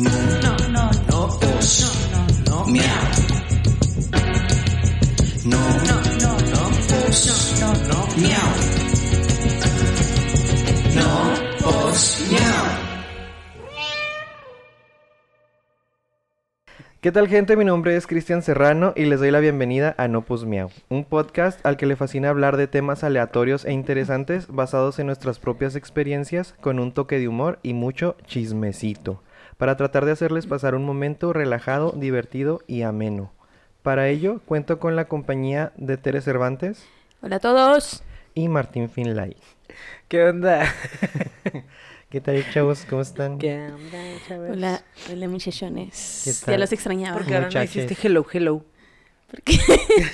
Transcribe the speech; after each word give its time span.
No, 0.00 0.08
no, 0.08 0.56
no, 0.70 0.90
no, 1.10 1.28
no, 1.28 2.20
no, 2.48 2.66
miau. 2.66 2.86
No, 5.44 5.60
no, 5.88 5.96
no, 6.22 6.32
no, 6.52 6.64
no, 7.60 7.74
no, 7.86 7.98
miau. 8.16 8.48
No, 10.94 11.08
os, 11.68 12.26
miau. 12.30 12.90
¿Qué 17.02 17.12
tal 17.12 17.28
gente? 17.28 17.56
Mi 17.56 17.66
nombre 17.66 17.94
es 17.96 18.06
Cristian 18.06 18.42
Serrano 18.42 18.94
y 18.96 19.04
les 19.04 19.20
doy 19.20 19.30
la 19.30 19.40
bienvenida 19.40 19.94
a 19.98 20.08
No 20.08 20.22
Pus 20.22 20.46
Miau, 20.46 20.70
un 20.88 21.04
podcast 21.04 21.64
al 21.66 21.76
que 21.76 21.84
le 21.84 21.96
fascina 21.96 22.30
hablar 22.30 22.56
de 22.56 22.68
temas 22.68 23.04
aleatorios 23.04 23.66
e 23.66 23.72
interesantes 23.72 24.48
basados 24.48 24.98
en 24.98 25.06
nuestras 25.08 25.38
propias 25.38 25.76
experiencias 25.76 26.54
con 26.60 26.78
un 26.78 26.92
toque 26.92 27.18
de 27.18 27.28
humor 27.28 27.58
y 27.62 27.74
mucho 27.74 28.16
chismecito, 28.24 29.22
para 29.60 29.76
tratar 29.76 30.06
de 30.06 30.12
hacerles 30.12 30.46
pasar 30.46 30.74
un 30.74 30.86
momento 30.86 31.34
relajado, 31.34 31.92
divertido 31.94 32.62
y 32.66 32.80
ameno. 32.80 33.30
Para 33.82 34.08
ello 34.08 34.40
cuento 34.46 34.78
con 34.78 34.96
la 34.96 35.04
compañía 35.04 35.72
de 35.76 35.98
Tere 35.98 36.22
Cervantes 36.22 36.86
Hola 37.20 37.36
a 37.36 37.40
todos. 37.40 38.02
y 38.32 38.48
Martín 38.48 38.88
Finlay. 38.88 39.36
¿Qué 40.08 40.24
onda? 40.24 40.64
¿Qué 42.08 42.22
tal 42.22 42.42
chavos? 42.50 42.86
¿Cómo 42.88 43.02
están? 43.02 43.36
¿Qué 43.36 43.66
onda, 43.66 43.98
chavos? 44.26 44.48
Hola, 44.50 44.82
hola 45.12 45.28
muchachones. 45.28 46.22
¿Qué 46.24 46.52
Ya 46.52 46.56
los 46.58 46.72
extrañaba. 46.72 47.18
¿Por 47.18 47.26
qué 47.26 47.34
ahora 47.34 47.48
no 47.48 47.48
Muchaches. 47.48 47.84
hiciste 47.84 48.08
hello, 48.08 48.24
hello? 48.32 48.64
Porque 49.30 49.58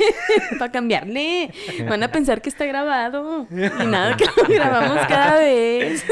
para 0.58 0.70
cambiarle. 0.70 1.50
Van 1.88 2.02
a 2.02 2.12
pensar 2.12 2.42
que 2.42 2.48
está 2.48 2.66
grabado. 2.66 3.46
Y 3.50 3.54
nada, 3.86 4.16
que 4.16 4.26
lo 4.26 4.48
grabamos 4.48 4.98
cada 5.06 5.38
vez. 5.38 6.04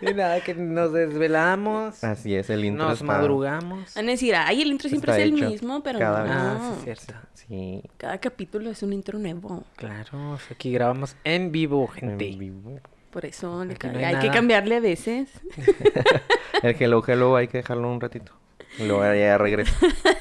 Y 0.00 0.14
nada, 0.14 0.40
que 0.42 0.54
nos 0.54 0.92
desvelamos, 0.92 2.02
Así 2.04 2.34
es, 2.34 2.48
el 2.50 2.64
intro 2.64 2.84
nos 2.84 2.94
está- 2.94 3.04
madrugamos. 3.06 3.94
Van 3.94 4.06
a 4.08 4.10
decir, 4.12 4.34
ay, 4.36 4.62
el 4.62 4.68
intro 4.68 4.88
siempre 4.88 5.12
Está 5.12 5.22
es 5.22 5.28
el 5.28 5.36
hecho 5.36 5.50
mismo, 5.50 5.82
pero 5.82 5.98
cada 5.98 6.22
vez. 6.22 6.32
no. 6.32 6.38
Ah, 6.38 6.74
sí, 6.84 6.90
es 6.90 7.00
cierto. 7.00 7.14
Sí, 7.34 7.82
Cada 7.98 8.18
capítulo 8.18 8.70
es 8.70 8.82
un 8.82 8.92
intro 8.92 9.18
nuevo. 9.18 9.64
Claro, 9.76 10.38
aquí 10.50 10.72
grabamos 10.72 11.14
en 11.24 11.52
vivo, 11.52 11.90
en 11.96 12.08
gente. 12.08 12.24
vivo. 12.36 12.78
Por 13.10 13.26
eso 13.26 13.64
le 13.64 13.74
no 13.74 13.98
hay 13.98 14.04
hay, 14.04 14.16
que 14.18 14.30
cambiarle 14.30 14.76
a 14.76 14.80
veces. 14.80 15.28
El 16.62 16.74
hello 16.80 17.02
hello 17.06 17.36
hay 17.36 17.48
que 17.48 17.58
dejarlo 17.58 17.88
un 17.92 18.00
ratito. 18.00 18.32
Y 18.78 18.86
luego 18.86 19.02
ya 19.14 19.38
regresa. 19.38 19.74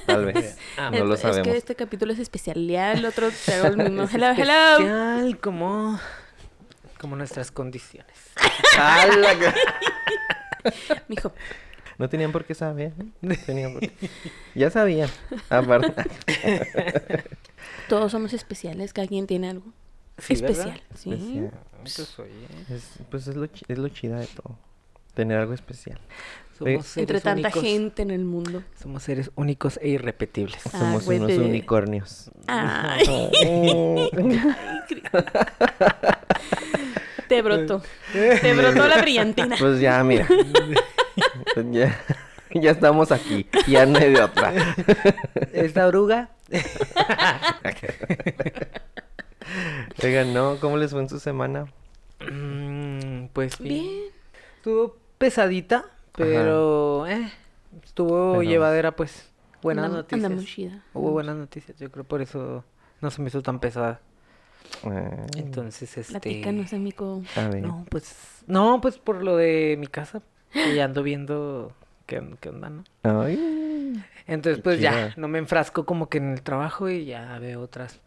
Tal 0.05 0.25
vez. 0.25 0.57
Ah, 0.77 0.89
no 0.91 1.05
lo 1.05 1.13
es, 1.13 1.19
sabemos. 1.21 1.47
es 1.47 1.53
que 1.53 1.57
este 1.57 1.75
capítulo 1.75 2.13
es 2.13 2.19
especial. 2.19 2.65
Ya 2.67 2.93
el 2.93 3.05
otro 3.05 3.29
te 3.45 3.53
hago 3.53 3.67
el 3.67 3.77
mismo. 3.77 4.03
Es 4.07 4.13
Hello, 4.13 4.31
hello. 4.31 4.77
especial 4.77 5.39
como, 5.39 5.99
como 6.99 7.15
nuestras 7.15 7.51
condiciones. 7.51 8.11
¡Hala! 8.77 9.53
Mijo, 11.07 11.31
No 11.97 12.09
tenían 12.09 12.31
por 12.31 12.45
qué 12.45 12.55
saber. 12.55 12.93
¿eh? 12.99 13.05
No 13.21 13.35
tenían 13.45 13.73
por 13.73 13.81
qué. 13.81 13.91
Ya 14.55 14.69
sabían. 14.71 15.09
Aparte. 15.49 15.93
todos 17.88 18.11
somos 18.11 18.33
especiales. 18.33 18.93
Cada 18.93 19.07
quien 19.07 19.27
tiene 19.27 19.49
algo 19.51 19.65
Sí, 20.17 20.35
¿verdad? 20.35 20.49
especial. 20.51 20.81
Sí. 20.95 21.11
Especial. 21.11 21.51
Pues, 22.67 22.89
pues 23.11 23.27
es 23.27 23.35
lo, 23.35 23.45
es 23.45 23.77
lo 23.77 23.88
chida 23.89 24.19
de 24.19 24.27
todo. 24.27 24.57
Tener 25.13 25.38
algo 25.38 25.53
especial. 25.53 25.99
Somos 26.57 26.85
seres 26.85 26.97
Entre 26.97 27.21
tanta 27.21 27.47
únicos. 27.49 27.61
gente 27.63 28.01
en 28.03 28.11
el 28.11 28.25
mundo. 28.25 28.63
Somos 28.81 29.03
seres 29.03 29.31
únicos 29.35 29.79
e 29.81 29.89
irrepetibles. 29.89 30.61
Ah, 30.67 30.69
Somos 30.79 31.05
güey, 31.05 31.17
unos 31.19 31.29
de- 31.31 31.39
unicornios. 31.39 32.29
Ay, 32.47 33.29
te 37.27 37.41
brotó. 37.41 37.81
Te 38.11 38.53
brotó 38.53 38.87
la 38.87 39.01
brillantina. 39.01 39.55
pues 39.59 39.79
ya, 39.79 40.03
mira. 40.03 40.27
ya, 41.71 41.99
ya 42.53 42.71
estamos 42.71 43.11
aquí. 43.11 43.47
Ya 43.67 43.85
no 43.85 43.97
hay 43.99 44.11
de 44.13 44.21
otra. 44.21 44.53
Esta 45.53 45.88
oruga, 45.88 46.29
Oigan, 50.03 50.33
¿no? 50.33 50.57
¿Cómo 50.59 50.78
les 50.78 50.91
fue 50.91 51.01
en 51.01 51.09
su 51.09 51.19
semana? 51.19 51.66
mm, 52.31 53.25
pues 53.33 53.57
bien. 53.59 53.83
Bien. 53.83 54.03
Estuvo 54.57 54.95
pesadita, 55.17 55.85
pero 56.16 57.07
eh, 57.07 57.31
estuvo 57.84 58.31
Pero- 58.34 58.44
llevadera, 58.44 58.96
pues. 58.96 59.29
Buenas 59.62 59.85
Andam- 59.90 59.94
noticias. 59.96 60.25
andamos 60.25 60.46
chida. 60.46 60.84
Hubo 60.94 61.12
buenas 61.12 61.35
noticias, 61.38 61.78
yo 61.79 61.90
creo 61.90 62.03
por 62.03 62.22
eso 62.22 62.66
no 63.01 63.09
se 63.12 63.22
me 63.22 63.29
hizo 63.29 63.41
tan 63.41 63.59
pesada. 63.59 64.01
Ah, 64.84 65.25
Entonces, 65.38 65.97
este... 65.97 66.12
Platícanos, 66.12 66.73
amigo. 66.73 67.22
a 67.35 67.47
ver. 67.47 67.62
No, 67.62 67.85
pues... 67.90 68.44
No, 68.47 68.81
pues 68.81 68.97
por 68.97 69.23
lo 69.23 69.38
de 69.38 69.75
mi 69.79 69.88
casa. 69.88 70.22
Y 70.53 70.79
ando 70.79 71.02
viendo 71.02 71.72
qué, 72.06 72.22
qué 72.41 72.50
onda, 72.50 72.69
¿no? 72.69 72.84
Ay. 73.03 74.03
Entonces, 74.28 74.62
pues 74.62 74.79
ya, 74.79 75.13
no 75.18 75.28
me 75.28 75.40
enfrasco 75.40 75.85
como 75.85 76.09
que 76.09 76.18
en 76.19 76.34
el 76.34 76.41
trabajo 76.41 76.90
y 76.90 77.06
ya 77.06 77.38
veo 77.40 77.62
otras 77.62 78.00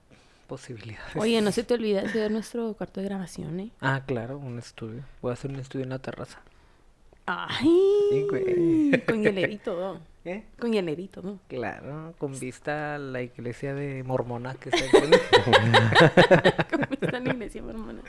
posibilidades. 0.47 1.17
Oye, 1.17 1.41
no 1.41 1.53
se 1.53 1.65
te 1.65 1.75
olvide 1.75 2.01
hacer 2.01 2.31
nuestro 2.31 2.75
cuarto 2.75 3.01
de 3.01 3.07
grabación, 3.07 3.59
¿eh? 3.61 3.71
Ah, 3.81 4.03
claro, 4.07 4.39
un 4.39 4.59
estudio. 4.59 5.03
Voy 5.23 5.31
a 5.31 5.35
hacer 5.35 5.51
un 5.51 5.59
estudio 5.59 5.85
en 5.85 5.91
la 5.91 5.99
terraza. 5.99 6.41
Ay, 7.27 8.27
güey. 8.31 9.05
con 9.05 9.23
hielera 9.23 9.53
y 9.53 9.59
todo. 9.59 10.01
¿Eh? 10.25 10.45
Con 10.59 10.73
hielera 10.73 11.01
y 11.01 11.09
todo. 11.09 11.39
Claro, 11.49 12.15
con 12.19 12.39
vista 12.39 12.97
a 12.97 12.99
la 12.99 13.23
iglesia 13.23 13.75
de 13.75 14.03
Mormona 14.03 14.55
que 14.55 14.71
está 14.71 14.85
enfrente. 14.85 15.21
Como 16.71 16.85
está 17.01 17.21
la 17.21 17.31
iglesia 17.33 17.63
mormona. 17.63 18.03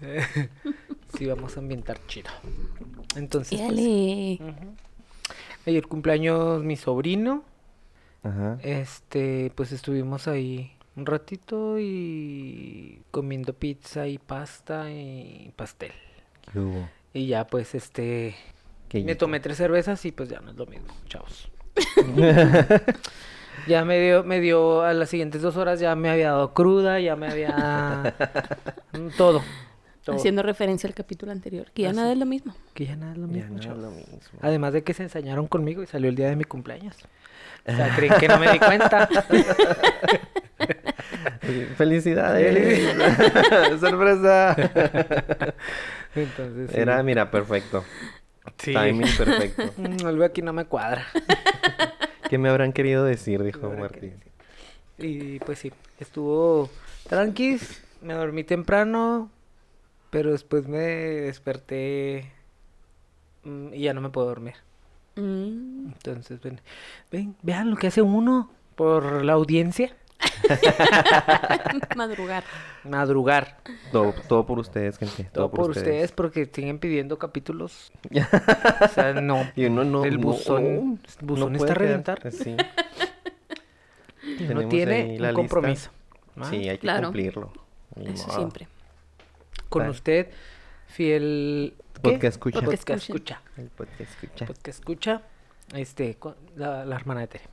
sí, 1.16 1.26
vamos 1.26 1.56
a 1.56 1.60
ambientar 1.60 1.98
chido. 2.06 2.30
Entonces, 3.16 3.60
pues, 3.60 3.70
Dale. 3.70 4.38
ujú. 4.40 4.74
ayer 5.66 5.86
cumpleaños 5.86 6.62
mi 6.62 6.76
sobrino. 6.76 7.44
Ajá. 8.22 8.58
Este, 8.62 9.52
pues 9.54 9.72
estuvimos 9.72 10.28
ahí 10.28 10.72
un 10.96 11.06
ratito 11.06 11.78
y 11.78 13.02
comiendo 13.10 13.52
pizza 13.52 14.06
y 14.06 14.18
pasta 14.18 14.90
y 14.90 15.52
pastel. 15.56 15.92
¿Qué 16.52 16.58
hubo? 16.58 16.88
Y 17.14 17.26
ya, 17.26 17.46
pues, 17.46 17.74
este, 17.74 18.34
¿Qué 18.88 19.02
me 19.04 19.14
tomé 19.14 19.40
tres 19.40 19.56
cervezas 19.58 20.04
y 20.04 20.12
pues 20.12 20.28
ya 20.28 20.40
no 20.40 20.50
es 20.50 20.56
lo 20.56 20.66
mismo, 20.66 20.92
chavos. 21.08 21.50
Ya 23.68 23.84
me 23.84 24.00
dio, 24.00 24.24
me 24.24 24.40
dio 24.40 24.82
a 24.82 24.92
las 24.92 25.10
siguientes 25.10 25.40
dos 25.42 25.56
horas 25.56 25.78
ya 25.78 25.94
me 25.94 26.08
había 26.10 26.30
dado 26.30 26.52
cruda, 26.52 26.98
ya 26.98 27.14
me 27.14 27.28
había 27.28 28.14
todo. 29.16 29.40
todo. 30.04 30.16
Haciendo 30.16 30.42
referencia 30.42 30.88
al 30.88 30.94
capítulo 30.94 31.30
anterior. 31.30 31.70
Que 31.72 31.82
ya 31.82 31.90
Así. 31.90 31.96
nada 31.98 32.12
es 32.12 32.18
lo 32.18 32.26
mismo. 32.26 32.56
Que 32.74 32.86
ya 32.86 32.96
nada 32.96 33.12
es 33.12 33.18
lo 33.18 33.26
Ya 33.28 33.32
mismo, 33.34 33.50
no 33.52 33.60
es 33.60 33.64
chavos. 33.66 33.82
lo 33.82 33.90
mismo. 33.90 34.16
Además 34.40 34.72
de 34.72 34.82
que 34.82 34.94
se 34.94 35.04
ensañaron 35.04 35.46
conmigo 35.46 35.82
y 35.82 35.86
salió 35.86 36.08
el 36.08 36.16
día 36.16 36.28
de 36.28 36.34
mi 36.36 36.44
cumpleaños. 36.44 36.96
O 37.66 37.70
sea, 37.76 37.94
creen 37.94 38.14
que 38.18 38.26
no 38.26 38.38
me 38.38 38.50
di 38.50 38.58
cuenta. 38.58 39.08
¡Felicidades! 41.76 42.96
¡Sorpresa! 43.80 44.56
Entonces, 46.14 46.70
sí. 46.70 46.80
Era, 46.80 47.02
mira, 47.02 47.30
perfecto. 47.30 47.84
Sí. 48.58 48.72
Timing 48.72 49.08
perfecto. 49.16 49.62
Mm, 49.76 50.06
Algo 50.06 50.24
aquí 50.24 50.42
no 50.42 50.52
me 50.52 50.64
cuadra. 50.64 51.06
¿Qué 52.28 52.38
me 52.38 52.48
habrán 52.48 52.72
querido 52.72 53.04
decir? 53.04 53.42
Dijo 53.42 53.70
Martín. 53.70 54.14
querido 54.96 55.36
Y 55.36 55.38
pues 55.40 55.58
sí, 55.58 55.72
estuvo 55.98 56.70
tranquis, 57.08 57.82
me 58.00 58.14
dormí 58.14 58.44
temprano, 58.44 59.30
pero 60.10 60.32
después 60.32 60.66
me 60.68 60.78
desperté 60.78 62.30
mm, 63.44 63.74
y 63.74 63.80
ya 63.80 63.94
no 63.94 64.00
me 64.00 64.10
puedo 64.10 64.28
dormir. 64.28 64.54
Mm. 65.16 65.88
Entonces, 65.88 66.40
ven, 66.40 66.60
ven, 67.10 67.36
vean 67.42 67.70
lo 67.70 67.76
que 67.76 67.88
hace 67.88 68.02
uno 68.02 68.50
por 68.76 69.24
la 69.24 69.34
audiencia. 69.34 69.94
Madrugar. 71.96 72.44
Madrugar. 72.84 73.56
Todo, 73.90 74.14
todo 74.28 74.46
por 74.46 74.58
ustedes, 74.58 74.98
gente. 74.98 75.24
Todo 75.24 75.50
por 75.50 75.70
ustedes 75.70 76.12
porque 76.12 76.46
siguen 76.52 76.78
pidiendo 76.78 77.18
capítulos. 77.18 77.92
O 78.82 78.88
sea, 78.88 79.12
no. 79.14 79.48
Y 79.56 79.66
uno 79.66 79.84
no. 79.84 80.04
El 80.04 80.18
buzón, 80.18 80.64
no 80.64 80.98
el 81.20 81.26
buzón 81.26 81.52
puede 81.54 81.56
está 81.56 81.72
a 81.72 81.76
quedar- 81.76 81.78
reventar. 81.78 82.32
Sí. 82.32 82.56
No 84.54 84.68
tiene 84.68 85.02
un 85.04 85.08
lista. 85.12 85.32
compromiso. 85.34 85.90
¿va? 86.40 86.48
Sí, 86.48 86.56
hay 86.68 86.76
que 86.76 86.78
Claro. 86.78 87.08
cumplirlo. 87.08 87.52
Eso 87.96 88.26
modo. 88.28 88.36
siempre. 88.36 88.68
Con 89.68 89.80
Vale. 89.80 89.90
usted, 89.90 90.30
fiel... 90.86 91.74
¿qué? 91.94 92.00
Podcast 92.00 92.24
escucha. 92.36 92.60
Podcast 92.60 92.88
escucha. 92.90 93.42
El 93.56 93.66
podcast 93.68 94.00
escucha. 94.00 94.46
Podcast 94.46 94.68
escucha. 94.68 95.22
Este, 95.74 96.18
la, 96.56 96.84
la 96.84 96.96
hermana 96.96 97.20
de 97.22 97.26
Tere. 97.28 97.44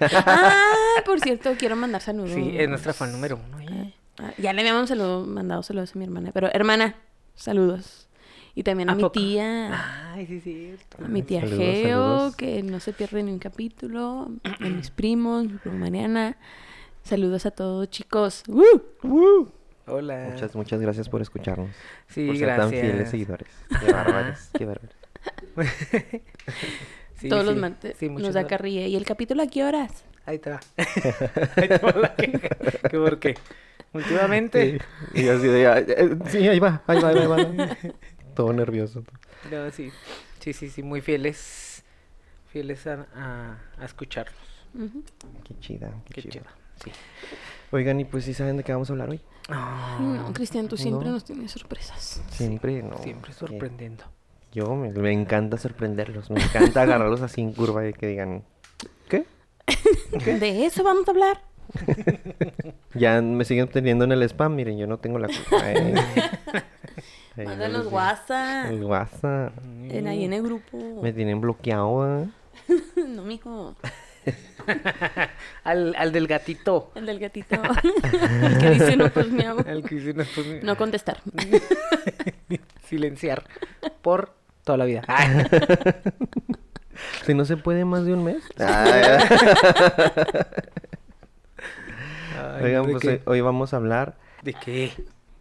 Ah, 0.00 0.64
por 1.04 1.20
cierto, 1.20 1.54
quiero 1.58 1.76
mandar 1.76 2.00
saludos. 2.00 2.30
Sí, 2.32 2.54
es 2.56 2.68
nuestra 2.68 2.92
fan 2.92 3.12
número 3.12 3.38
uno. 3.48 3.60
¿eh? 3.60 3.94
Ah, 4.18 4.32
ya 4.38 4.52
le 4.52 4.60
habíamos 4.62 4.88
saludo- 4.88 5.26
mandado 5.26 5.62
saludos 5.62 5.94
a 5.94 5.98
mi 5.98 6.04
hermana. 6.04 6.30
Pero, 6.32 6.48
hermana, 6.52 6.96
saludos. 7.34 8.08
Y 8.54 8.62
también 8.62 8.88
a, 8.88 8.92
¿A 8.92 8.94
mi 8.94 9.02
poco? 9.02 9.12
tía. 9.12 10.12
Ay, 10.14 10.26
sí, 10.26 10.40
cierto. 10.40 11.04
A 11.04 11.08
mi 11.08 11.22
tía 11.22 11.40
Saludos, 11.42 11.58
Geo, 11.58 11.88
saludos. 11.90 12.36
que 12.36 12.62
no 12.62 12.80
se 12.80 12.92
pierde 12.94 13.22
ni 13.22 13.32
un 13.32 13.38
capítulo. 13.38 14.30
A 14.44 14.64
mis 14.64 14.90
primos, 14.90 15.44
mi 15.44 15.58
prima 15.58 15.76
Mariana. 15.76 16.36
Saludos 17.02 17.44
a 17.44 17.50
todos, 17.50 17.90
chicos. 17.90 18.42
¡Uh! 18.48 19.46
Hola. 19.86 20.30
Muchas, 20.32 20.56
muchas 20.56 20.80
gracias 20.80 21.08
por 21.10 21.20
escucharnos. 21.20 21.70
Sí, 22.08 22.26
por 22.26 22.36
ser 22.38 22.56
tan 22.56 22.70
fieles 22.70 23.10
seguidores. 23.10 23.48
Qué 23.84 23.92
bárbaros, 23.92 24.48
qué 24.56 24.64
bárbaros. 24.64 24.96
Sí, 27.18 27.30
Todos 27.30 27.46
los 27.46 27.54
sí, 27.54 27.60
martes 27.60 27.96
sí, 27.98 28.08
nos 28.10 28.34
da 28.34 28.46
carrilla. 28.46 28.86
¿Y 28.86 28.94
el 28.94 29.06
capítulo 29.06 29.42
a 29.42 29.46
qué 29.46 29.64
horas? 29.64 30.04
Ahí 30.26 30.38
te 30.38 30.50
va. 30.50 30.60
Ahí 31.56 31.66
te 31.68 31.78
va 31.78 31.92
la 31.92 32.14
queja. 32.14 32.48
¿Qué 32.90 32.98
por 32.98 33.18
qué? 33.18 33.34
Últimamente. 33.94 34.78
Sí. 35.14 35.22
Y 35.22 35.28
así 35.30 35.46
de, 35.46 35.66
"Ay, 35.66 35.84
eh, 35.88 36.10
sí, 36.28 36.46
ahí 36.46 36.58
va, 36.58 36.82
ahí 36.86 37.00
va, 37.00 37.08
ahí 37.08 37.26
va. 37.26 37.36
ahí 37.36 37.56
va". 37.56 37.76
Todo 38.34 38.52
nervioso. 38.52 39.02
No, 39.50 39.70
sí. 39.70 39.90
Sí, 40.40 40.52
sí, 40.52 40.68
sí, 40.68 40.82
muy 40.82 41.00
fieles. 41.00 41.82
Fieles 42.52 42.86
a, 42.86 43.06
a, 43.14 43.58
a 43.80 43.84
escucharlos. 43.86 44.36
Ujú. 44.74 45.02
Qué 45.44 45.58
chida, 45.60 45.90
qué, 46.04 46.14
Qué 46.16 46.22
chida. 46.22 46.32
chido. 46.32 46.44
Sí. 46.84 46.90
Oigan, 47.70 47.98
y 47.98 48.04
pues 48.04 48.24
sí 48.26 48.34
saben 48.34 48.58
de 48.58 48.62
qué 48.62 48.72
vamos 48.72 48.90
a 48.90 48.92
hablar 48.92 49.08
hoy. 49.08 49.22
Ay, 49.48 50.04
no, 50.04 50.32
Cristian, 50.34 50.68
tú 50.68 50.76
siempre 50.76 51.06
No. 51.06 51.12
nos 51.14 51.24
tienes 51.24 51.50
sorpresas. 51.50 52.20
Siempre, 52.30 52.82
no. 52.82 52.98
Siempre 52.98 53.32
sorprendiendo. 53.32 54.04
Yo 54.56 54.74
me, 54.74 54.90
me 54.90 55.12
encanta 55.12 55.58
sorprenderlos, 55.58 56.30
me 56.30 56.40
encanta 56.42 56.80
agarrarlos 56.82 57.20
así 57.20 57.42
en 57.42 57.52
curva 57.52 57.86
y 57.86 57.92
que 57.92 58.06
digan, 58.06 58.42
¿qué? 59.06 59.26
De 60.24 60.64
eso 60.64 60.82
vamos 60.82 61.06
a 61.06 61.10
hablar. 61.10 61.42
Ya 62.94 63.20
me 63.20 63.44
siguen 63.44 63.68
teniendo 63.68 64.04
en 64.06 64.12
el 64.12 64.22
spam, 64.22 64.54
miren, 64.54 64.78
yo 64.78 64.86
no 64.86 64.96
tengo 64.98 65.18
la 65.18 65.26
culpa. 65.28 65.70
eh. 65.70 65.94
Mándanos 67.44 67.84
les- 67.84 67.92
WhatsApp. 67.92 68.70
El 68.70 68.84
WhatsApp. 68.84 69.52
En 69.90 70.06
ahí 70.06 70.24
en 70.24 70.32
el 70.32 70.42
grupo. 70.42 71.02
Me 71.02 71.12
tienen 71.12 71.42
bloqueado, 71.42 72.22
¿eh? 72.22 72.28
No, 73.06 73.22
mijo. 73.24 73.76
Al, 75.64 75.94
al 75.98 76.12
del 76.12 76.26
gatito. 76.26 76.90
El 76.94 77.04
del 77.04 77.18
gatito. 77.18 77.56
el 78.42 78.58
que 78.58 78.70
dice 78.70 78.96
no, 78.96 79.10
pues 79.12 79.26
que 79.26 79.94
dice, 79.96 80.14
no, 80.14 80.24
pues, 80.34 80.64
No 80.64 80.76
contestar. 80.78 81.18
silenciar. 82.88 83.44
Por 84.00 84.35
toda 84.66 84.76
la 84.78 84.84
vida. 84.84 85.02
Si 87.26 87.34
no 87.34 87.44
se 87.44 87.58
puede 87.58 87.84
más 87.84 88.06
de 88.06 88.14
un 88.14 88.24
mes. 88.24 88.42
Ay, 88.58 89.18
Oigan, 92.64 92.86
¿de 92.86 92.92
pues 92.92 93.02
qué? 93.02 93.08
hoy, 93.08 93.20
hoy 93.26 93.40
vamos 93.42 93.74
a 93.74 93.76
hablar. 93.76 94.16
¿De 94.42 94.54
qué? 94.54 94.92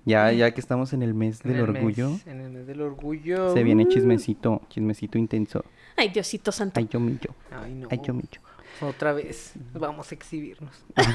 Ya, 0.03 0.31
ya 0.33 0.51
que 0.51 0.59
estamos 0.59 0.91
en 0.93 1.01
el 1.01 1.13
mes 1.13 1.39
En 1.45 1.51
del 1.53 1.61
el 1.61 1.69
orgullo, 1.69 2.09
mes- 2.11 2.27
en 2.27 2.41
el 2.41 2.49
mes 2.51 2.67
del 2.67 2.81
orgullo. 2.81 3.53
se 3.53 3.63
viene 3.63 3.85
Uh. 3.85 3.87
chismecito, 3.87 4.61
chismecito 4.69 5.17
intenso. 5.17 5.63
Ay, 5.95 6.09
Diosito 6.09 6.51
santo. 6.51 6.77
Ay, 6.79 6.89
yo 6.91 6.99
millo, 6.99 7.33
Ay, 7.51 7.73
no. 7.73 7.87
ay, 7.89 8.01
yo 8.03 8.13
millo. 8.13 8.41
Otra 8.81 9.13
vez. 9.13 9.53
Vamos 9.73 10.11
a 10.11 10.15
exhibirnos. 10.15 10.83
Otro 10.97 11.13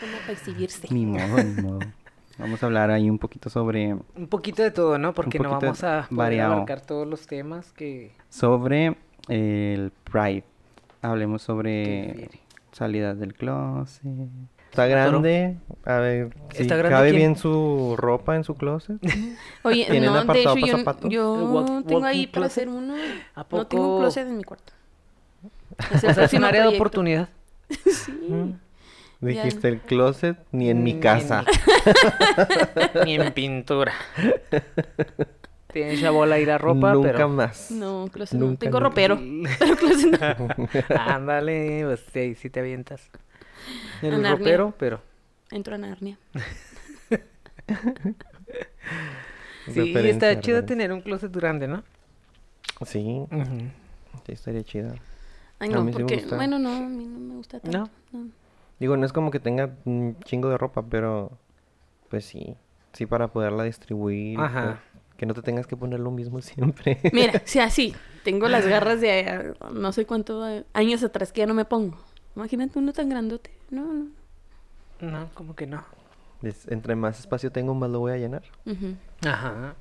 tema 0.00 0.18
para 0.22 0.32
exhibirse. 0.32 0.88
Ni 0.90 1.04
modo, 1.04 1.44
ni 1.44 1.60
modo. 1.62 1.80
Vamos 2.40 2.62
a 2.62 2.66
hablar 2.66 2.90
ahí 2.90 3.08
un 3.10 3.18
poquito 3.18 3.50
sobre, 3.50 3.94
Un 4.16 4.26
poquito 4.28 4.62
de 4.62 4.70
todo, 4.70 4.98
¿no? 4.98 5.12
Porque 5.14 5.38
no 5.38 5.50
vamos 5.50 5.84
a 5.84 6.06
poder 6.14 6.40
abarcar 6.40 6.80
todos 6.80 7.06
los 7.06 7.26
temas 7.26 7.72
que... 7.72 8.12
sobre 8.28 8.96
el 9.28 9.92
Pride. 10.10 10.44
Hablemos 11.02 11.42
sobre 11.42 12.28
salidas 12.72 13.18
del 13.18 13.34
closet. 13.34 14.04
Está 14.70 14.86
grande. 14.86 15.56
A 15.84 15.96
ver, 15.96 16.32
si 16.52 16.62
¿Está 16.62 16.76
grande 16.76 16.94
cabe 16.96 17.08
quién? 17.10 17.20
bien 17.20 17.36
su 17.36 17.94
ropa 17.98 18.36
en 18.36 18.44
su 18.44 18.54
closet. 18.54 18.98
Oye, 19.64 19.86
¿Tienen 19.90 20.10
no, 20.10 20.14
de 20.14 20.20
apartado 20.20 20.54
hecho 20.56 20.60
para 20.60 20.66
yo, 20.72 20.78
zapatos? 20.78 21.10
yo 21.10 21.34
¿El 21.36 21.46
walk- 21.46 21.86
tengo 21.86 22.04
ahí 22.04 22.26
para 22.28 22.42
closet? 22.46 22.52
hacer 22.64 22.68
uno. 22.68 22.94
¿A 23.34 23.46
No 23.50 23.66
tengo 23.66 23.96
un 23.96 24.00
closet 24.02 24.28
en 24.28 24.36
mi 24.36 24.44
cuarto. 24.44 24.72
Es 25.92 26.32
el 26.34 26.38
un 26.38 26.44
área 26.44 26.62
de 26.68 26.74
oportunidad. 26.76 27.28
Sí. 27.86 28.12
Dijiste 29.20 29.68
el 29.68 29.80
closet 29.80 30.38
ni 30.50 30.70
en 30.70 30.82
mi 30.82 30.94
Ni 30.94 31.00
casa. 31.00 31.44
Ni 33.04 33.16
en 33.16 33.32
pintura. 33.32 33.92
Tienes 35.72 36.00
ya 36.00 36.10
bola 36.10 36.38
ir 36.38 36.50
a 36.50 36.58
ropa, 36.58 36.94
Nunca 36.94 37.12
pero... 37.12 37.28
más. 37.28 37.70
No, 37.70 38.08
closet 38.10 38.38
no. 38.38 38.46
Nunca, 38.46 38.60
Tengo 38.60 38.80
nunca. 38.80 38.88
ropero. 38.88 39.20
Pero 39.58 39.76
closet 39.76 40.20
no. 40.20 40.96
Ándale, 40.98 41.82
pues 41.84 42.04
sí, 42.12 42.34
sí 42.34 42.50
te 42.50 42.60
avientas. 42.60 43.10
En 44.02 44.14
el 44.14 44.30
ropero, 44.30 44.74
pero... 44.78 45.02
Entro 45.50 45.74
a 45.74 45.78
Narnia. 45.78 46.18
Sí, 49.72 49.94
está 49.96 50.40
chido 50.40 50.64
tener 50.64 50.92
un 50.92 51.02
closet 51.02 51.30
grande, 51.32 51.68
¿no? 51.68 51.84
Sí, 52.84 53.26
sí, 54.26 54.32
estaría 54.32 54.64
chida. 54.64 54.94
Ay, 55.58 55.68
no, 55.68 55.84
sí 55.84 55.92
porque... 55.92 56.24
bueno, 56.30 56.58
no, 56.58 56.74
a 56.74 56.80
mí 56.80 57.04
no 57.04 57.18
me 57.20 57.34
gusta 57.36 57.60
tanto. 57.60 57.90
No. 58.12 58.30
Digo, 58.80 58.96
no 58.96 59.06
es 59.06 59.12
como 59.12 59.30
que 59.30 59.38
tenga 59.40 59.70
un 59.84 60.18
chingo 60.24 60.48
de 60.48 60.58
ropa, 60.58 60.82
pero 60.88 61.30
pues 62.08 62.24
sí. 62.24 62.56
Sí, 62.92 63.06
para 63.06 63.28
poderla 63.28 63.62
distribuir. 63.64 64.40
Ajá. 64.40 64.80
pues, 64.92 65.16
que 65.16 65.26
no 65.26 65.34
te 65.34 65.42
tengas 65.42 65.66
que 65.66 65.76
poner 65.76 66.00
lo 66.00 66.10
mismo 66.10 66.40
siempre. 66.40 66.98
Mira, 67.12 67.42
si 67.44 67.60
así, 67.60 67.94
tengo 68.24 68.48
las 68.48 68.66
garras 68.66 69.00
de 69.02 69.20
eh, 69.20 69.54
no 69.70 69.92
sé 69.92 70.06
cuántos 70.06 70.64
años 70.72 71.02
atrás 71.04 71.30
que 71.30 71.40
ya 71.40 71.46
no 71.46 71.54
me 71.54 71.66
pongo. 71.66 71.98
Imagínate 72.34 72.78
uno 72.78 72.92
tan 72.94 73.08
grandote. 73.10 73.50
No, 73.70 73.84
no. 73.92 74.06
No, 75.00 75.28
como 75.34 75.54
que 75.54 75.66
no. 75.66 75.84
Es- 76.42 76.66
entre 76.68 76.96
más 76.96 77.20
espacio 77.20 77.52
tengo, 77.52 77.74
más 77.74 77.90
lo 77.90 78.00
voy 78.00 78.12
a 78.12 78.16
llenar. 78.16 78.42
Ajá. 79.26 79.74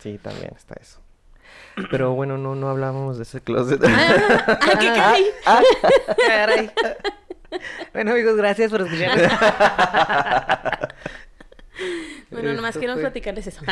Sí, 0.00 0.18
también 0.18 0.52
está 0.56 0.74
eso. 0.80 0.98
Pero 1.90 2.14
bueno, 2.14 2.38
no, 2.38 2.54
no 2.54 2.68
hablábamos 2.70 3.18
de 3.18 3.22
ese 3.24 3.40
closet. 3.42 3.80
Ah, 3.84 4.58
¡Ay, 4.62 4.76
qué 4.80 4.86
caray! 4.86 5.24
Caray. 6.26 6.70
Bueno, 7.92 8.12
amigos, 8.12 8.36
gracias 8.36 8.70
por 8.70 8.82
escuchar. 8.82 10.90
Bueno, 12.30 12.52
nomás 12.54 12.74
fue 12.74 12.86
platicarles 12.96 13.46
eso. 13.46 13.60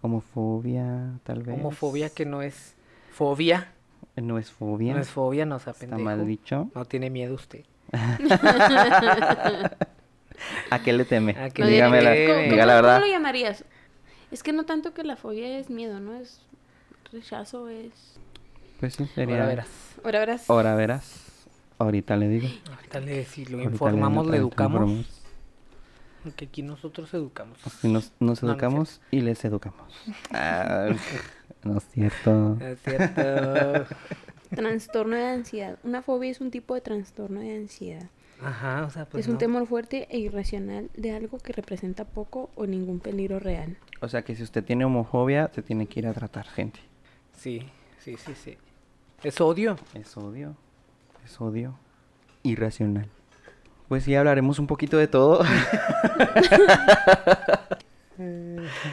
Homofobia, 0.00 1.18
tal 1.22 1.42
vez. 1.42 1.54
Homofobia 1.54 2.10
que 2.10 2.26
no 2.26 2.42
es 2.42 2.74
fobia. 3.10 3.72
No 4.16 4.38
es 4.38 4.50
fobia. 4.50 4.94
No 4.94 5.00
es 5.00 5.08
fobia, 5.08 5.46
no 5.46 5.58
sea 5.58 5.72
Está 5.72 5.98
mal 5.98 6.26
dicho. 6.26 6.70
No 6.74 6.84
tiene 6.84 7.10
miedo 7.10 7.34
usted. 7.34 7.64
¿A 10.70 10.78
qué 10.82 10.92
le 10.92 11.04
teme? 11.04 11.32
¿A 11.38 11.50
qué 11.50 11.62
No, 11.62 11.68
le 11.68 11.74
Dígame 11.74 12.02
la, 12.02 12.12
teme? 12.12 12.26
¿Cómo, 12.26 12.38
diga 12.40 12.50
cómo- 12.50 12.66
la 12.66 12.74
verdad. 12.74 12.94
cómo 12.96 13.06
lo 13.06 13.12
llamarías? 13.12 13.64
Es 14.30 14.42
que 14.42 14.52
no 14.52 14.64
tanto 14.64 14.92
que 14.94 15.04
la 15.04 15.16
fobia 15.16 15.58
es 15.58 15.70
miedo, 15.70 16.00
¿no? 16.00 16.14
Es 16.16 16.40
rechazo, 17.12 17.68
es... 17.68 18.18
Pues 18.80 18.94
sí, 18.94 19.06
sería. 19.14 19.36
Ahora 19.36 19.46
verás. 19.48 19.68
Ahora 20.04 20.18
verás. 20.18 20.50
Ahora 20.50 20.74
verás. 20.74 21.23
Ahorita 21.84 22.16
le 22.16 22.28
digo. 22.28 22.48
Ahorita 22.74 23.00
le, 23.00 23.24
si 23.24 23.44
lo 23.44 23.62
informamos, 23.62 24.26
le 24.26 24.38
educamos. 24.38 24.80
informamos. 24.80 25.24
Que 26.36 26.46
aquí 26.46 26.62
nosotros 26.62 27.12
educamos. 27.12 27.58
Así 27.66 27.88
nos, 27.88 28.12
No, 28.18 28.32
no 28.40 28.50
educamos 28.50 29.02
y 29.10 29.20
les 29.20 29.44
educamos. 29.44 29.92
Ah, 30.32 30.88
no 31.62 31.78
es 31.78 31.84
cierto. 31.92 32.56
Es 32.60 32.80
cierto. 32.80 33.86
Trastorno 34.54 35.16
de 35.16 35.26
ansiedad. 35.26 35.78
Una 35.84 36.00
fobia 36.02 36.30
es 36.30 36.40
un 36.40 36.50
tipo 36.50 36.74
de 36.74 36.80
trastorno 36.80 37.40
de 37.40 37.56
ansiedad. 37.56 38.08
Ajá, 38.42 38.84
o 38.84 38.90
sea, 38.90 39.04
pues 39.06 39.24
es 39.24 39.28
un 39.28 39.34
no. 39.34 39.38
temor 39.38 39.66
fuerte 39.66 40.06
e 40.10 40.18
irracional 40.18 40.90
de 40.96 41.12
algo 41.12 41.38
que 41.38 41.52
representa 41.52 42.04
poco 42.04 42.50
o 42.54 42.66
ningún 42.66 43.00
peligro 43.00 43.38
real. 43.38 43.76
O 44.00 44.08
sea 44.08 44.22
que 44.22 44.34
si 44.34 44.42
usted 44.42 44.64
tiene 44.64 44.84
homofobia, 44.84 45.50
se 45.54 45.62
tiene 45.62 45.86
que 45.86 46.00
ir 46.00 46.06
a 46.06 46.12
tratar 46.12 46.46
gente. 46.46 46.80
Sí, 47.32 47.62
sí, 47.98 48.16
sí, 48.16 48.34
sí. 48.34 48.56
Es 49.22 49.40
odio. 49.40 49.76
Es 49.94 50.16
odio. 50.16 50.56
Es 51.24 51.40
odio. 51.40 51.78
Irracional. 52.44 53.06
Pues 53.88 54.04
sí, 54.04 54.14
hablaremos 54.14 54.58
un 54.60 54.66
poquito 54.68 54.96
de 54.96 55.08
todo. 55.08 55.44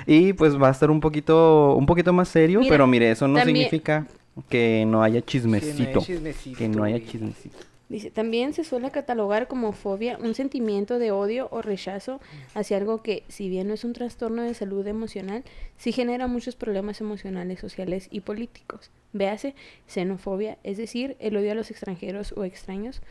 y 0.08 0.34
pues 0.34 0.60
va 0.62 0.70
a 0.70 0.72
estar 0.72 0.90
un 0.90 1.00
poquito, 1.00 1.76
un 1.76 1.86
poquito 1.86 2.12
más 2.14 2.28
serio, 2.30 2.60
Mira, 2.60 2.72
pero 2.72 2.88
mire, 2.88 3.12
eso 3.12 3.28
no 3.28 3.38
también- 3.40 3.58
significa 3.70 4.08
que 4.50 4.86
no 4.88 5.04
haya 5.04 5.22
chismecito. 5.22 6.00
chismecito, 6.02 6.58
Que 6.58 6.68
no 6.68 6.84
haya 6.84 7.00
chismecito. 7.06 7.58
Dice, 7.90 8.10
también 8.10 8.54
se 8.54 8.64
suele 8.64 8.90
catalogar 8.90 9.50
como 9.50 9.74
fobia 9.74 10.18
un 10.18 10.34
sentimiento 10.34 10.98
de 10.98 11.12
odio 11.12 11.50
o 11.52 11.62
rechazo 11.62 12.22
hacia 12.56 12.78
algo 12.78 13.02
que, 13.04 13.24
si 13.28 13.50
bien 13.50 13.68
no 13.68 13.74
es 13.74 13.84
un 13.84 13.92
trastorno 13.92 14.44
de 14.44 14.54
salud 14.54 14.88
emocional, 14.88 15.44
sí 15.76 15.92
genera 15.92 16.28
muchos 16.28 16.56
problemas 16.56 17.02
emocionales, 17.02 17.60
sociales 17.60 18.08
y 18.10 18.22
políticos. 18.22 18.92
Véase, 19.12 19.56
xenofobia, 19.88 20.58
es 20.64 20.78
decir, 20.78 21.18
el 21.20 21.36
odio 21.36 21.52
a 21.52 21.56
los 21.56 21.70
extranjeros 21.70 22.34
o 22.38 22.46
extraños, 22.46 23.02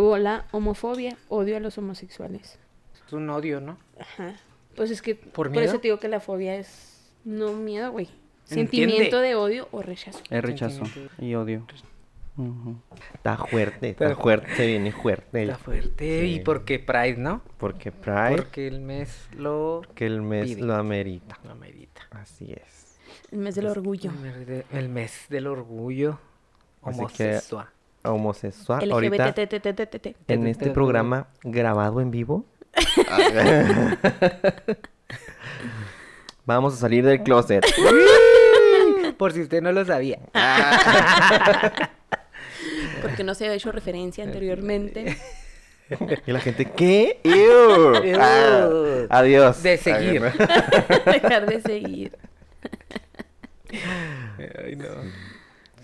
o 0.00 0.16
la 0.16 0.46
homofobia, 0.52 1.16
odio 1.28 1.56
a 1.56 1.60
los 1.60 1.76
homosexuales. 1.78 2.58
Es 3.06 3.12
un 3.12 3.28
odio, 3.30 3.60
¿no? 3.60 3.78
Ajá. 3.98 4.34
Pues 4.76 4.90
es 4.92 5.02
que 5.02 5.14
¿Por 5.16 5.54
eso 5.56 5.76
te 5.80 5.88
digo 5.88 5.98
que 5.98 6.08
la 6.08 6.20
fobia 6.20 6.54
es 6.56 7.10
no 7.24 7.52
miedo, 7.52 7.90
güey. 7.90 8.06
Entiende. 8.50 8.70
Sentimiento 8.94 9.20
de 9.20 9.34
odio 9.34 9.68
o 9.72 9.82
rechazo. 9.82 10.20
Es 10.30 10.42
rechazo 10.42 10.84
Sentimiento. 10.84 11.14
y 11.24 11.34
odio. 11.34 11.66
Ujú. 12.36 12.76
Está 13.14 13.36
fuerte, 13.38 13.90
está 13.90 14.14
fuerte, 14.14 14.54
se 14.54 14.66
viene 14.68 14.92
fuerte. 14.92 15.42
Está 15.42 15.58
fuerte. 15.58 16.20
Sí. 16.20 16.34
Y 16.34 16.40
porque 16.40 16.78
Pride, 16.78 17.16
¿no? 17.16 17.42
Porque 17.58 17.90
Pride, 17.90 18.36
Porque 18.36 18.68
el 18.68 18.80
mes 18.80 19.28
lo 19.36 19.82
que 19.96 20.06
el 20.06 20.22
mes 20.22 20.50
pide. 20.54 20.62
lo 20.62 20.74
amerita. 20.76 21.38
lo 21.44 21.50
amerita. 21.50 22.02
Así 22.12 22.52
es. 22.52 22.98
El 23.32 23.38
mes 23.40 23.56
del 23.56 23.66
orgullo. 23.66 24.10
El 24.12 24.18
mes 24.20 24.46
de- 24.46 24.64
El 24.72 24.88
mes 24.88 25.26
del 25.28 25.48
orgullo 25.48 26.20
Así 26.82 26.96
que- 26.98 27.00
homosexual. 27.00 27.68
Homosexual. 28.10 28.90
Ahorita, 28.90 29.34
en 30.28 30.46
este 30.46 30.70
programa 30.70 31.28
grabado 31.42 32.00
en 32.00 32.10
vivo, 32.10 32.44
vamos 36.44 36.74
a 36.74 36.76
salir 36.76 37.04
del 37.04 37.22
closet. 37.22 37.64
Por 39.16 39.32
si 39.32 39.42
usted 39.42 39.62
no 39.62 39.72
lo 39.72 39.84
sabía. 39.84 40.18
Porque 43.02 43.24
no 43.24 43.34
se 43.34 43.44
había 43.44 43.56
hecho 43.56 43.72
referencia 43.72 44.24
anteriormente. 44.24 45.16
Y 46.26 46.32
la 46.32 46.40
gente, 46.40 46.66
¿qué? 46.66 47.20
Ah, 48.20 48.68
adiós. 49.08 49.62
De 49.62 49.78
seguir. 49.78 50.20
Dejar 50.20 51.46
de 51.46 51.60
seguir. 51.62 52.18
Ay, 54.38 54.76
no. 54.76 54.86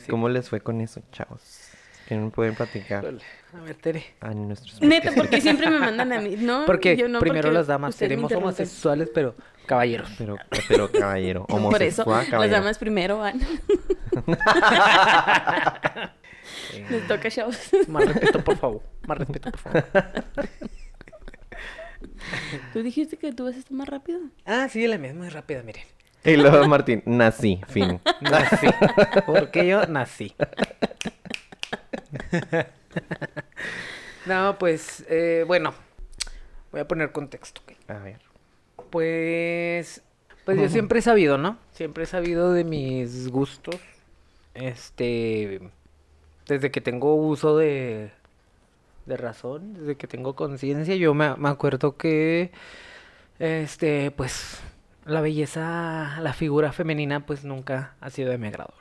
¿Cómo 0.08 0.28
les 0.28 0.48
fue 0.50 0.60
con 0.60 0.80
eso, 0.82 1.02
chavos? 1.10 1.63
Que 2.08 2.16
no 2.16 2.30
pueden 2.30 2.54
platicar. 2.54 3.04
A 3.06 3.60
ver, 3.62 3.74
Tere. 3.76 4.04
a 4.20 4.32
nuestros 4.34 4.80
Neta, 4.82 5.12
porque 5.16 5.40
siempre 5.40 5.70
me 5.70 5.78
mandan 5.78 6.12
a 6.12 6.20
mí, 6.20 6.36
¿no? 6.38 6.64
Porque 6.66 6.96
Yo 6.96 7.08
no, 7.08 7.18
primero 7.20 7.44
porque 7.48 7.54
las 7.54 7.66
damas 7.66 8.00
interrumpen. 8.00 8.38
homosexuales, 8.38 9.08
pero 9.14 9.34
caballeros. 9.66 10.10
Pero, 10.18 10.36
pero 10.68 10.90
caballero, 10.92 11.46
Por 11.46 11.82
eso, 11.82 12.04
las 12.06 12.50
damas 12.50 12.78
primero 12.78 13.18
van. 13.18 13.40
Les 16.90 17.06
toca, 17.08 17.30
chavos. 17.30 17.58
Más 17.88 18.06
respeto, 18.06 18.44
por 18.44 18.56
favor. 18.58 18.82
Más 19.06 19.18
respeto, 19.18 19.50
por 19.50 19.60
favor. 19.60 19.84
¿Tú 22.72 22.82
dijiste 22.82 23.16
que 23.16 23.32
tú 23.32 23.44
vas 23.44 23.54
a 23.54 23.58
estar 23.58 23.72
más 23.72 23.88
rápido? 23.88 24.20
Ah, 24.44 24.68
sí, 24.68 24.86
la 24.86 24.98
mía 24.98 25.10
es 25.10 25.16
muy 25.16 25.28
rápida, 25.28 25.62
miren. 25.62 25.82
Y 26.24 26.36
luego 26.36 26.66
Martín, 26.68 27.02
nací, 27.06 27.60
fin. 27.68 28.00
Nací. 28.20 28.66
Porque 29.26 29.66
yo 29.66 29.86
nací. 29.86 30.34
no, 34.26 34.56
pues, 34.58 35.04
eh, 35.08 35.44
bueno. 35.46 35.74
Voy 36.72 36.80
a 36.80 36.88
poner 36.88 37.12
contexto. 37.12 37.60
A 37.88 37.98
ver. 37.98 38.20
Pues, 38.90 40.02
pues 40.44 40.58
yo 40.58 40.68
siempre 40.68 40.98
he 40.98 41.02
sabido, 41.02 41.38
¿no? 41.38 41.58
Siempre 41.72 42.04
he 42.04 42.06
sabido 42.06 42.52
de 42.52 42.64
mis 42.64 43.28
gustos. 43.28 43.76
Este, 44.54 45.60
desde 46.46 46.70
que 46.70 46.80
tengo 46.80 47.14
uso 47.14 47.56
de, 47.56 48.10
de 49.06 49.16
razón, 49.16 49.74
desde 49.74 49.96
que 49.96 50.06
tengo 50.06 50.34
conciencia, 50.34 50.94
yo 50.96 51.14
me, 51.14 51.34
me 51.36 51.48
acuerdo 51.48 51.96
que, 51.96 52.50
este, 53.38 54.10
pues, 54.10 54.60
la 55.06 55.20
belleza, 55.20 56.18
la 56.20 56.32
figura 56.32 56.72
femenina, 56.72 57.26
pues 57.26 57.44
nunca 57.44 57.94
ha 58.00 58.10
sido 58.10 58.30
de 58.30 58.38
mi 58.38 58.48
agrado. 58.48 58.74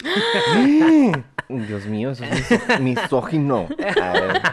Dios 1.66 1.86
mío, 1.86 2.10
eso 2.12 2.24
es 2.24 2.50
miso- 2.50 2.78
misógino. 2.80 3.68
A 4.02 4.12
ver. 4.12 4.42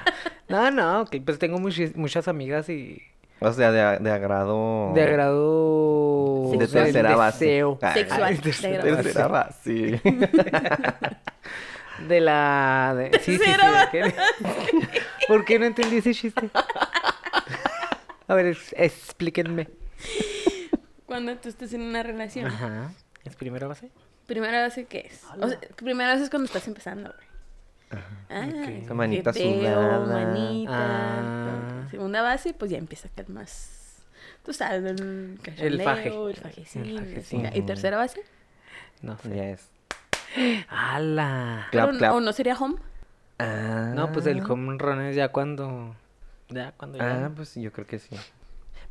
No, 0.49 0.71
no, 0.71 1.03
que 1.05 1.19
pues 1.19 1.39
tengo 1.39 1.57
muchis- 1.57 1.93
muchas 1.97 2.29
amigas 2.29 2.69
y 2.69 3.01
O 3.41 3.51
sea, 3.51 3.69
de, 3.69 3.99
de 4.01 4.11
agrado. 4.11 4.93
de 4.93 5.03
agrado 5.03 6.51
De 6.53 6.59
Sexual. 6.59 6.83
tercera 6.85 7.15
base. 7.17 7.45
deseo. 7.45 7.79
Ah, 7.81 7.93
Sexual. 7.93 8.37
de 8.37 8.41
Tercera 8.79 9.27
base. 9.27 10.01
De 12.07 12.19
la... 12.21 12.93
de- 12.95 13.11
Sí, 13.19 13.37
sí, 13.37 13.39
sí. 13.39 13.43
Tercera 13.43 13.85
¿de 13.85 13.89
qué? 13.91 14.13
¿Por 15.27 15.45
qué 15.45 15.59
no 15.59 15.65
entendí 15.65 15.97
ese 15.97 16.13
chiste? 16.13 16.49
A 18.27 18.35
ver, 18.35 18.47
ex- 18.47 18.73
explíquenme. 18.77 19.67
Cuando 21.05 21.35
tú 21.37 21.49
estés 21.49 21.73
en 21.73 21.81
una 21.81 22.03
relación. 22.03 22.47
Ajá. 22.47 22.91
¿Es 23.25 23.35
primera 23.35 23.67
base? 23.67 23.91
Primera 24.27 24.61
base, 24.61 24.85
¿qué 24.85 25.07
es? 25.11 25.23
O 25.39 25.47
sea, 25.47 25.59
primera 25.75 26.11
base 26.11 26.25
es 26.25 26.29
cuando 26.29 26.45
estás 26.45 26.67
empezando, 26.67 27.11
güey. 27.13 27.27
Ah, 28.29 28.45
que 28.49 28.93
Manita 28.93 29.31
sudada. 29.31 30.05
manita. 30.05 30.71
Ah. 30.73 31.87
Segunda 31.89 32.21
base, 32.21 32.53
pues 32.53 32.69
ya 32.69 32.77
empieza 32.77 33.07
acá 33.07 33.23
el 33.25 33.33
más. 33.33 34.03
Tú 34.43 34.53
sabes, 34.53 34.83
el 34.83 35.81
faje. 35.81 36.09
el 36.09 36.35
fajecín. 36.35 36.85
El 36.85 36.99
fajecín. 36.99 37.49
¿Y 37.53 37.61
tercera 37.61 37.97
base? 37.97 38.21
No 39.01 39.17
sé. 39.17 39.35
Ya 39.35 39.49
es. 39.51 39.69
¡Hala! 40.69 41.67
Clap, 41.71 41.97
clap. 41.97 42.13
¿O 42.13 42.19
no 42.19 42.33
sería 42.33 42.55
home? 42.55 42.75
Ah. 43.39 43.93
No, 43.95 44.11
pues 44.11 44.25
el 44.25 44.41
home 44.41 44.77
run 44.77 45.01
es 45.01 45.15
ya 45.15 45.29
cuando... 45.29 45.95
Ya 46.49 46.71
cuando 46.73 46.97
ya... 46.97 47.25
Ah, 47.25 47.31
pues 47.35 47.55
yo 47.55 47.71
creo 47.71 47.87
que 47.87 47.99
sí. 47.99 48.15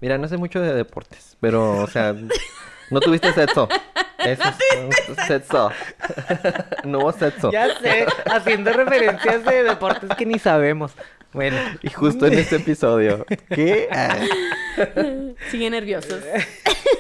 Mira, 0.01 0.19
no 0.19 0.29
sé 0.29 0.37
mucho 0.37 0.61
de 0.61 0.75
deportes, 0.75 1.37
pero, 1.41 1.81
o 1.81 1.87
sea, 1.87 2.15
no 2.91 3.01
tuviste 3.01 3.33
sexo. 3.33 3.69
Eso 4.19 4.43
es 4.43 5.27
sexo. 5.27 5.71
no 6.85 6.99
hubo 6.99 7.13
sexo. 7.13 7.51
Ya 7.53 7.69
sé, 7.79 8.07
haciendo 8.33 8.73
referencias 8.73 9.45
de 9.45 9.63
deportes 9.63 10.11
que 10.17 10.27
ni 10.27 10.39
sabemos. 10.39 10.93
Bueno, 11.33 11.59
Y 11.83 11.91
justo 11.91 12.27
en 12.27 12.35
este 12.35 12.57
episodio. 12.57 13.27
¿Qué? 13.51 13.89
Sigue 15.51 15.71
nerviosos. 15.71 16.23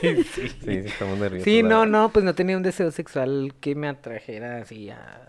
Sí, 0.00 0.24
sí, 0.24 0.52
estamos 0.66 1.18
nerviosos. 1.18 1.44
sí, 1.44 1.62
no, 1.62 1.86
no, 1.86 2.10
pues 2.10 2.24
no 2.24 2.34
tenía 2.34 2.56
un 2.56 2.62
deseo 2.62 2.90
sexual 2.90 3.54
que 3.60 3.74
me 3.74 3.88
atrajera 3.88 4.58
así 4.58 4.90
a, 4.90 5.28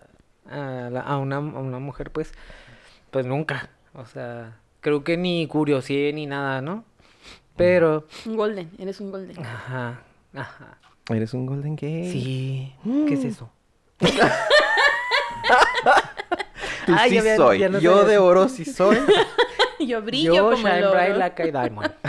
a, 0.50 0.90
la- 0.90 1.02
a 1.02 1.18
una, 1.18 1.38
a 1.38 1.40
una 1.40 1.80
mujer, 1.80 2.12
pues, 2.12 2.32
pues 3.12 3.26
nunca. 3.26 3.70
O 3.94 4.06
sea, 4.06 4.58
creo 4.82 5.04
que 5.04 5.16
ni 5.18 5.48
curiosidad 5.48 6.14
ni 6.14 6.26
nada, 6.26 6.62
¿no? 6.62 6.84
Pero, 7.56 8.06
Un 8.26 8.36
golden, 8.36 8.70
eres 8.78 9.00
un 9.00 9.12
golden. 9.12 9.40
ajá, 9.44 10.02
ajá. 10.34 10.78
¿Eres 11.10 11.34
un 11.34 11.46
Golden 11.46 11.76
Gate? 11.76 12.12
Sí, 12.12 12.74
¿qué 13.08 13.14
es 13.14 13.24
eso? 13.24 13.50
Tú 13.98 14.08
Ay, 16.96 17.10
sí 17.10 17.16
ya 17.16 17.22
había- 17.22 17.36
soy. 17.38 17.60
ya 17.60 17.70
no 17.70 17.80
Yo 17.80 17.98
sabía. 17.98 18.10
de 18.12 18.18
oro 18.18 18.50
sí 18.50 18.66
soy. 18.66 18.98
Yo 19.80 20.02
brillo 20.02 20.34
Yo 20.34 20.44
como 20.52 20.58
el 20.58 20.64
shine 20.74 20.86
oro. 20.86 20.92
bright 20.92 21.16
like 21.18 21.44
a 21.44 21.46
diamond. 21.52 21.92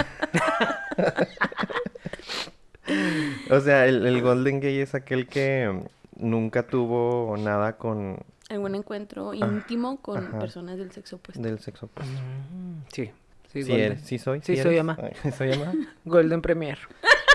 O 3.51 3.61
sea, 3.61 3.87
el, 3.87 4.07
el 4.07 4.23
Golden 4.23 4.61
Gay 4.61 4.79
es 4.81 4.95
aquel 4.95 5.27
que 5.27 5.69
mm, 5.71 6.27
nunca 6.27 6.63
tuvo 6.67 7.37
nada 7.37 7.77
con 7.77 8.19
Algún 8.49 8.75
encuentro 8.75 9.35
íntimo 9.35 10.01
con 10.01 10.27
ajá. 10.29 10.39
personas 10.39 10.79
del 10.79 10.91
sexo 10.91 11.17
opuesto. 11.17 11.43
del 11.43 11.59
sexo 11.59 11.87
opuesto. 11.87 12.11
Mm, 12.15 12.83
Sí, 12.91 13.11
sí, 13.53 13.63
Sí, 13.63 13.69
Golden. 13.71 13.93
eres- 13.93 14.01
sí 14.03 14.19
soy. 14.19 14.41
Sí, 14.43 14.57
soy 14.57 14.69
eres? 14.69 14.81
ama. 14.81 14.97
Ay, 15.23 15.33
soy 15.33 15.53
ama. 15.53 15.73
Golden 16.07 16.41
Premier. 16.41 16.79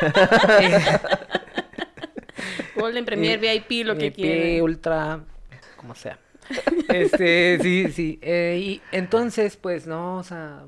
Golden 2.75 3.05
Premier, 3.05 3.39
VIP, 3.39 3.86
lo 3.86 3.95
que 3.95 4.10
VIP, 4.10 4.15
quieran. 4.15 4.62
ultra, 4.62 5.19
como 5.77 5.95
sea. 5.95 6.19
Este, 6.89 7.57
sí, 7.62 7.91
sí. 7.91 8.19
eh, 8.22 8.60
y 8.62 8.81
entonces, 8.91 9.55
pues, 9.55 9.88
no, 9.88 10.17
o 10.17 10.24
sea, 10.24 10.63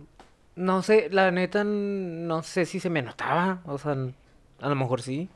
no 0.55 0.81
sé, 0.81 1.09
la 1.11 1.31
neta, 1.31 1.63
no 1.65 2.43
sé 2.43 2.65
si 2.65 2.79
se 2.79 2.89
me 2.89 3.01
notaba, 3.01 3.61
o 3.65 3.77
sea, 3.77 3.97
a 4.61 4.69
lo 4.69 4.75
mejor 4.75 5.01
sí, 5.01 5.27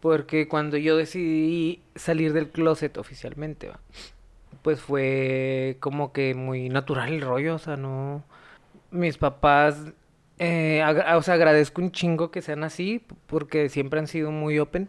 porque 0.00 0.48
cuando 0.48 0.78
yo 0.78 0.96
decidí 0.96 1.82
salir 1.94 2.32
del 2.32 2.48
closet 2.48 2.96
oficialmente, 2.96 3.68
¿va? 3.68 3.78
pues 4.62 4.80
fue 4.80 5.76
como 5.80 6.12
que 6.12 6.34
muy 6.34 6.68
natural 6.68 7.12
el 7.12 7.20
rollo, 7.20 7.56
o 7.56 7.58
sea, 7.58 7.76
no, 7.76 8.22
mis 8.90 9.18
papás, 9.18 9.76
eh, 10.40 10.82
agra- 10.82 11.16
o 11.16 11.22
sea, 11.22 11.34
agradezco 11.34 11.80
un 11.82 11.92
chingo 11.92 12.30
que 12.32 12.42
sean 12.42 12.64
así, 12.64 13.04
porque 13.26 13.68
siempre 13.68 14.00
han 14.00 14.08
sido 14.08 14.32
muy 14.32 14.58
open 14.58 14.88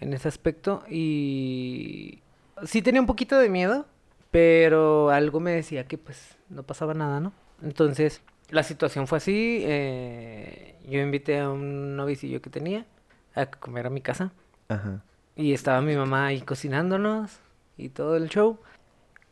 en 0.00 0.12
ese 0.12 0.28
aspecto 0.28 0.82
y 0.88 2.20
sí 2.64 2.82
tenía 2.82 3.00
un 3.00 3.06
poquito 3.06 3.38
de 3.38 3.48
miedo, 3.48 3.86
pero 4.30 5.10
algo 5.10 5.40
me 5.40 5.52
decía 5.52 5.86
que 5.86 5.96
pues 5.96 6.36
no 6.48 6.62
pasaba 6.62 6.92
nada, 6.94 7.20
¿no? 7.20 7.32
Entonces, 7.62 8.20
la 8.50 8.62
situación 8.62 9.06
fue 9.06 9.18
así, 9.18 9.62
eh, 9.64 10.74
yo 10.88 11.00
invité 11.00 11.38
a 11.40 11.50
un 11.50 11.96
novicillo 11.96 12.42
que 12.42 12.50
tenía 12.50 12.84
a 13.34 13.46
comer 13.46 13.86
a 13.86 13.90
mi 13.90 14.00
casa 14.00 14.32
Ajá. 14.68 15.02
y 15.36 15.52
estaba 15.52 15.80
mi 15.82 15.94
mamá 15.94 16.26
ahí 16.26 16.40
cocinándonos 16.40 17.38
y 17.76 17.90
todo 17.90 18.16
el 18.16 18.28
show. 18.28 18.58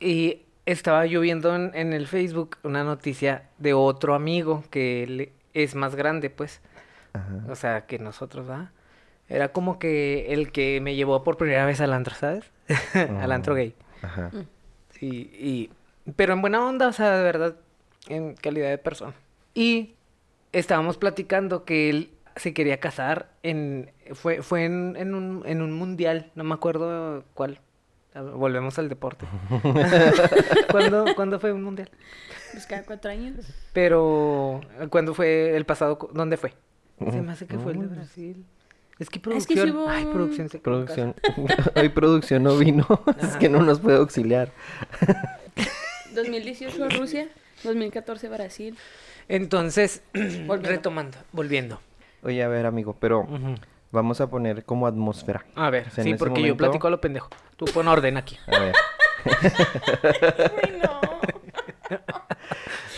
Y 0.01 0.43
estaba 0.67 1.07
yo 1.07 1.21
viendo 1.21 1.55
en, 1.57 1.73
en 1.75 1.93
el 1.93 2.07
Facebook 2.07 2.59
una 2.63 2.85
noticia 2.85 3.49
de 3.59 3.73
otro 3.75 4.15
amigo 4.15 4.63
que 4.71 5.03
él 5.03 5.33
es 5.63 5.75
más 5.75 5.95
grande, 5.95 6.31
pues. 6.31 6.61
Ajá. 7.13 7.45
O 7.51 7.55
sea, 7.55 7.87
que 7.87 7.99
nosotros, 7.99 8.47
¿verdad? 8.47 8.71
Era 9.29 9.49
como 9.53 9.79
que 9.79 10.33
el 10.33 10.53
que 10.53 10.81
me 10.81 10.95
llevó 10.95 11.23
por 11.23 11.37
primera 11.37 11.67
vez 11.67 11.81
al 11.81 11.93
antro, 11.93 12.15
¿sabes? 12.15 12.51
al 12.95 13.33
antro 13.33 13.53
Oh. 13.55 13.57
gay. 13.57 13.75
Ajá. 14.03 14.31
Y, 15.01 15.07
y, 15.07 15.71
pero 16.17 16.33
en 16.33 16.41
buena 16.41 16.65
onda, 16.67 16.89
o 16.89 16.93
sea, 16.93 17.17
de 17.17 17.23
verdad, 17.23 17.57
en 18.09 18.35
calidad 18.35 18.71
de 18.71 18.79
persona. 18.79 19.13
Y 19.55 19.95
estábamos 20.53 20.97
platicando 20.99 21.65
que 21.65 21.91
él 21.91 22.11
se 22.37 22.55
quería 22.55 22.81
casar 22.81 23.29
en, 23.43 23.91
fue, 24.15 24.43
fue 24.43 24.65
en, 24.65 24.97
en 24.97 25.15
un, 25.15 25.43
en 25.47 25.61
un 25.63 25.73
mundial, 25.73 26.31
no 26.35 26.45
me 26.45 26.55
acuerdo 26.55 27.25
cuál. 27.35 27.61
Volvemos 28.15 28.79
al 28.79 28.89
deporte. 28.89 29.27
¿Cuándo, 30.71 31.05
cuándo 31.15 31.39
fue 31.39 31.53
un 31.53 31.63
mundial? 31.63 31.91
Pues 32.53 32.67
cada 32.67 32.83
cuatro 32.85 33.11
años. 33.11 33.37
Pero, 33.73 34.61
¿cuándo 34.91 35.15
fue 35.15 35.57
el 35.57 35.65
pasado? 35.65 35.99
¿Dónde 36.13 36.37
fue? 36.37 36.55
Se 36.99 37.21
me 37.23 37.33
hace 37.33 37.47
que 37.47 37.59
fue 37.59 37.73
el 37.73 37.81
de. 37.81 37.87
Brasil. 37.87 38.45
Es 38.99 39.09
que 39.11 39.19
Es 39.19 39.47
que 39.47 39.55
producción. 39.55 39.71
hubo 39.77 39.89
Ay, 39.89 40.07
producción. 40.07 40.49
se. 40.49 40.59
Producción. 40.59 41.15
Hoy 41.77 41.89
producción 41.91 42.43
no 42.43 42.57
vino. 42.59 42.87
es 43.23 43.37
que 43.37 43.49
no 43.49 43.63
nos 43.63 43.79
puede 43.79 43.99
auxiliar. 43.99 44.51
2018 46.15 46.89
Rusia, 46.99 47.29
2014 47.63 48.29
Brasil. 48.29 48.77
Entonces, 49.29 50.03
Volviendo. 50.15 50.69
retomando, 50.69 51.19
volviendo. 51.33 51.81
Oye, 52.23 52.43
a 52.43 52.49
ver, 52.49 52.67
amigo, 52.67 52.97
pero. 52.99 53.29
Vamos 53.91 54.21
a 54.21 54.29
poner 54.29 54.65
como 54.65 54.87
atmósfera. 54.87 55.45
A 55.55 55.71
ver, 55.71 55.87
O 55.87 55.91
sea, 55.91 56.05
sí, 56.05 56.15
porque 56.15 56.43
yo 56.43 56.57
platico 56.57 56.87
a 56.89 56.91
lo 56.91 57.01
pendejo. 57.01 57.31
Tú 57.57 57.65
pon 57.67 57.89
orden 57.89 58.17
aquí. 58.19 58.37
A 58.47 58.59
ver. 58.59 58.75
Ay, 60.63 60.81
no. 60.83 61.01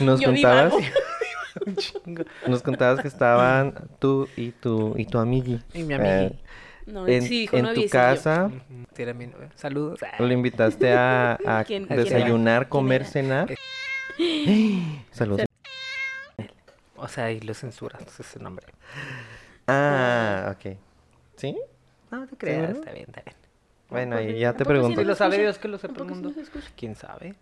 Nos 0.05 0.21
Yo 0.21 0.29
contabas. 0.31 0.75
Un 1.67 1.77
chingo. 1.77 2.25
nos 2.47 2.63
contabas 2.63 3.01
que 3.03 3.09
estaban 3.09 3.75
tú 3.99 4.29
y 4.37 4.51
tu 4.53 4.95
y 4.97 5.05
tu 5.05 5.19
amigui. 5.19 5.61
Y 5.75 5.83
mi 5.83 5.95
Eh, 5.95 5.97
amigui. 5.97 6.39
No, 6.87 7.07
en, 7.07 7.23
sí, 7.23 7.41
dijo 7.41 7.57
en 7.57 7.63
tu 7.65 7.69
noviecillo. 7.71 7.91
casa 7.93 8.45
Ujú, 8.47 8.85
sí, 8.95 9.03
era 9.03 9.15
mi 9.15 9.27
novio. 9.27 9.49
Saludos. 9.55 10.01
lo 10.19 10.33
invitaste 10.33 10.93
a, 10.93 11.33
a 11.47 11.65
¿Quién- 11.65 11.87
quién 11.87 11.99
desayunar, 12.05 12.69
comer, 12.69 13.03
¿Quién 13.03 13.13
cenar. 13.27 13.55
Saludos. 15.13 15.47
O 16.97 17.09
sea, 17.09 17.25
ahí 17.27 17.41
lo 17.41 17.55
censuras 17.55 18.03
ese 18.21 18.39
nombre. 18.41 18.67
Ah, 19.71 20.57
ok. 20.57 20.77
¿Sí? 21.37 21.57
No 22.11 22.27
te 22.27 22.37
creas, 22.37 22.61
¿Seguro? 22.63 22.79
está 22.81 22.93
bien, 22.93 23.07
está 23.09 23.23
bien. 23.23 23.37
Bueno, 23.89 24.17
ahí 24.17 24.39
ya 24.39 24.53
te 24.53 24.63
¿a 24.63 24.65
poco 24.65 24.65
sí 24.65 24.69
pregunto. 24.69 25.01
Si 25.01 25.07
lo 25.07 25.15
sabe? 25.15 25.39
Dios 25.39 25.59
que 25.59 25.69
lo 25.69 25.77
¿A 25.77 25.81
sepa 25.81 26.03
el 26.03 26.09
mundo. 26.09 26.33
¿Quién 26.77 26.95
sabe? 26.95 27.35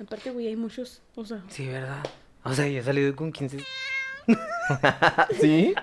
Aparte, 0.00 0.30
güey, 0.30 0.46
hay 0.46 0.56
muchos, 0.56 1.02
o 1.14 1.24
sea... 1.24 1.42
Sí, 1.48 1.66
¿verdad? 1.68 2.02
O 2.42 2.52
sea, 2.54 2.66
yo 2.66 2.78
he 2.80 2.82
salido 2.82 3.14
con 3.14 3.32
15. 3.32 3.58
¿Sí? 5.40 5.74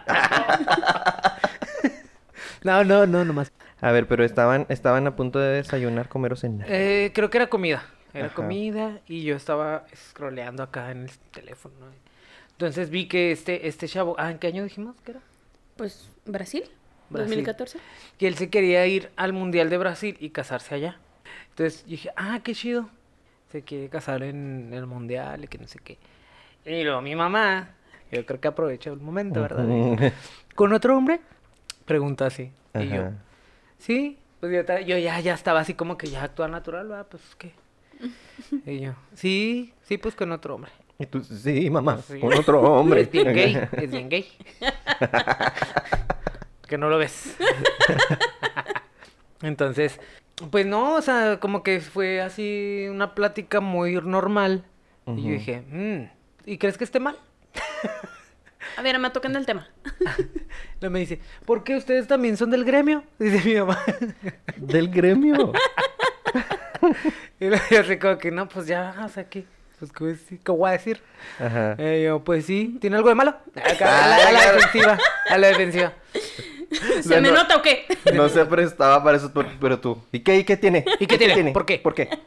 No, 2.64 2.84
no, 2.84 3.06
no, 3.06 3.24
nomás. 3.26 3.52
A 3.80 3.92
ver, 3.92 4.08
pero 4.08 4.24
estaban, 4.24 4.66
estaban 4.70 5.06
a 5.06 5.16
punto 5.16 5.40
de 5.40 5.58
desayunar, 5.58 6.10
comer 6.10 6.34
o 6.34 6.36
cenar. 6.36 6.68
Eh, 6.70 7.12
creo 7.14 7.30
que 7.30 7.38
era 7.38 7.48
comida. 7.48 7.84
Era 8.14 8.28
Ajá. 8.28 8.36
comida 8.36 9.00
y 9.08 9.24
yo 9.24 9.36
estaba 9.36 9.86
scrolleando 9.96 10.64
acá 10.64 10.90
en 10.92 11.04
el 11.04 11.12
teléfono. 11.32 11.76
¿no? 11.80 11.86
Entonces 12.52 12.90
vi 12.90 13.08
que 13.08 13.32
este, 13.32 13.68
este 13.68 13.88
chavo, 13.88 14.16
ah, 14.18 14.32
¿en 14.32 14.40
qué 14.40 14.48
año 14.48 14.64
dijimos 14.64 14.96
que 15.02 15.12
era? 15.12 15.20
Pues, 15.78 16.10
¿Brasil? 16.26 16.64
Brasil. 17.10 17.30
2014. 17.30 17.80
Que 18.18 18.28
él 18.28 18.36
se 18.36 18.50
quería 18.50 18.86
ir 18.88 19.12
al 19.16 19.34
Mundial 19.34 19.70
de 19.70 19.78
Brasil 19.78 20.18
y 20.20 20.32
casarse 20.32 20.76
allá. 20.76 20.98
Entonces 21.50 21.86
dije, 21.86 22.10
ah, 22.16 22.42
qué 22.44 22.54
chido. 22.54 22.90
Se 23.52 23.62
quiere 23.62 23.88
casar 23.90 24.24
en 24.24 24.74
el 24.74 24.86
Mundial 24.86 25.44
y 25.46 25.48
que 25.48 25.58
no 25.58 25.68
sé 25.68 25.80
qué. 25.84 25.98
Y 26.66 26.84
luego 26.84 27.02
mi 27.02 27.16
mamá, 27.16 27.70
yo 28.12 28.26
creo 28.26 28.42
que 28.42 28.48
aprovechó 28.48 28.92
el 28.92 29.00
momento, 29.00 29.42
¿verdad? 29.42 29.66
¿Con 30.56 30.74
otro 30.74 30.98
hombre? 30.98 31.22
Pregunta 31.86 32.26
así. 32.26 32.52
Y 32.74 32.88
yo, 32.90 33.12
sí, 33.80 34.18
pues 34.40 34.52
yo, 34.52 34.80
yo 34.80 34.98
ya, 34.98 35.20
ya 35.20 35.34
estaba 35.34 35.62
así 35.62 35.74
como 35.74 35.98
que 35.98 36.08
ya 36.08 36.24
actúa 36.24 36.48
natural, 36.48 36.88
¿verdad? 36.90 37.08
Pues 37.10 37.24
qué. 37.38 37.54
Y 38.66 38.82
yo, 38.82 38.94
sí, 39.16 39.74
sí, 39.84 39.98
pues 39.98 40.14
con 40.14 40.32
otro 40.32 40.56
hombre. 40.56 40.72
Y 41.00 41.06
tú, 41.06 41.24
sí, 41.24 41.70
mamá, 41.70 42.00
Sí. 42.02 42.20
con 42.20 42.34
otro 42.34 42.62
hombre. 42.62 43.02
Es 43.02 43.12
bien 43.12 43.34
gay, 43.34 43.68
es 43.74 43.92
bien 43.92 44.10
gay. 44.10 44.28
que 46.68 46.78
no 46.78 46.90
lo 46.90 46.98
ves. 46.98 47.36
Entonces, 49.42 50.00
pues 50.52 50.66
no, 50.66 50.96
o 50.96 51.02
sea, 51.02 51.40
como 51.40 51.64
que 51.64 51.80
fue 51.82 52.22
así 52.22 52.88
una 52.90 53.14
plática 53.14 53.60
muy 53.60 53.96
normal. 54.02 54.64
Y 55.06 55.24
yo 55.24 55.30
dije, 55.32 55.62
"Mm, 55.70 56.10
¿y 56.50 56.58
crees 56.58 56.78
que 56.78 56.84
esté 56.84 57.00
mal? 57.00 57.18
A 58.78 58.82
ver, 58.82 59.00
me 59.00 59.10
tocan 59.10 59.36
el 59.36 59.46
tema. 59.46 59.68
Luego 60.82 60.94
me 60.94 61.00
dice, 61.00 61.20
¿por 61.46 61.64
qué 61.64 61.76
ustedes 61.78 62.08
también 62.08 62.38
son 62.38 62.50
del 62.52 62.66
gremio? 62.66 63.04
Dice 63.18 63.42
mi 63.48 63.56
mamá. 63.56 63.80
Del 64.58 64.90
gremio. 64.90 65.54
y 67.40 67.46
yo 67.50 67.80
así 67.80 67.98
como 67.98 68.18
que, 68.18 68.30
no, 68.32 68.48
pues 68.50 68.68
ya, 68.68 68.96
o 69.04 69.10
sea, 69.10 69.28
¿qué? 69.30 69.46
Pues, 69.80 69.92
¿qué, 69.92 70.04
voy 70.04 70.10
a 70.10 70.14
decir? 70.16 70.40
¿Qué 70.44 70.52
voy 70.52 70.70
a 70.70 70.72
decir? 70.74 71.02
Ajá. 71.40 71.76
Eh, 71.78 72.04
yo, 72.08 72.24
pues 72.24 72.46
sí, 72.46 72.78
¿tiene 72.82 72.96
algo 72.98 73.10
de 73.10 73.16
malo? 73.16 73.36
Acá, 73.56 74.06
a, 74.06 74.08
la, 74.08 74.28
a 74.28 74.32
la 74.32 74.52
defensiva, 74.54 74.98
a 75.30 75.38
la 75.38 75.48
defensiva. 75.48 75.94
¿Se 77.02 77.22
me 77.22 77.30
no- 77.30 77.36
nota 77.36 77.56
o 77.58 77.62
qué? 77.62 77.86
No 78.14 78.28
se 78.28 78.44
prestaba 78.46 79.02
para 79.04 79.18
eso, 79.18 79.32
pero- 79.34 79.50
pero 79.62 79.80
tú. 79.80 80.04
¿Y 80.12 80.20
qué, 80.20 80.38
y 80.40 80.44
qué 80.44 80.58
tiene? 80.58 80.84
¿Y 81.00 81.06
qué 81.08 81.18
tiene? 81.18 81.52
¿Por 81.52 81.66
qué? 81.66 81.78
¿Por 81.80 81.94
qué? 81.96 82.10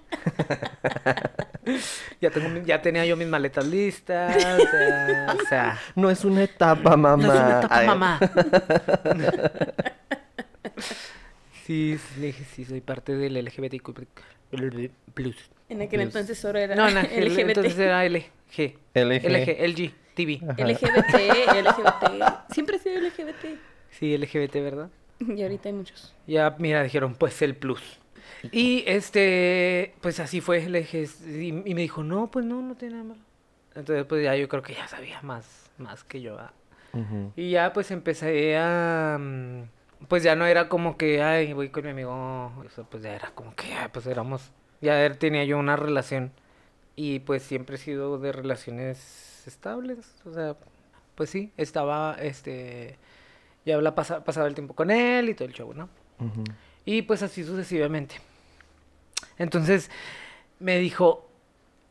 Ya, 2.20 2.31
tengo, 2.31 2.48
mi- 2.48 2.64
ya 2.64 2.83
tenía 2.83 3.05
yo 3.07 3.16
mis 3.16 3.29
maletas 3.29 3.64
listas, 3.66 4.35
o 4.37 4.40
sea, 4.70 5.37
o 5.40 5.46
sea, 5.48 5.79
No 5.94 6.11
es 6.11 6.25
una 6.25 6.42
etapa, 6.42 6.96
mamá. 6.96 7.16
no 7.16 7.33
es 7.33 7.38
una 7.40 7.59
etapa, 7.59 7.83
mamá. 7.85 8.20
Sí, 11.70 11.98
sí, 11.98 12.20
le 12.20 12.26
dije, 12.26 12.44
sí, 12.44 12.64
soy 12.64 12.80
parte 12.80 13.14
del 13.16 13.35
LGBTQ+. 13.44 13.92
Plus. 15.14 15.37
En 15.68 15.80
aquel 15.83 16.00
entonces 16.00 16.37
solo 16.37 16.59
era 16.59 16.74
No, 16.74 16.90
no, 16.90 17.00
LGBT. 17.00 17.38
entonces 17.50 17.78
era 17.78 18.04
LG. 18.04 18.24
LG. 18.94 19.24
LG, 19.24 19.68
LG, 19.68 19.92
TV. 20.16 20.40
Ajá. 20.48 20.64
LGBT, 20.64 21.14
LGBT. 21.62 22.52
Siempre 22.52 22.76
he 22.76 22.78
sido 22.80 23.00
LGBT. 23.00 23.61
Sí, 23.90 24.18
LGBT, 24.18 24.54
¿verdad? 24.54 24.90
Y 25.20 25.40
ahorita 25.44 25.68
hay 25.68 25.72
muchos. 25.74 26.12
Ya, 26.26 26.56
mira, 26.59 26.83
dijeron, 26.83 27.14
pues 27.14 27.40
el 27.40 27.54
plus. 27.54 28.00
Y 28.50 28.83
este, 28.88 29.94
pues 30.00 30.18
así 30.18 30.40
fue, 30.40 30.68
le 30.68 30.80
dije, 30.80 31.06
y, 31.24 31.48
y 31.50 31.74
me 31.74 31.83
dijo, 31.83 32.02
no, 32.02 32.33
pues 32.33 32.44
no, 32.46 32.61
no 32.62 32.74
tiene 32.74 32.94
nada 32.94 33.04
malo. 33.11 33.20
Entonces, 33.76 34.06
pues 34.06 34.24
ya 34.24 34.35
yo 34.35 34.48
creo 34.48 34.62
que 34.64 34.74
ya 34.74 34.88
sabía 34.88 35.22
más, 35.22 35.70
más 35.78 36.02
que 36.02 36.20
yo. 36.20 36.37
Y 37.37 37.50
ya 37.50 37.72
pues 37.72 37.92
empecé 37.92 38.56
a... 38.56 39.16
mm, 39.20 39.62
Pues 40.09 40.23
ya 40.23 40.35
no 40.35 40.47
era 40.47 40.69
como 40.69 40.97
que, 40.97 41.23
ay, 41.23 41.53
voy 41.53 41.69
con 41.69 41.85
mi 41.85 41.91
amigo. 41.91 42.13
O 42.13 42.65
sea, 42.75 42.85
pues 42.85 43.03
ya 43.03 43.15
era 43.15 43.31
como 43.35 43.55
que, 43.55 43.73
ay, 43.75 43.89
pues 43.93 44.07
éramos... 44.07 44.51
Ya 44.81 44.95
er- 45.07 45.17
tenía 45.19 45.45
yo 45.45 45.59
una 45.59 45.77
relación. 45.77 46.33
Y 46.97 47.21
pues 47.21 47.43
siempre 47.43 47.77
he 47.77 47.79
sido 47.79 48.19
de 48.19 48.33
relaciones 48.33 49.45
estables. 49.47 50.15
O 50.25 50.33
sea, 50.33 50.57
pues 51.15 51.31
sí, 51.31 51.53
estaba, 51.57 52.17
este... 52.21 52.97
Ya 53.67 53.75
habla, 53.77 53.95
pasa- 53.95 54.25
pasaba 54.25 54.47
el 54.49 54.55
tiempo 54.55 54.75
con 54.75 54.91
él 54.91 55.29
y 55.29 55.35
todo 55.35 55.47
el 55.47 55.55
show, 55.55 55.73
¿no? 55.75 55.89
Y 56.87 57.03
pues 57.03 57.23
así 57.23 57.45
sucesivamente. 57.45 58.17
Entonces 59.39 59.91
me 60.59 60.79
dijo, 60.79 61.29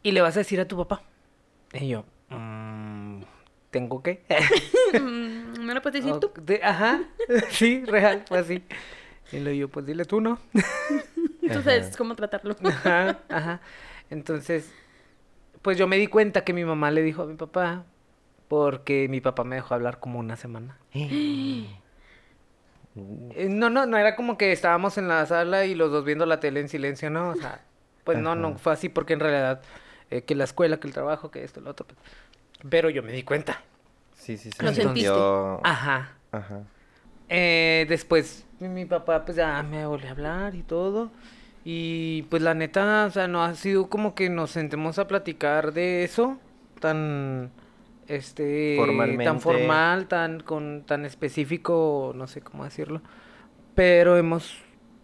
¿y 0.03 0.11
le 0.11 0.21
vas 0.21 0.35
a 0.35 0.39
decir 0.39 0.59
a 0.59 0.67
tu 0.67 0.77
papá? 0.77 1.03
Y 1.73 1.87
yo, 1.89 2.05
"Mm, 2.29 3.21
¿tengo 3.71 4.01
qué? 4.03 4.23
Mm, 4.99 5.63
¿Me 5.65 5.73
lo 5.73 5.81
puedes 5.81 6.01
decir 6.03 6.13
O- 6.15 6.19
tú? 6.19 6.31
de- 6.41 6.61
ajá, 6.63 7.01
sí, 7.49 7.83
real, 7.85 8.23
fue 8.27 8.39
así. 8.39 8.63
Y 9.31 9.39
le 9.39 9.51
digo, 9.51 9.67
pues 9.67 9.85
dile 9.85 10.05
tú, 10.05 10.21
¿no? 10.21 10.39
Tú 11.41 11.61
sabes 11.63 11.95
cómo 11.97 12.15
tratarlo. 12.15 12.55
Ajá, 12.63 13.19
ajá. 13.29 13.61
Entonces, 14.09 14.71
pues 15.61 15.77
yo 15.77 15.87
me 15.87 15.97
di 15.97 16.07
cuenta 16.07 16.43
que 16.43 16.53
mi 16.53 16.63
mamá 16.65 16.91
le 16.91 17.01
dijo 17.01 17.23
a 17.23 17.25
mi 17.25 17.35
papá, 17.35 17.85
porque 18.47 19.07
mi 19.09 19.19
papá 19.21 19.43
me 19.43 19.55
dejó 19.55 19.73
hablar 19.75 19.99
como 19.99 20.19
una 20.19 20.35
semana. 20.35 20.77
Eh, 23.35 23.47
No, 23.49 23.69
no, 23.69 23.85
no 23.85 23.97
era 23.97 24.15
como 24.15 24.37
que 24.37 24.51
estábamos 24.51 24.97
en 24.97 25.07
la 25.07 25.25
sala 25.25 25.65
y 25.65 25.75
los 25.75 25.91
dos 25.91 26.03
viendo 26.05 26.25
la 26.25 26.39
tele 26.39 26.59
en 26.59 26.69
silencio, 26.69 27.09
¿no? 27.09 27.29
O 27.29 27.35
sea, 27.35 27.61
pues 28.03 28.17
no, 28.17 28.35
no 28.35 28.57
fue 28.57 28.73
así 28.73 28.89
porque 28.89 29.13
en 29.13 29.19
realidad 29.19 29.61
eh, 30.09 30.23
que 30.23 30.35
la 30.35 30.43
escuela, 30.43 30.79
que 30.79 30.87
el 30.87 30.93
trabajo, 30.93 31.31
que 31.31 31.43
esto, 31.43 31.61
lo 31.61 31.69
otro. 31.71 31.85
pues, 31.85 31.97
Pero 32.67 32.89
yo 32.89 33.03
me 33.03 33.11
di 33.11 33.23
cuenta. 33.23 33.61
Sí, 34.13 34.37
sí, 34.37 34.51
sí. 34.51 34.63
Lo 34.63 34.73
se 34.73 34.81
sentiste. 34.83 35.09
Ajá. 35.63 36.13
Ajá. 36.31 36.61
Eh, 37.29 37.85
después 37.87 38.45
mi, 38.59 38.67
mi 38.69 38.85
papá 38.85 39.23
pues 39.25 39.37
ya 39.37 39.61
me 39.63 39.85
volvió 39.85 40.07
a 40.09 40.11
hablar 40.11 40.55
y 40.55 40.63
todo. 40.63 41.11
Y 41.63 42.23
pues 42.23 42.41
la 42.41 42.53
neta, 42.53 43.05
o 43.05 43.11
sea, 43.11 43.27
no 43.27 43.43
ha 43.43 43.53
sido 43.55 43.89
como 43.89 44.15
que 44.15 44.29
nos 44.29 44.51
sentemos 44.51 44.97
a 44.99 45.07
platicar 45.07 45.73
de 45.73 46.03
eso 46.03 46.39
tan 46.79 47.51
este 48.07 48.75
Formalmente. 48.77 49.23
tan 49.25 49.39
formal, 49.39 50.07
tan 50.07 50.39
con 50.39 50.83
tan 50.85 51.05
específico, 51.05 52.13
no 52.15 52.27
sé 52.27 52.41
cómo 52.41 52.63
decirlo. 52.63 53.01
Pero 53.75 54.17
hemos 54.17 54.57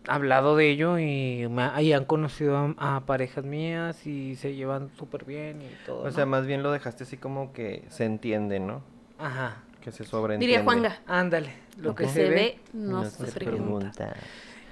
hablado 0.07 0.55
de 0.55 0.69
ello 0.69 0.97
y, 0.99 1.47
me 1.49 1.63
ha- 1.63 1.81
y 1.81 1.93
han 1.93 2.05
conocido 2.05 2.57
a, 2.77 2.97
a 2.97 3.05
parejas 3.05 3.43
mías 3.45 4.05
y 4.07 4.35
se 4.35 4.55
llevan 4.55 4.89
súper 4.97 5.25
bien 5.25 5.61
y 5.61 5.85
todo. 5.85 6.03
O 6.03 6.11
sea, 6.11 6.25
más 6.25 6.45
bien 6.45 6.63
lo 6.63 6.71
dejaste 6.71 7.03
así 7.03 7.17
como 7.17 7.53
que 7.53 7.83
se 7.89 8.05
entiende, 8.05 8.59
¿no? 8.59 8.81
Ajá. 9.17 9.63
Que 9.81 9.91
se 9.91 10.03
sobreentiende. 10.03 10.45
Diría 10.57 10.63
Juanga. 10.63 10.99
Ándale. 11.07 11.49
Lo 11.77 11.93
que 11.95 12.07
se 12.07 12.29
ve 12.29 12.59
no 12.73 13.05
se 13.05 13.31
pregunta. 13.31 14.15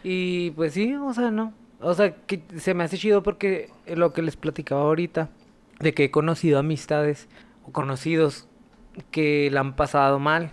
Y 0.03 0.51
pues 0.51 0.73
sí, 0.73 0.95
o 0.95 1.13
sea, 1.13 1.31
no. 1.31 1.53
O 1.79 1.93
sea, 1.93 2.15
que 2.15 2.41
se 2.57 2.73
me 2.73 2.83
hace 2.83 2.97
chido 2.97 3.23
porque 3.23 3.69
lo 3.87 4.13
que 4.13 4.21
les 4.21 4.35
platicaba 4.37 4.81
ahorita, 4.81 5.29
de 5.79 5.93
que 5.93 6.05
he 6.05 6.11
conocido 6.11 6.59
amistades 6.59 7.27
o 7.67 7.71
conocidos 7.71 8.47
que 9.11 9.49
la 9.51 9.59
han 9.59 9.75
pasado 9.75 10.17
mal. 10.19 10.51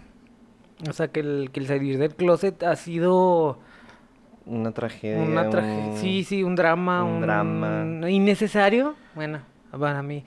O 0.89 0.93
sea, 0.93 1.09
que 1.09 1.21
el, 1.21 1.51
que 1.53 1.61
el 1.61 1.67
salir 1.67 1.99
del 1.99 2.15
closet 2.15 2.63
ha 2.63 2.75
sido 2.75 3.59
Una 4.47 4.73
tragedia. 4.73 5.23
una 5.23 5.49
tragedia. 5.51 5.85
un- 5.93 5.97
Sí, 5.97 6.25
sí, 6.25 6.43
un 6.43 6.57
drama. 6.57 7.05
un 7.05 7.21
drama. 7.21 8.09
Innecesario. 8.11 8.97
Bueno, 9.15 9.41
para 9.79 10.03
mí. 10.03 10.25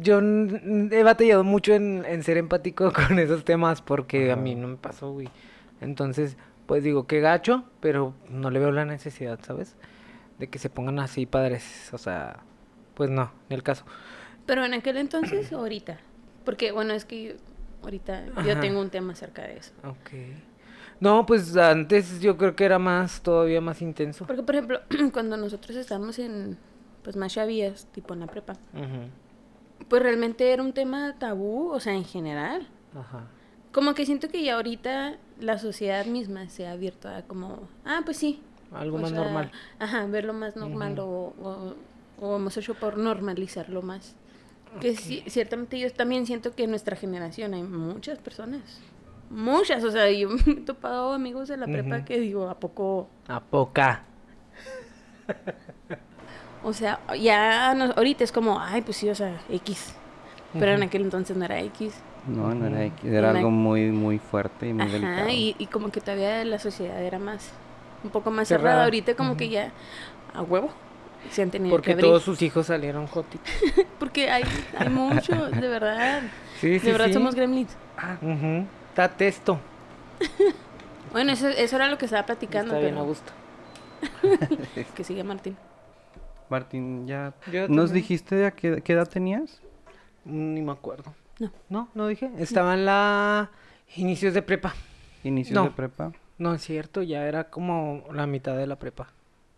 Yo 0.00 0.20
he 0.20 1.02
batallado 1.02 1.42
mucho 1.44 1.72
en, 1.74 2.04
en 2.06 2.22
ser 2.22 2.36
empático 2.36 2.92
con 2.92 3.18
esos 3.18 3.44
temas 3.44 3.82
porque 3.82 4.30
a 4.32 4.36
mí 4.36 4.54
no 4.54 4.68
me 4.68 4.76
pasó, 4.76 5.12
güey. 5.12 5.28
Entonces, 5.80 6.36
pues 6.66 6.82
digo, 6.84 7.06
qué 7.06 7.20
gacho, 7.20 7.64
pero 7.80 8.14
no 8.28 8.50
le 8.50 8.58
veo 8.60 8.70
la 8.72 8.84
necesidad, 8.84 9.38
¿sabes? 9.42 9.76
De 10.38 10.48
que 10.48 10.58
se 10.58 10.70
pongan 10.70 10.98
así 11.00 11.26
padres. 11.26 11.90
O 11.92 11.98
sea, 11.98 12.40
pues 12.94 13.10
no, 13.10 13.32
en 13.48 13.54
el 13.56 13.62
caso. 13.62 13.84
Pero 14.46 14.64
en 14.64 14.74
aquel 14.74 14.96
entonces 14.98 15.52
o 15.52 15.58
ahorita. 15.58 15.98
Porque, 16.44 16.72
bueno, 16.72 16.92
es 16.94 17.04
que 17.04 17.22
yo- 17.24 17.32
ahorita 17.82 18.24
yo 18.46 18.58
tengo 18.60 18.80
un 18.80 18.90
tema 18.90 19.12
acerca 19.14 19.42
de 19.42 19.56
eso. 19.58 19.72
Ok. 19.84 20.10
No, 21.00 21.24
pues 21.24 21.56
antes 21.56 22.20
yo 22.20 22.36
creo 22.36 22.54
que 22.54 22.64
era 22.64 22.78
más, 22.78 23.22
todavía 23.22 23.60
más 23.60 23.80
intenso. 23.80 24.26
Porque, 24.26 24.42
por 24.42 24.54
ejemplo, 24.54 24.80
cuando 25.12 25.36
nosotros 25.36 25.76
estábamos 25.76 26.18
en, 26.18 26.58
pues, 27.02 27.16
más 27.16 27.32
chavías, 27.32 27.86
tipo 27.92 28.14
en 28.14 28.20
la 28.20 28.26
prepa, 28.26 28.54
pues 29.88 30.02
realmente 30.02 30.52
era 30.52 30.62
un 30.62 30.72
tema 30.72 31.16
tabú, 31.18 31.70
o 31.70 31.80
sea, 31.80 31.94
en 31.94 32.04
general. 32.04 32.68
Ajá. 32.94 33.26
Como 33.72 33.94
que 33.94 34.04
siento 34.04 34.28
que 34.28 34.42
ya 34.42 34.56
ahorita 34.56 35.16
la 35.40 35.58
sociedad 35.58 36.04
misma 36.04 36.48
se 36.48 36.66
ha 36.66 36.72
abierto 36.72 37.08
a 37.08 37.22
como, 37.22 37.68
ah, 37.84 38.02
pues 38.04 38.18
sí. 38.18 38.42
Algo 38.72 38.98
o 38.98 39.00
más 39.00 39.10
sea, 39.10 39.20
normal. 39.20 39.50
Ajá, 39.78 40.06
verlo 40.06 40.32
más 40.32 40.54
normal 40.56 40.98
o, 40.98 41.32
o, 41.40 41.74
o 42.20 42.36
hemos 42.36 42.56
hecho 42.56 42.74
por 42.74 42.98
normalizarlo 42.98 43.80
más. 43.82 44.14
Que 44.80 44.94
sí, 44.94 45.24
ciertamente 45.26 45.78
yo 45.78 45.90
también 45.92 46.26
siento 46.26 46.54
que 46.54 46.64
en 46.64 46.70
nuestra 46.70 46.94
generación 46.94 47.54
hay 47.54 47.62
muchas 47.62 48.18
personas. 48.18 48.80
Muchas, 49.30 49.82
o 49.84 49.90
sea, 49.90 50.10
yo 50.10 50.28
me 50.46 50.52
he 50.52 50.56
topado 50.56 51.12
amigos 51.12 51.48
de 51.48 51.56
la 51.56 51.66
prepa 51.66 52.04
que 52.04 52.18
digo, 52.18 52.48
¿a 52.50 52.58
poco? 52.58 53.08
A 53.28 53.40
poca. 53.40 54.02
O 56.62 56.72
sea, 56.72 57.00
ya 57.16 57.74
no- 57.74 57.92
ahorita 57.96 58.24
es 58.24 58.32
como, 58.32 58.60
ay, 58.60 58.82
pues 58.82 58.96
sí, 58.98 59.08
o 59.08 59.14
sea, 59.14 59.40
X. 59.48 59.94
Pero 60.52 60.72
en 60.72 60.82
aquel 60.82 61.02
entonces 61.02 61.36
no 61.36 61.44
era 61.44 61.60
X. 61.60 61.94
No, 62.26 62.52
no 62.54 62.66
era. 62.66 62.84
X, 62.86 63.04
era 63.04 63.30
En 63.30 63.36
algo 63.36 63.50
muy, 63.50 63.86
muy 63.92 64.18
fuerte 64.18 64.68
y 64.68 64.72
muy 64.74 64.88
delicado. 64.90 65.20
Ajá, 65.20 65.30
y, 65.32 65.54
y 65.58 65.66
como 65.66 65.90
que 65.90 66.00
todavía 66.00 66.44
la 66.44 66.58
sociedad 66.58 67.00
era 67.02 67.18
más, 67.18 67.50
un 68.04 68.10
poco 68.10 68.30
más 68.30 68.48
Cerrada. 68.48 68.68
cerrada. 68.70 68.84
Ahorita 68.84 69.14
como 69.14 69.36
que 69.36 69.48
ya, 69.48 69.70
a 70.34 70.42
huevo, 70.42 70.70
se 71.30 71.42
han 71.42 71.50
tenido 71.50 71.70
Porque 71.70 71.86
que 71.86 71.92
abrir. 71.92 72.06
todos 72.06 72.22
sus 72.24 72.42
hijos 72.42 72.66
salieron 72.66 73.06
jotitos. 73.06 73.48
Porque 73.98 74.28
hay, 74.30 74.42
hay 74.76 74.88
muchos, 74.90 75.50
de 75.52 75.68
verdad. 75.68 76.22
Sí, 76.60 76.78
sí, 76.78 76.86
de 76.86 76.92
verdad 76.92 77.06
sí. 77.06 77.12
somos 77.14 77.34
gremlins. 77.36 77.74
Ujú. 78.20 78.66
Está 78.90 79.08
testo. 79.08 79.58
Bueno, 81.12 81.32
eso, 81.32 81.48
eso 81.48 81.74
era 81.74 81.88
lo 81.88 81.98
que 81.98 82.04
estaba 82.04 82.24
platicando, 82.24 82.72
Está 82.72 82.78
bien 82.80 82.94
a 82.94 82.98
pero 82.98 83.06
gusto. 83.08 83.32
que 84.94 85.02
sigue 85.02 85.24
Martín. 85.24 85.56
Martín, 86.48 87.04
ya 87.08 87.34
Yo 87.50 87.62
nos 87.62 87.88
también. 87.88 87.94
dijiste 87.94 88.46
a 88.46 88.52
qué, 88.52 88.80
qué 88.80 88.92
edad 88.92 89.08
tenías. 89.08 89.60
Mm, 90.24 90.54
Ni 90.54 90.62
me 90.62 90.70
acuerdo. 90.70 91.12
No. 91.40 91.50
No, 91.68 91.88
no 91.96 92.06
dije. 92.06 92.30
Estaba 92.38 92.74
en 92.74 92.84
la 92.84 93.50
inicios 93.96 94.34
de 94.34 94.42
prepa. 94.42 94.72
Inicios 95.24 95.56
No. 95.56 95.64
de 95.64 95.70
prepa. 95.70 96.12
No 96.38 96.54
es 96.54 96.62
cierto, 96.62 97.02
ya 97.02 97.26
era 97.26 97.50
como 97.50 98.04
la 98.12 98.28
mitad 98.28 98.56
de 98.56 98.68
la 98.68 98.78
prepa. 98.78 99.08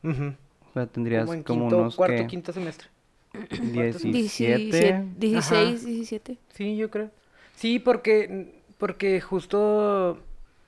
Ujú. 0.03 0.33
O 0.71 0.73
sea, 0.73 0.87
tendrías 0.87 1.27
Como 1.27 1.45
como, 1.45 1.61
en 1.65 1.69
quinto, 1.69 1.79
unos 1.83 1.97
cuarto, 1.97 2.27
quinto 2.29 2.53
semestre. 2.55 2.89
17. 3.61 5.05
16, 5.19 5.85
17. 5.85 6.39
Sí, 6.55 6.77
yo 6.77 6.91
creo. 6.91 7.11
Sí, 7.57 7.79
porque, 7.79 8.62
porque 8.83 9.21
justo 9.21 10.19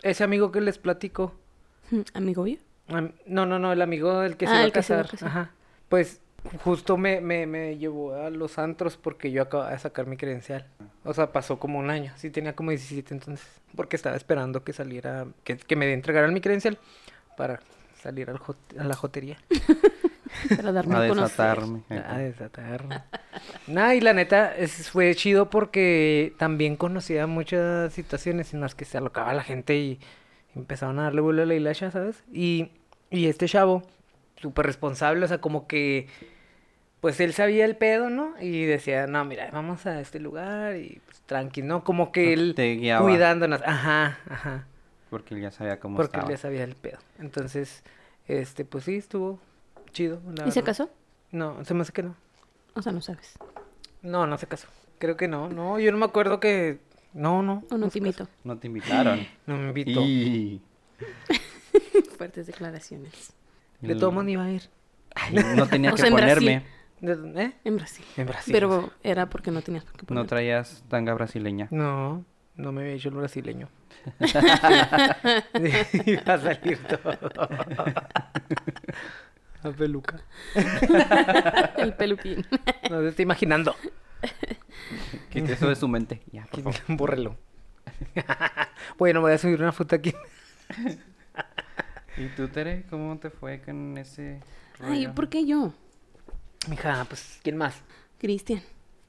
ese 0.03 0.23
amigo 0.23 0.53
que 0.53 0.61
les 0.61 0.79
platico, 0.79 1.35
Amigo 2.13 2.47
yo. 2.47 2.59
no, 3.27 3.45
no, 3.45 3.59
no, 3.59 3.73
el 3.73 3.83
amigo 3.83 4.21
del 4.21 4.37
que 4.37 4.47
se 4.47 4.53
Ah, 4.53 4.55
va 4.55 4.61
a 4.61 4.65
el 4.67 4.73
que 4.73 4.83
se 4.85 4.95
va 4.95 5.01
a 5.01 5.05
casar, 5.05 5.27
ajá, 5.29 5.51
pues 5.89 6.21
justo 6.63 6.97
me, 6.97 7.21
me, 7.21 7.45
me 7.47 7.77
llevó 7.77 8.15
a 8.15 8.31
los 8.31 8.57
antros 8.61 8.97
porque 8.97 9.33
yo 9.33 9.43
acababa 9.43 9.73
de 9.73 9.81
sacar 9.81 10.07
mi 10.07 10.17
credencial. 10.17 10.65
O 11.03 11.13
sea, 11.13 11.33
pasó 11.33 11.59
como 11.59 11.81
un 11.81 11.91
año, 11.91 12.13
sí 12.15 12.31
tenía 12.31 12.55
como 12.55 12.71
17 12.71 13.15
entonces, 13.15 13.45
porque 13.75 13.97
estaba 13.97 14.15
esperando 14.15 14.63
que 14.63 14.73
saliera, 14.73 15.27
que, 15.43 15.57
que 15.57 15.75
me 15.75 15.93
entregaran 15.93 16.33
mi 16.33 16.41
credencial 16.41 16.79
para 17.37 17.59
salir 18.01 18.31
al 18.31 18.39
a 18.79 18.85
la 18.85 18.95
jotería. 18.95 19.39
Para 20.57 20.73
darme 20.73 20.97
A 20.97 21.01
desatarme. 21.01 21.83
A 21.91 22.19
desatarme. 22.19 23.03
Nah, 23.67 23.95
y 23.95 24.01
la 24.01 24.13
neta 24.13 24.55
es- 24.57 24.91
fue 24.91 25.15
chido 25.15 25.51
porque 25.51 26.35
también 26.39 26.77
conocía 26.77 27.27
muchas 27.27 27.93
situaciones 27.93 28.55
en 28.55 28.61
las 28.61 28.75
que 28.75 28.85
se 28.85 28.99
alocaba 28.99 29.33
la 29.35 29.43
gente 29.43 29.77
y 29.77 29.99
empezaron 30.55 30.99
a 30.99 31.05
darle 31.05 31.21
vuelo 31.21 31.43
a 31.43 31.47
la 31.47 31.55
hilacha, 31.55 31.91
¿sabes? 31.91 32.23
Y, 32.33 32.71
y 33.11 33.27
este 33.27 33.47
chavo, 33.49 33.83
súper 34.37 34.67
responsable, 34.67 35.25
o 35.25 35.29
sea, 35.29 35.41
como 35.41 35.67
que, 35.67 36.07
pues 37.01 37.21
él 37.21 37.33
sabía 37.35 37.65
el 37.65 37.77
pedo, 37.77 38.09
¿no? 38.11 38.35
Y 38.41 38.65
decía, 38.65 39.07
no, 39.07 39.25
mira, 39.25 39.51
vamos 39.53 39.85
a 39.87 40.01
este 40.01 40.21
lugar 40.21 40.77
y 40.77 41.01
pues 41.07 41.21
tranqui, 41.27 41.63
¿no? 41.63 41.85
Como 41.85 42.13
que 42.13 42.33
él 42.33 42.55
Te 42.57 42.75
guiaba. 42.77 43.05
cuidándonos. 43.07 43.61
Ajá, 43.65 44.19
ajá. 44.29 44.67
Porque 45.11 45.35
él 45.35 45.43
ya 45.43 45.51
sabía 45.51 45.79
cómo 45.79 45.97
Porque 45.97 46.17
él 46.17 46.21
estaba. 46.23 46.31
ya 46.35 46.39
sabía 46.39 46.65
el 46.65 46.75
pedo. 46.77 46.99
Entonces, 47.19 47.85
este, 48.27 48.65
pues 48.65 48.85
sí, 48.85 48.97
estuvo 48.97 49.39
chido. 49.95 50.21
la 50.37 50.47
¿Y 50.47 50.51
se 50.53 50.63
casó? 50.63 50.91
No, 51.31 51.65
se 51.65 51.73
me 51.73 51.81
hace 51.81 51.93
que 51.93 52.03
no. 52.03 52.15
O 52.75 52.83
sea, 52.83 52.93
no 52.93 53.01
sabes. 53.01 53.39
No, 54.03 54.27
no 54.27 54.37
se 54.37 54.47
casó. 54.47 54.69
Creo 54.99 55.17
que 55.17 55.27
no. 55.29 55.49
No, 55.49 55.81
yo 55.81 55.91
no 55.91 55.97
me 55.99 56.05
acuerdo 56.05 56.39
que. 56.41 56.81
No, 57.15 57.43
no. 57.43 57.65
O 57.71 57.79
no 57.79 57.87
te 57.89 57.93
casó. 57.93 57.99
invito. 57.99 58.29
No 58.45 58.59
te 58.59 58.67
invitaron. 58.67 59.27
No 59.47 59.57
me 59.57 59.69
invitó. 59.69 60.01
y... 60.03 60.61
Fuertes 62.19 62.47
declaraciones. 62.47 63.33
De 63.81 63.95
todo 63.97 64.13
mundo 64.13 64.31
iba 64.31 64.45
a 64.45 64.51
ir. 64.51 64.69
Ay, 65.15 65.35
no 65.57 65.67
tenía 65.67 65.91
O 65.93 65.95
que 65.95 66.01
sea, 66.03 66.09
en 66.11 66.15
Brasil. 66.17 66.63
ponerme. 67.01 67.43
¿Eh? 67.45 67.53
En 67.65 67.77
Brasil. 67.77 68.05
En 68.17 68.27
Brasil. 68.27 68.53
Pero 68.53 68.91
era 69.03 69.29
porque 69.31 69.51
no 69.51 69.63
tenías 69.63 69.85
por 69.85 69.93
qué 69.95 70.03
No 70.03 70.07
poner. 70.09 70.27
traías 70.27 70.83
tanga 70.89 71.13
brasileña. 71.15 71.69
No, 71.71 72.25
no 72.57 72.73
me 72.73 72.83
había 72.83 72.95
hecho 72.95 73.09
el 73.11 73.17
brasileño. 73.17 73.69
iba 76.07 76.35
a 76.35 76.39
salir 76.39 76.79
todo. 76.87 77.19
La 79.65 79.73
peluca. 79.73 80.21
El 81.79 81.95
peluquín. 81.95 82.47
No 82.91 83.01
se 83.01 83.09
está 83.09 83.23
imaginando. 83.23 83.75
Quite 85.31 85.55
eso 85.55 85.69
de 85.69 85.75
su 85.75 85.89
mente. 85.89 86.23
Ya, 86.31 86.45
por 86.45 86.63
favor. 86.63 86.81
Bórrelo. 86.89 87.37
bueno, 88.99 89.23
voy 89.23 89.33
a 89.33 89.39
subir 89.39 89.61
una 89.61 89.73
foto 89.73 89.97
aquí. 89.97 90.15
¿Y 92.19 92.27
tú, 92.37 92.49
Tere? 92.49 92.85
¿Cómo 92.91 93.19
te 93.19 93.31
fue 93.31 93.61
con 93.61 93.97
ese 93.99 94.41
Ay? 94.81 95.09
¿por 95.09 95.29
qué 95.29 95.47
yo? 95.47 95.73
Mija, 96.69 97.05
pues, 97.07 97.41
¿quién 97.43 97.57
más? 97.57 97.81
Cristian. 98.19 98.63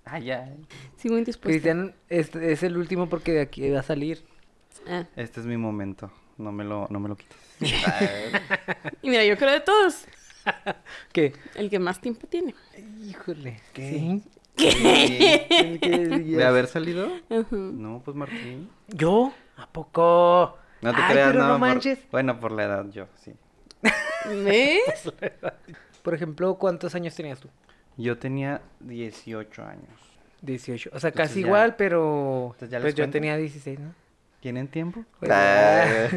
Ah, 0.05 0.19
ya. 0.19 0.49
Sigo 0.97 1.17
indispuesta. 1.17 1.49
Cristian 1.49 1.95
es, 2.09 2.33
es 2.35 2.63
el 2.63 2.77
último 2.77 3.09
porque 3.09 3.33
de 3.33 3.41
aquí 3.41 3.69
va 3.69 3.81
a 3.81 3.83
salir. 3.83 4.23
Ah. 4.87 5.05
Este 5.15 5.41
es 5.41 5.45
mi 5.45 5.57
momento. 5.57 6.11
No 6.37 6.51
me 6.51 6.63
lo, 6.63 6.87
no 6.89 6.99
me 6.99 7.09
lo 7.09 7.15
quites. 7.15 7.37
Y 9.01 9.09
mira, 9.09 9.23
yo 9.23 9.37
creo 9.37 9.51
de 9.51 9.61
todos, 9.61 10.05
¿Qué? 11.13 11.33
el 11.55 11.69
que 11.69 11.79
más 11.79 11.99
tiempo 12.01 12.27
tiene. 12.27 12.53
Híjole. 13.03 13.59
¿Qué? 13.73 13.89
¿Sí? 13.89 14.23
¿De 16.35 16.43
haber 16.45 16.67
salido? 16.67 17.09
No, 17.51 18.01
pues 18.03 18.15
Martín. 18.15 18.69
¿Yo? 18.87 19.33
¿A 19.57 19.67
poco? 19.67 20.57
No 20.81 20.93
te 20.93 21.01
Ay, 21.01 21.11
creas, 21.13 21.27
pero 21.31 21.39
no. 21.41 21.47
no 21.47 21.53
por- 21.53 21.59
manches. 21.59 21.99
Bueno, 22.11 22.39
por 22.39 22.51
la 22.51 22.63
edad 22.65 22.85
yo, 22.91 23.07
sí. 23.15 23.33
¿Ves? 24.43 25.11
Por 26.03 26.13
ejemplo, 26.13 26.55
¿cuántos 26.55 26.93
años 26.95 27.15
tenías 27.15 27.39
tú? 27.39 27.49
Yo 27.97 28.17
tenía 28.17 28.61
18 28.81 29.63
años. 29.63 29.89
18. 30.41 30.89
O 30.93 30.99
sea, 30.99 31.09
Entonces 31.09 31.29
casi 31.29 31.41
ya- 31.41 31.47
igual, 31.47 31.75
pero 31.75 32.51
Entonces 32.53 32.69
ya 32.69 32.79
pues 32.79 32.93
yo 32.95 33.09
tenía 33.09 33.37
16, 33.37 33.79
¿no? 33.79 33.93
¿Tienen 34.39 34.67
tiempo? 34.67 35.03
Pues, 35.19 35.31
Ah. 35.33 36.07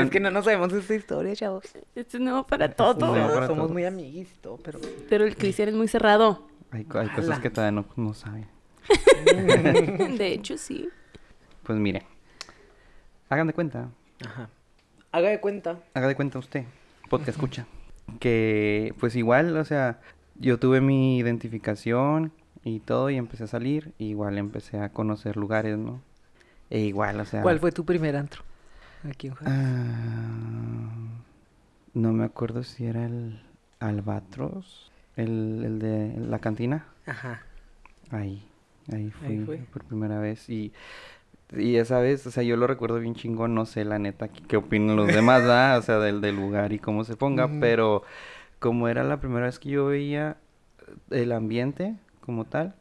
Es 0.00 0.10
que 0.10 0.20
no 0.20 0.30
nos 0.30 0.44
sabemos 0.44 0.72
esa 0.72 0.94
historia, 0.94 1.34
chavos. 1.34 1.64
Esto 1.94 2.16
es 2.16 2.20
nuevo 2.22 2.44
para 2.46 2.72
todos. 2.72 2.98
No, 2.98 3.14
No, 3.16 3.34
para 3.34 3.46
somos 3.46 3.58
todos. 3.64 3.72
muy 3.72 3.84
todo, 4.40 4.56
pero... 4.58 4.80
Pero 5.08 5.24
el 5.24 5.36
Cristian 5.36 5.68
es 5.68 5.74
muy 5.74 5.88
cerrado. 5.88 6.46
Hay, 6.70 6.84
co- 6.84 6.98
hay 6.98 7.08
cosas 7.08 7.38
que 7.40 7.50
todavía 7.50 7.72
no, 7.80 7.84
no 7.96 8.14
saben. 8.14 8.46
De 10.18 10.28
hecho, 10.32 10.56
sí. 10.58 10.88
Pues 11.62 11.78
mire. 11.78 12.02
Hagan 13.28 13.46
de 13.46 13.52
cuenta. 13.52 13.88
Ajá. 14.24 14.48
Haga 15.12 15.28
de 15.28 15.40
cuenta. 15.40 15.78
Haga 15.94 16.08
de 16.08 16.16
cuenta 16.16 16.38
usted. 16.38 16.64
Podcast 17.10 17.30
escucha. 17.30 17.66
Que 18.20 18.94
pues 18.98 19.14
igual, 19.16 19.56
o 19.56 19.64
sea, 19.64 20.00
yo 20.36 20.58
tuve 20.58 20.80
mi 20.80 21.18
identificación 21.18 22.32
y 22.64 22.80
todo 22.80 23.10
y 23.10 23.16
empecé 23.16 23.44
a 23.44 23.48
salir. 23.48 23.92
y 23.98 24.06
igual 24.10 24.38
empecé 24.38 24.78
a 24.78 24.88
conocer 24.90 25.36
lugares, 25.36 25.76
¿no? 25.78 26.00
E 26.70 26.80
igual, 26.80 27.20
o 27.20 27.24
sea... 27.26 27.42
¿Cuál 27.42 27.58
fue 27.60 27.70
tu 27.72 27.84
primer 27.84 28.16
antro? 28.16 28.42
Aquí 29.08 29.28
en 29.28 29.34
Juárez. 29.34 29.54
Ah, 29.54 30.90
no 31.94 32.12
me 32.12 32.24
acuerdo 32.24 32.62
si 32.62 32.86
era 32.86 33.04
el 33.04 33.42
Albatros, 33.80 34.90
el, 35.16 35.62
el 35.64 35.78
de 35.78 36.14
la 36.18 36.38
cantina. 36.38 36.86
Ajá. 37.06 37.42
Ahí, 38.10 38.44
ahí 38.92 39.10
fui 39.10 39.28
Ahí 39.28 39.44
fue. 39.44 39.56
por 39.72 39.84
primera 39.84 40.18
vez 40.18 40.48
y, 40.48 40.72
y 41.56 41.76
esa 41.76 41.98
vez, 41.98 42.26
o 42.26 42.30
sea, 42.30 42.42
yo 42.42 42.56
lo 42.56 42.66
recuerdo 42.66 42.98
bien 43.00 43.14
chingón, 43.14 43.54
no 43.54 43.66
sé 43.66 43.84
la 43.84 43.98
neta 43.98 44.28
qué, 44.28 44.56
opinan 44.56 44.96
los 44.96 45.08
demás, 45.08 45.40
¿verdad? 45.42 45.78
O 45.78 45.82
sea, 45.82 45.98
del, 45.98 46.20
del 46.20 46.36
lugar 46.36 46.72
y 46.72 46.78
cómo 46.78 47.04
se 47.04 47.16
ponga, 47.16 47.48
pero 47.60 48.02
como 48.58 48.88
era 48.88 49.02
la 49.02 49.18
primera 49.20 49.46
vez 49.46 49.58
que 49.58 49.70
yo 49.70 49.86
veía 49.86 50.36
el 51.10 51.32
ambiente 51.32 51.96
como 52.20 52.44
tal, 52.44 52.74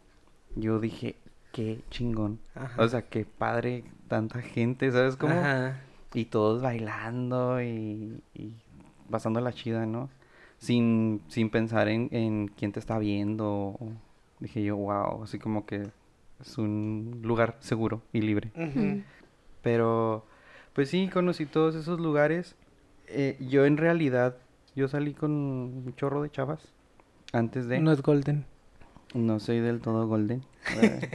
yo 0.56 0.80
dije, 0.80 1.16
qué 1.54 1.82
chingón. 1.90 2.40
Ajá. 2.56 2.82
O 2.82 2.88
sea, 2.88 3.02
qué 3.04 3.26
padre 3.26 3.84
tanta 4.08 4.42
gente, 4.42 4.92
¿sabes 4.92 5.16
cómo? 5.16 5.34
Ajá. 5.34 5.80
Y 6.13 6.26
todos 6.26 6.62
bailando 6.62 7.62
y, 7.62 8.21
y 8.34 8.54
pasando 9.10 9.39
la 9.41 9.54
chida, 9.54 9.86
¿no? 9.86 10.10
Sin, 10.58 11.21
sin 11.28 11.50
pensar 11.50 11.88
en, 11.88 12.10
en 12.12 12.47
quién 12.50 12.71
te 12.71 12.80
está 12.80 13.00
viendo. 13.00 13.78
Dije 14.39 14.63
yo, 14.63 14.76
wow, 14.78 15.24
así 15.24 15.39
como 15.39 15.65
que 15.65 15.88
es 16.39 16.58
un 16.58 17.19
lugar 17.24 17.56
seguro 17.60 18.02
y 18.13 18.21
libre. 18.21 18.52
Pero 19.62 20.26
Pues 20.74 20.89
sí, 20.89 21.10
conocí 21.12 21.45
todos 21.45 21.76
esos 21.76 22.00
lugares. 22.00 22.56
Eh, 23.08 23.38
yo 23.39 23.65
en 23.65 23.78
realidad, 23.78 24.38
yo 24.76 24.88
salí 24.88 25.13
con 25.13 25.32
un 25.32 25.93
chorro 25.95 26.21
de 26.24 26.32
chavas 26.32 26.74
antes 27.34 27.67
de... 27.67 27.80
No 27.80 27.91
es 27.91 28.02
Golden. 28.02 28.45
No 29.13 29.39
soy 29.39 29.60
del 29.60 29.82
todo 29.82 30.08
golden. 30.08 30.43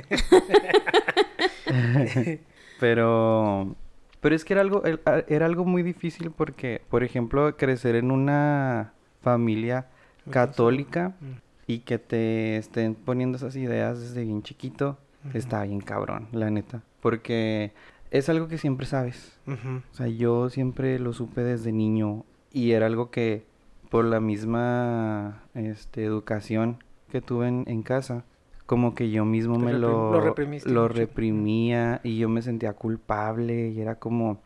pero 2.80 3.74
pero 4.20 4.34
es 4.34 4.44
que 4.44 4.54
era 4.54 4.62
algo 4.62 4.82
era 5.28 5.46
algo 5.46 5.64
muy 5.64 5.82
difícil 5.82 6.30
porque, 6.30 6.82
por 6.90 7.04
ejemplo, 7.04 7.56
crecer 7.56 7.96
en 7.96 8.10
una 8.10 8.92
familia 9.22 9.86
católica 10.30 11.14
Mm. 11.20 11.32
y 11.66 11.78
que 11.80 11.98
te 11.98 12.56
estén 12.56 12.94
poniendo 12.94 13.36
esas 13.36 13.56
ideas 13.56 14.00
desde 14.00 14.22
bien 14.24 14.42
chiquito, 14.42 14.98
está 15.34 15.62
bien 15.64 15.80
cabrón, 15.80 16.28
la 16.32 16.50
neta, 16.50 16.82
porque 17.00 17.72
es 18.12 18.28
algo 18.28 18.46
que 18.48 18.58
siempre 18.58 18.86
sabes. 18.86 19.36
O 19.46 19.94
sea, 19.94 20.06
yo 20.08 20.48
siempre 20.50 20.98
lo 21.00 21.12
supe 21.12 21.42
desde 21.42 21.72
niño 21.72 22.24
y 22.52 22.72
era 22.72 22.86
algo 22.86 23.10
que 23.10 23.44
por 23.90 24.04
la 24.04 24.20
misma 24.20 25.42
este, 25.54 26.04
educación 26.04 26.82
que 27.10 27.20
tuve 27.20 27.48
en, 27.48 27.64
en 27.66 27.82
casa, 27.82 28.24
como 28.66 28.94
que 28.94 29.10
yo 29.10 29.24
mismo 29.24 29.58
me 29.58 29.72
lo, 29.72 30.12
lo 30.12 30.34
lo 30.64 30.88
reprimía 30.88 32.00
y 32.02 32.18
yo 32.18 32.28
me 32.28 32.42
sentía 32.42 32.72
culpable 32.74 33.68
y 33.68 33.80
era 33.80 33.96
como, 33.96 34.40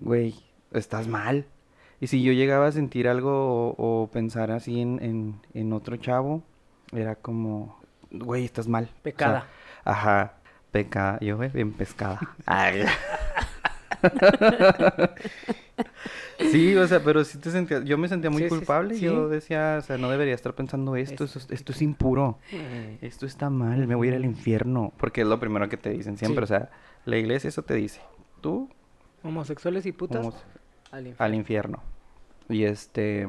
güey, 0.00 0.34
estás 0.72 1.08
mal. 1.08 1.46
Y 2.00 2.08
si 2.08 2.22
yo 2.22 2.32
llegaba 2.32 2.66
a 2.66 2.72
sentir 2.72 3.08
algo 3.08 3.30
o, 3.30 4.02
o 4.02 4.10
pensar 4.10 4.50
así 4.50 4.80
en, 4.80 5.02
en, 5.02 5.40
en 5.54 5.72
otro 5.72 5.96
chavo, 5.96 6.42
era 6.92 7.14
como, 7.14 7.78
güey, 8.10 8.44
estás 8.44 8.68
mal. 8.68 8.84
O 8.84 8.86
sea, 8.88 9.02
Pecada. 9.02 9.46
Ajá, 9.84 10.34
pecada. 10.72 11.18
Yo, 11.20 11.36
güey, 11.36 11.50
bien 11.50 11.72
pescada. 11.72 12.18
Ay. 12.46 12.84
sí, 16.50 16.74
o 16.76 16.86
sea, 16.86 17.02
pero 17.02 17.24
sí 17.24 17.38
te 17.38 17.50
sentía, 17.50 17.82
yo 17.84 17.98
me 17.98 18.08
sentía 18.08 18.30
muy 18.30 18.42
Sí, 18.42 18.48
culpable. 18.48 18.94
sí. 18.94 19.00
Yo 19.02 19.28
decía, 19.28 19.76
o 19.78 19.82
sea, 19.82 19.98
no 19.98 20.10
debería 20.10 20.34
estar 20.34 20.54
pensando 20.54 20.96
esto, 20.96 21.24
esto, 21.24 21.38
es- 21.38 21.50
esto 21.50 21.72
es 21.72 21.82
impuro, 21.82 22.38
Mm. 22.52 23.04
esto 23.04 23.26
está 23.26 23.50
mal, 23.50 23.86
me 23.86 23.94
voy 23.94 24.08
a 24.08 24.10
ir 24.10 24.16
al 24.16 24.24
infierno. 24.24 24.92
Porque 24.98 25.22
es 25.22 25.26
lo 25.26 25.38
primero 25.40 25.68
que 25.68 25.76
te 25.76 25.90
dicen 25.90 26.16
siempre, 26.16 26.44
o 26.44 26.46
sea, 26.46 26.70
la 27.04 27.16
iglesia 27.16 27.48
eso 27.48 27.62
te 27.62 27.74
dice, 27.74 28.00
tú 28.40 28.68
Homosexuales 29.22 29.84
y 29.86 29.92
putas. 29.92 30.26
al 30.92 31.06
infierno. 31.06 31.24
al 31.24 31.34
infierno. 31.34 31.82
Y 32.48 32.64
este, 32.64 33.28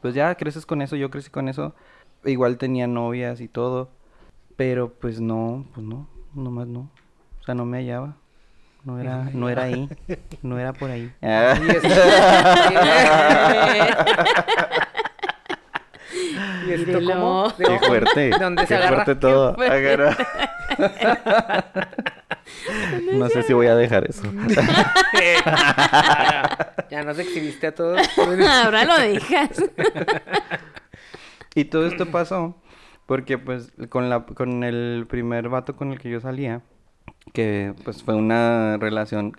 pues 0.00 0.14
ya 0.14 0.34
creces 0.34 0.66
con 0.66 0.82
eso, 0.82 0.96
yo 0.96 1.10
crecí 1.10 1.30
con 1.30 1.48
eso. 1.48 1.74
Igual 2.24 2.58
tenía 2.58 2.86
novias 2.86 3.40
y 3.40 3.48
todo, 3.48 3.90
pero 4.56 4.92
pues 4.92 5.20
no, 5.20 5.66
pues 5.74 5.86
no, 5.86 6.08
nomás 6.34 6.66
no. 6.68 6.90
O 7.40 7.44
sea, 7.44 7.54
no 7.54 7.64
me 7.64 7.78
hallaba. 7.78 8.16
No 8.84 8.98
era, 9.00 9.28
no 9.32 9.48
era 9.48 9.62
ahí, 9.64 9.88
no 10.42 10.58
era 10.58 10.72
por 10.72 10.90
ahí. 10.90 11.12
Y 11.22 11.26
es- 11.26 11.84
¿Y 16.66 16.72
esto 16.72 16.98
cómo? 17.06 17.48
¿De 17.58 17.64
Qué 17.64 17.78
fuerte, 17.78 18.30
¿Dónde 18.38 18.62
qué 18.62 18.66
se 18.68 18.74
agarra? 18.76 19.04
fuerte 19.04 19.14
todo. 19.20 19.54
fuerte. 19.54 19.92
agarra. 19.92 20.16
No 23.12 23.28
sé 23.28 23.42
si 23.42 23.52
voy 23.52 23.66
a 23.66 23.74
dejar 23.76 24.04
eso. 24.08 24.22
ya 26.90 27.02
nos 27.04 27.18
exhibiste 27.18 27.66
a 27.68 27.74
todos. 27.74 28.00
Ahora 28.18 28.84
lo 28.84 28.98
dejas. 28.98 29.62
Y 31.54 31.64
todo 31.66 31.86
esto 31.86 32.06
pasó 32.06 32.56
porque 33.06 33.38
pues 33.38 33.72
con 33.88 34.10
la 34.10 34.24
con 34.24 34.64
el 34.64 35.06
primer 35.08 35.48
vato 35.48 35.76
con 35.76 35.92
el 35.92 36.00
que 36.00 36.10
yo 36.10 36.20
salía, 36.20 36.62
que 37.32 37.74
pues 37.84 38.02
fue 38.02 38.14
una 38.14 38.76
relación 38.78 39.32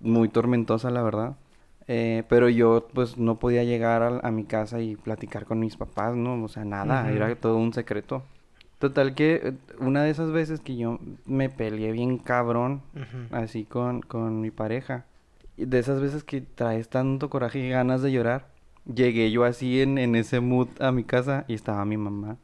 muy 0.00 0.28
tormentosa, 0.28 0.90
la 0.90 1.02
verdad. 1.02 1.36
eh, 1.86 2.22
pero 2.28 2.48
yo 2.50 2.86
pues 2.92 3.16
no 3.16 3.38
podía 3.38 3.64
llegar 3.64 4.02
a, 4.02 4.18
a 4.26 4.30
mi 4.30 4.44
casa 4.44 4.80
y 4.82 4.96
platicar 4.96 5.46
con 5.46 5.58
mis 5.58 5.76
papás, 5.76 6.14
¿no? 6.14 6.42
O 6.44 6.48
sea, 6.48 6.64
nada, 6.64 7.10
era 7.16 7.34
todo 7.36 7.56
un 7.56 7.72
secreto. 7.72 8.22
Total 8.78 9.14
que 9.14 9.40
eh, 9.42 9.52
una 9.80 10.02
de 10.02 10.10
esas 10.10 10.30
veces 10.30 10.60
que 10.60 10.76
yo 10.76 10.98
me 11.24 11.48
peleé 11.48 11.90
bien 11.92 12.18
cabrón, 12.18 12.82
así 13.32 13.64
con, 13.64 14.02
con 14.02 14.40
mi 14.42 14.50
pareja. 14.50 15.06
Y 15.56 15.64
de 15.64 15.78
esas 15.78 16.00
veces 16.00 16.22
que 16.24 16.40
traes 16.42 16.88
tanto 16.90 17.30
coraje 17.30 17.58
y 17.58 17.70
ganas 17.70 18.02
de 18.02 18.12
llorar, 18.12 18.46
llegué 18.84 19.30
yo 19.30 19.44
así 19.44 19.80
en, 19.80 19.96
en 19.98 20.14
ese 20.14 20.40
mood 20.40 20.68
a 20.80 20.92
mi 20.92 21.04
casa 21.04 21.44
y 21.48 21.54
estaba 21.54 21.84
mi 21.86 21.96
mamá. 21.96 22.36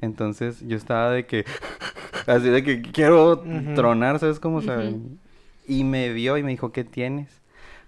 Entonces 0.00 0.60
yo 0.66 0.76
estaba 0.76 1.10
de 1.10 1.26
que, 1.26 1.44
así 2.26 2.48
de 2.48 2.62
que 2.62 2.82
quiero 2.82 3.40
tronar, 3.74 4.18
¿sabes 4.18 4.40
cómo? 4.40 4.58
Ujú. 4.58 5.16
Y 5.66 5.84
me 5.84 6.12
vio 6.12 6.36
y 6.36 6.42
me 6.42 6.50
dijo, 6.50 6.72
¿qué 6.72 6.84
tienes? 6.84 7.40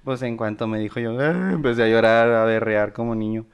Pues 0.04 0.22
en 0.22 0.36
cuanto 0.36 0.66
me 0.66 0.78
dijo 0.78 0.98
yo, 1.00 1.18
"Ah", 1.18 1.50
empecé 1.52 1.84
a 1.84 1.88
llorar, 1.88 2.30
a 2.30 2.44
berrear 2.44 2.92
como 2.92 3.14
niño. 3.14 3.46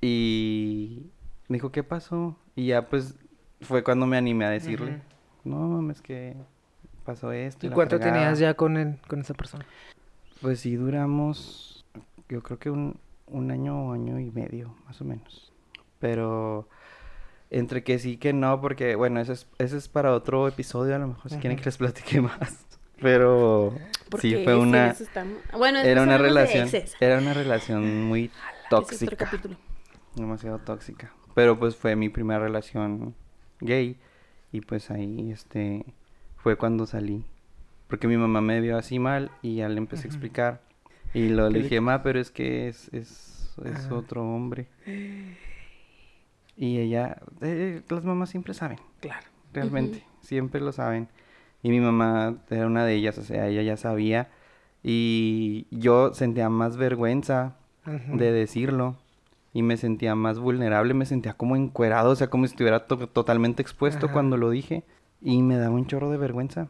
Y 0.00 1.06
me 1.48 1.56
dijo, 1.56 1.70
¿qué 1.70 1.82
pasó? 1.84 2.36
Y 2.56 2.66
ya 2.68 2.88
pues 2.88 3.14
fue 3.60 3.84
cuando 3.84 4.06
me 4.06 4.16
animé 4.16 4.44
a 4.44 4.50
decirle, 4.50 5.00
no, 5.44 5.56
mames, 5.68 6.00
que 6.00 6.34
pasó 7.04 7.32
esto. 7.32 7.66
¿Y 7.66 7.70
la 7.70 7.74
cuánto 7.74 7.96
fregada". 7.98 8.12
tenías 8.12 8.38
ya 8.38 8.54
con, 8.54 8.76
él, 8.76 8.98
con 9.06 9.20
esa 9.20 9.34
persona? 9.34 9.64
Pues 10.40 10.60
sí, 10.60 10.74
duramos, 10.74 11.84
yo 12.28 12.42
creo 12.42 12.58
que 12.58 12.70
un, 12.70 12.96
un 13.26 13.50
año 13.50 13.88
o 13.88 13.92
año 13.92 14.18
y 14.18 14.30
medio, 14.30 14.74
más 14.86 15.00
o 15.00 15.04
menos. 15.04 15.52
Pero 16.00 16.68
entre 17.52 17.84
que 17.84 17.98
sí 17.98 18.16
que 18.16 18.32
no, 18.32 18.60
porque 18.60 18.96
bueno, 18.96 19.20
ese 19.20 19.34
es, 19.34 19.46
ese 19.58 19.76
es 19.76 19.88
para 19.88 20.12
otro 20.12 20.48
episodio, 20.48 20.96
a 20.96 20.98
lo 20.98 21.06
mejor 21.08 21.30
si 21.30 21.36
quieren 21.36 21.52
Ujú. 21.58 21.62
que 21.62 21.68
les 21.68 21.76
platique 21.76 22.20
más. 22.20 22.66
Pero 23.00 23.74
sí, 24.20 24.40
fue 24.44 24.56
una, 24.56 24.90
eso 24.90 25.04
está- 25.04 25.24
Bueno, 25.56 25.78
era 25.80 26.02
una 26.02 26.18
relación, 26.18 26.68
era 27.00 27.18
una 27.18 27.34
relación 27.34 28.04
muy 28.04 28.30
tóxica, 28.70 29.28
demasiado 30.16 30.58
tóxica. 30.60 31.12
Pero 31.34 31.58
pues 31.58 31.76
fue 31.76 31.96
mi 31.96 32.08
primera 32.10 32.38
relación 32.40 33.14
gay 33.60 33.96
y 34.52 34.60
pues 34.60 34.90
ahí 34.90 35.30
este 35.32 35.84
fue 36.36 36.56
cuando 36.56 36.86
salí. 36.86 37.24
Porque 37.88 38.06
mi 38.08 38.16
mamá 38.16 38.40
me 38.40 38.60
vio 38.60 38.78
así 38.78 38.98
mal 38.98 39.30
y 39.42 39.56
ya 39.56 39.68
le 39.68 39.78
empecé 39.78 40.04
a 40.06 40.10
explicar. 40.10 40.60
Y 41.12 41.28
lo 41.28 41.48
¿Qué 41.48 41.52
le 41.52 41.58
le- 41.58 41.62
dije, 41.64 41.80
ma, 41.80 42.02
pero 42.02 42.20
es 42.20 42.30
que 42.30 42.68
es, 42.68 42.88
es, 42.92 43.50
es 43.64 43.86
Ah. 43.90 43.94
otro 43.94 44.22
hombre. 44.22 44.68
Y 46.56 46.78
ella, 46.78 47.18
eh, 47.40 47.82
las 47.88 48.04
mamás 48.04 48.30
siempre 48.30 48.54
saben, 48.54 48.78
Claro. 49.00 49.26
realmente, 49.52 50.04
siempre 50.20 50.60
lo 50.60 50.72
saben. 50.72 51.08
Y 51.62 51.70
mi 51.70 51.80
mamá 51.80 52.36
era 52.50 52.66
una 52.66 52.84
de 52.84 52.94
ellas, 52.94 53.16
o 53.18 53.22
sea, 53.22 53.46
ella 53.48 53.62
ya 53.62 53.76
sabía. 53.76 54.28
Y 54.82 55.66
yo 55.70 56.12
sentía 56.14 56.48
más 56.48 56.76
vergüenza 56.76 57.54
de 58.12 58.32
decirlo 58.32 58.96
y 59.52 59.62
me 59.62 59.76
sentía 59.76 60.14
más 60.14 60.38
vulnerable, 60.38 60.94
me 60.94 61.06
sentía 61.06 61.34
como 61.34 61.56
encuerado, 61.56 62.10
o 62.10 62.16
sea, 62.16 62.28
como 62.28 62.46
si 62.46 62.52
estuviera 62.52 62.86
to- 62.86 63.08
totalmente 63.08 63.62
expuesto 63.62 64.06
Ajá. 64.06 64.12
cuando 64.12 64.36
lo 64.36 64.50
dije 64.50 64.82
y 65.20 65.42
me 65.42 65.56
daba 65.56 65.74
un 65.74 65.86
chorro 65.86 66.10
de 66.10 66.16
vergüenza 66.16 66.68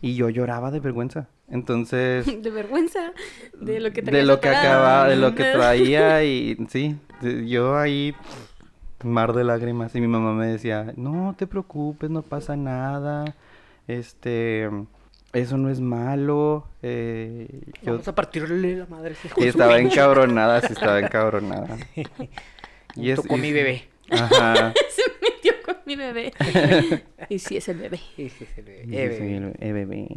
y 0.00 0.14
yo 0.14 0.28
lloraba 0.28 0.70
de 0.70 0.80
vergüenza. 0.80 1.28
Entonces, 1.48 2.26
De 2.42 2.50
vergüenza 2.50 3.12
de 3.60 3.80
lo 3.80 3.92
que 3.92 4.02
de 4.02 4.10
traías 4.10 4.26
lo 4.26 4.40
que 4.40 4.48
acababa, 4.48 5.08
de 5.08 5.16
lo 5.16 5.34
que 5.34 5.44
traía 5.44 6.22
y 6.24 6.56
sí, 6.68 6.96
de- 7.22 7.48
yo 7.48 7.76
ahí 7.78 8.14
mar 9.04 9.32
de 9.32 9.44
lágrimas 9.44 9.94
y 9.94 10.00
mi 10.00 10.08
mamá 10.08 10.32
me 10.34 10.46
decía, 10.46 10.92
"No 10.96 11.34
te 11.38 11.46
preocupes, 11.46 12.10
no 12.10 12.22
pasa 12.22 12.56
nada. 12.56 13.34
Este, 13.86 14.68
eso 15.32 15.56
no 15.58 15.70
es 15.70 15.80
malo." 15.80 16.66
Eh, 16.82 17.48
yo 17.82 17.92
Vamos 17.92 18.08
a 18.08 18.14
partirle 18.14 18.76
la 18.76 18.86
madre. 18.86 19.14
y 19.36 19.44
estaba 19.46 19.78
encabronada, 19.78 20.60
sí 20.60 20.72
estaba 20.72 20.98
encabronada. 21.00 21.76
Me 22.96 23.14
tocó 23.14 23.36
mi 23.36 23.52
bebé. 23.52 23.88
Ajá. 24.10 24.72
Se 24.90 25.02
metió 25.22 25.52
con 25.64 25.76
mi 25.86 25.96
bebé. 25.96 26.32
y 27.28 27.38
sí, 27.38 27.56
es 27.58 27.68
el 27.68 27.78
bebé. 27.78 27.98
Sí, 28.16 28.28
sí, 28.30 28.46
sí, 28.46 28.60
el 28.60 28.64
bebé. 28.64 28.84
Y 28.86 28.96
Eh, 28.96 29.12
sí, 29.12 29.20
bebé. 29.22 29.36
el- 29.36 29.56
eh, 29.60 29.72
bebé. 29.72 30.08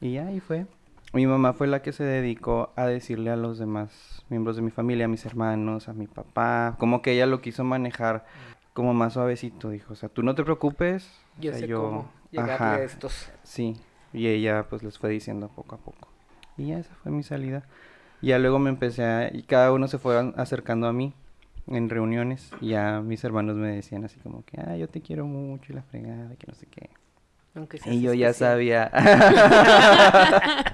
Y 0.00 0.16
ahí 0.18 0.40
fue. 0.40 0.66
Mi 1.12 1.26
mamá 1.26 1.52
fue 1.54 1.66
la 1.66 1.82
que 1.82 1.92
se 1.92 2.04
dedicó 2.04 2.72
a 2.76 2.86
decirle 2.86 3.30
a 3.30 3.36
los 3.36 3.58
demás 3.58 4.24
miembros 4.28 4.56
de 4.56 4.62
mi 4.62 4.70
familia, 4.70 5.06
a 5.06 5.08
mis 5.08 5.24
hermanos, 5.24 5.88
a 5.88 5.94
mi 5.94 6.06
papá, 6.06 6.76
como 6.78 7.00
que 7.00 7.12
ella 7.12 7.26
lo 7.26 7.40
quiso 7.40 7.64
manejar 7.64 8.26
como 8.74 8.92
más 8.92 9.14
suavecito, 9.14 9.70
dijo, 9.70 9.94
o 9.94 9.96
sea, 9.96 10.08
tú 10.10 10.22
no 10.22 10.34
te 10.34 10.44
preocupes. 10.44 11.10
o 11.38 11.40
Yo 11.40 11.52
sea, 11.52 11.60
sé 11.60 11.70
cómo 11.72 12.12
llegarle 12.30 12.54
ajá, 12.54 12.74
a 12.74 12.82
estos. 12.82 13.32
Sí, 13.42 13.80
y 14.12 14.26
ella 14.28 14.66
pues 14.68 14.82
les 14.82 14.98
fue 14.98 15.10
diciendo 15.10 15.48
poco 15.54 15.76
a 15.76 15.78
poco. 15.78 16.08
Y 16.58 16.66
ya 16.68 16.78
esa 16.78 16.94
fue 16.96 17.12
mi 17.12 17.22
salida. 17.22 17.64
Y 18.20 18.28
ya 18.28 18.38
luego 18.38 18.58
me 18.58 18.70
empecé 18.70 19.04
a... 19.04 19.34
Y 19.34 19.42
cada 19.44 19.72
uno 19.72 19.88
se 19.88 19.98
fue 19.98 20.32
acercando 20.36 20.86
a 20.88 20.92
mí 20.92 21.14
en 21.66 21.88
reuniones. 21.88 22.50
Y 22.60 22.68
ya 22.70 23.00
mis 23.00 23.24
hermanos 23.24 23.56
me 23.56 23.68
decían 23.68 24.04
así 24.04 24.18
como 24.20 24.44
que, 24.44 24.60
ah, 24.60 24.76
yo 24.76 24.88
te 24.88 25.00
quiero 25.02 25.26
mucho 25.26 25.72
y 25.72 25.76
la 25.76 25.82
fregada, 25.82 26.34
que 26.36 26.46
no 26.46 26.54
sé 26.54 26.66
qué. 26.66 26.90
Aunque 27.56 27.80
Y 27.86 28.00
yo 28.02 28.12
ya 28.14 28.32
sabía. 28.32 28.90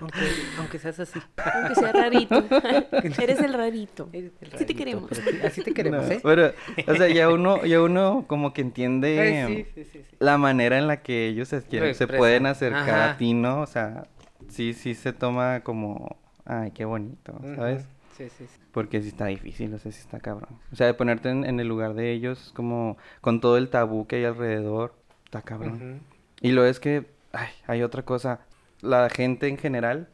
Aunque, 0.00 0.20
aunque 0.58 0.78
seas 0.78 1.00
así. 1.00 1.18
Aunque 1.54 1.74
sea 1.74 1.92
rarito. 1.92 2.44
Eres 3.20 3.40
el 3.40 3.52
rarito. 3.52 4.08
Eres 4.12 4.32
el 4.40 4.48
Sí 4.52 4.64
te 4.64 4.72
rarito, 4.74 4.78
queremos. 4.78 5.10
Así 5.44 5.62
te 5.62 5.74
queremos, 5.74 6.06
No, 6.06 6.12
¿eh? 6.12 6.20
Pero, 6.22 6.52
o 6.86 6.94
sea, 6.94 7.08
ya 7.08 7.28
uno, 7.30 7.64
ya 7.66 7.82
uno 7.82 8.24
como 8.28 8.52
que 8.52 8.60
entiende 8.60 9.18
Ay, 9.20 9.56
sí, 9.56 9.66
sí, 9.74 9.84
sí, 9.92 10.04
sí. 10.08 10.16
la 10.20 10.38
manera 10.38 10.78
en 10.78 10.86
la 10.86 11.02
que 11.02 11.26
ellos 11.26 11.48
se, 11.48 11.62
quieren- 11.62 11.94
se 11.94 12.06
pueden 12.06 12.46
acercar 12.46 12.88
Ajá. 12.88 13.10
a 13.12 13.16
ti, 13.16 13.34
¿no? 13.34 13.60
O 13.60 13.66
sea, 13.66 14.06
sí, 14.48 14.72
sí 14.72 14.94
se 14.94 15.12
toma 15.12 15.60
como, 15.60 16.16
ay, 16.44 16.70
qué 16.70 16.84
bonito, 16.84 17.36
¿sabes? 17.56 17.84
Sí, 18.16 18.28
sí, 18.36 18.46
sí. 18.46 18.60
Porque 18.72 19.02
sí 19.02 19.08
está 19.08 19.26
difícil, 19.26 19.74
o 19.74 19.78
sea, 19.78 19.90
sí 19.90 20.00
está 20.00 20.20
cabrón. 20.20 20.60
O 20.72 20.76
sea, 20.76 20.86
de 20.86 20.94
ponerte 20.94 21.28
en, 21.30 21.44
en 21.44 21.58
el 21.58 21.66
lugar 21.68 21.94
de 21.94 22.12
ellos, 22.12 22.52
como 22.54 22.96
con 23.20 23.40
todo 23.40 23.56
el 23.58 23.68
tabú 23.68 24.06
que 24.06 24.16
hay 24.16 24.24
alrededor, 24.24 24.94
está 25.28 25.42
cabrón. 25.42 26.00
Y 26.40 26.52
lo 26.52 26.64
es 26.64 26.80
que, 26.80 27.04
ay, 27.32 27.48
hay 27.66 27.82
otra 27.82 28.02
cosa. 28.02 28.40
La 28.80 29.10
gente 29.10 29.48
en 29.48 29.58
general 29.58 30.08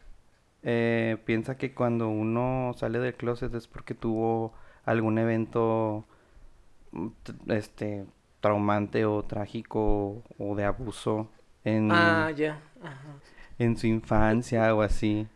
eh, 0.65 1.19
piensa 1.25 1.57
que 1.57 1.73
cuando 1.75 2.09
uno 2.09 2.73
sale 2.77 2.99
del 2.99 3.15
closet 3.15 3.55
es 3.55 3.69
porque 3.69 3.95
tuvo 3.95 4.55
algún 4.85 5.19
evento, 5.19 6.05
mm, 6.93 7.09
este, 7.49 8.07
traumante 8.41 9.05
o 9.05 9.23
trágico 9.23 10.23
o 10.39 10.55
de 10.57 10.65
abuso 10.65 11.31
en, 11.65 11.91
Ah, 11.93 12.31
ya. 12.35 12.59
Ajá. 12.83 13.15
en 13.59 13.77
su 13.77 13.87
infancia 13.87 14.75
o 14.75 14.83
así. 14.83 15.27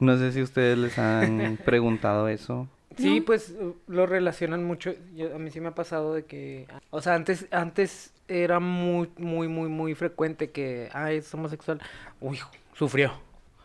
No 0.00 0.16
sé 0.16 0.32
si 0.32 0.42
ustedes 0.42 0.76
les 0.78 0.98
han 0.98 1.58
preguntado 1.64 2.28
eso. 2.28 2.66
Sí, 2.96 3.20
No. 3.20 3.26
pues 3.26 3.54
lo 3.86 4.06
relacionan 4.06 4.64
mucho. 4.64 4.92
Yo- 5.14 5.34
a 5.36 5.38
mí 5.38 5.50
sí 5.50 5.60
me 5.60 5.68
ha 5.68 5.74
pasado 5.74 6.14
de 6.14 6.24
que, 6.24 6.66
o 6.90 7.00
sea, 7.00 7.14
antes, 7.14 7.46
antes 7.52 8.12
era 8.28 8.60
muy, 8.60 9.10
muy, 9.18 9.48
muy, 9.48 9.68
muy 9.68 9.94
frecuente 9.94 10.50
que, 10.50 10.88
ay, 10.92 11.16
es 11.18 11.32
homosexual. 11.34 11.80
Uy, 12.20 12.38
sufrió. 12.74 13.12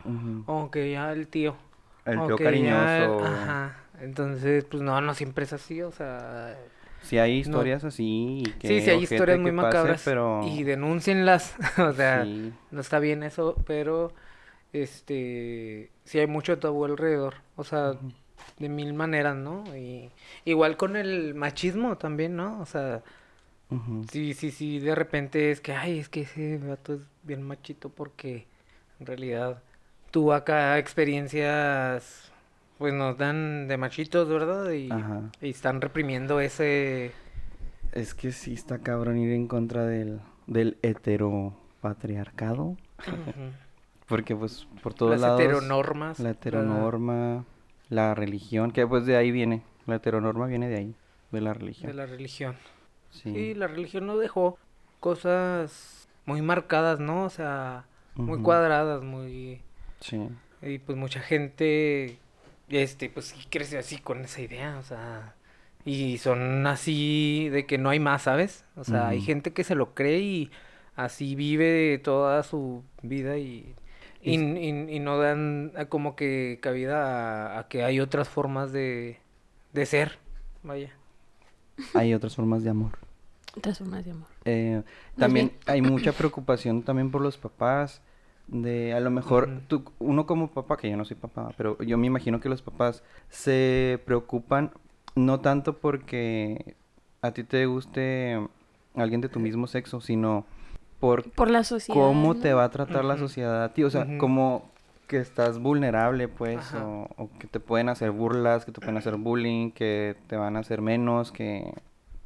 Ujú. 0.04 0.44
O 0.46 0.70
que 0.70 0.90
ya 0.92 1.12
el 1.12 1.28
tío. 1.28 1.56
El 2.04 2.18
tío 2.26 2.36
ya 2.38 2.44
cariñoso. 2.44 3.24
Ajá. 3.24 3.76
Entonces, 4.00 4.64
pues 4.64 4.82
no, 4.82 5.00
no 5.00 5.14
siempre 5.14 5.44
es 5.44 5.52
así, 5.52 5.80
o 5.82 5.90
sea. 5.92 6.56
Sí 7.02 7.18
hay 7.18 7.34
No. 7.34 7.38
historias 7.40 7.84
así 7.84 8.40
y 8.40 8.50
que 8.58 8.68
Sí, 8.68 8.80
sí 8.80 8.90
hay 8.90 9.02
historias 9.02 9.38
muy 9.38 9.50
pase, 9.52 9.66
macabras. 9.66 10.02
pero 10.04 10.40
Y 10.46 10.62
denúncienlas. 10.64 11.54
o 11.78 11.92
sea, 11.92 12.24
sí. 12.24 12.52
no 12.70 12.80
está 12.80 12.98
bien 12.98 13.22
eso, 13.22 13.56
pero 13.66 14.12
este 14.72 15.90
sí 16.04 16.18
hay 16.18 16.26
mucho 16.26 16.58
tabú 16.58 16.84
alrededor, 16.84 17.36
o 17.56 17.64
sea, 17.64 17.92
de 18.58 18.68
mil 18.68 18.92
maneras, 18.94 19.36
¿no? 19.36 19.64
Y 19.76 20.10
igual 20.44 20.76
con 20.76 20.96
el 20.96 21.34
machismo 21.34 21.96
también, 21.96 22.36
¿no? 22.36 22.60
O 22.60 22.66
sea, 22.66 23.02
Sí, 24.10 24.34
sí, 24.34 24.50
sí, 24.52 24.78
de 24.78 24.94
repente 24.94 25.50
es 25.50 25.60
que, 25.60 25.72
ay, 25.72 25.98
es 25.98 26.08
que 26.08 26.20
ese 26.22 26.58
vato 26.58 26.94
es 26.94 27.00
bien 27.24 27.42
machito 27.42 27.88
porque 27.88 28.46
en 29.00 29.06
realidad 29.06 29.62
tuvo 30.12 30.32
acá 30.32 30.78
experiencias, 30.78 32.30
pues 32.78 32.94
nos 32.94 33.18
dan 33.18 33.66
de 33.66 33.76
machitos, 33.76 34.28
¿verdad? 34.28 34.70
Y, 34.70 34.90
están 35.40 35.80
reprimiendo 35.80 36.38
ese... 36.40 37.10
Es 37.92 38.14
que 38.14 38.30
sí 38.32 38.54
está 38.54 38.78
cabrón 38.78 39.18
ir 39.18 39.32
en 39.32 39.48
contra 39.48 39.84
del, 39.86 40.20
del 40.46 40.76
heteropatriarcado. 40.82 42.76
Porque 44.06 44.36
pues 44.36 44.66
por 44.82 44.92
todos 44.94 45.12
Las 45.12 45.20
lados 45.22 45.40
heteronormas. 45.40 46.18
la 46.18 46.24
la- 46.24 46.30
heteronorma, 46.30 47.44
la 47.88 48.14
religión, 48.14 48.70
que 48.70 48.86
pues 48.86 49.06
de 49.06 49.16
ahí 49.16 49.30
viene. 49.30 49.62
La 49.86 49.96
heteronorma 49.96 50.46
viene 50.46 50.68
de 50.68 50.76
ahí, 50.76 50.94
de 51.32 51.40
la 51.40 51.54
religión. 51.54 51.90
de 51.90 51.94
la 51.96 52.06
religión. 52.06 52.54
Sí. 53.22 53.32
Sí, 53.32 53.54
la 53.54 53.66
religión 53.68 54.06
no 54.06 54.16
dejó 54.18 54.58
cosas 55.00 56.08
muy 56.26 56.42
marcadas, 56.42 57.00
¿no? 57.00 57.24
O 57.24 57.30
sea, 57.30 57.86
muy 58.26 58.38
cuadradas, 58.42 59.02
muy... 59.02 59.60
Sí. 60.00 60.28
Y 60.62 60.78
pues 60.78 60.96
mucha 60.98 61.20
gente, 61.20 62.18
este, 62.68 63.10
pues 63.10 63.26
sí 63.26 63.46
crece 63.50 63.78
así 63.78 63.98
con 63.98 64.20
esa 64.22 64.40
idea, 64.40 64.78
o 64.78 64.82
sea... 64.82 65.34
Y 65.86 66.16
son 66.18 66.66
así 66.66 67.50
de 67.50 67.66
que 67.66 67.76
no 67.76 67.90
hay 67.90 68.00
más, 68.00 68.22
¿sabes? 68.22 68.64
O 68.74 68.84
sea, 68.84 69.08
hay 69.08 69.20
gente 69.20 69.52
que 69.52 69.64
se 69.64 69.74
lo 69.74 69.94
cree 69.94 70.20
y 70.20 70.50
así 70.96 71.34
vive 71.34 71.98
toda 72.02 72.42
su 72.42 72.82
vida 73.02 73.36
y... 73.38 73.74
Y, 74.22 74.36
y- 74.40 74.96
y 74.96 75.00
no 75.00 75.18
dan 75.18 75.72
como 75.90 76.16
que 76.16 76.58
cabida 76.62 77.56
a, 77.56 77.58
a 77.58 77.68
que 77.68 77.84
hay 77.84 78.00
otras 78.00 78.30
formas 78.30 78.72
de, 78.72 79.18
de 79.74 79.84
ser, 79.84 80.18
vaya. 80.62 80.90
Hay 81.94 82.14
otras 82.14 82.36
formas 82.36 82.62
de 82.64 82.70
amor. 82.70 82.92
De 83.62 84.10
amor. 84.10 84.28
Eh, 84.44 84.82
también 85.16 85.48
bien- 85.48 85.58
hay 85.66 85.80
mucha 85.82 86.12
preocupación 86.18 86.82
también 86.82 87.10
por 87.10 87.22
los 87.22 87.38
papás. 87.38 88.02
De 88.46 88.92
a 88.92 89.00
lo 89.00 89.10
mejor 89.10 89.48
Ujú. 89.48 89.60
tú, 89.68 89.84
uno 90.00 90.26
como 90.26 90.50
papá, 90.50 90.76
que 90.76 90.90
yo 90.90 90.96
no 90.98 91.04
soy 91.06 91.16
papá, 91.16 91.50
pero 91.56 91.78
yo 91.82 91.96
me 91.96 92.06
imagino 92.08 92.40
que 92.40 92.50
los 92.50 92.60
papás 92.60 93.02
se 93.30 93.98
preocupan 94.04 94.70
no 95.14 95.40
tanto 95.40 95.78
porque 95.78 96.76
a 97.22 97.30
ti 97.32 97.42
te 97.44 97.64
guste 97.64 98.38
alguien 98.94 99.22
de 99.22 99.30
tu 99.30 99.40
mismo 99.40 99.66
sexo, 99.66 100.02
sino 100.02 100.44
por 101.00 101.30
Por 101.32 101.50
la 101.50 101.64
sociedad. 101.64 101.98
cómo 101.98 102.34
¿no? 102.34 102.40
te 102.40 102.52
va 102.52 102.64
a 102.64 102.70
tratar 102.70 103.04
la 103.06 103.16
sociedad 103.16 103.64
a 103.64 103.72
ti. 103.72 103.82
O 103.82 103.90
sea, 103.90 104.02
Ujú. 104.04 104.18
como 104.18 104.70
que 105.06 105.18
estás 105.18 105.58
vulnerable, 105.58 106.28
pues, 106.28 106.74
o, 106.74 107.08
o 107.16 107.30
que 107.38 107.46
te 107.46 107.60
pueden 107.60 107.88
hacer 107.88 108.10
burlas, 108.10 108.64
que 108.66 108.72
te 108.72 108.80
pueden 108.80 108.98
hacer 108.98 109.16
bullying, 109.16 109.70
que 109.70 110.16
te 110.26 110.36
van 110.36 110.56
a 110.56 110.60
hacer 110.60 110.82
menos, 110.82 111.32
que 111.32 111.72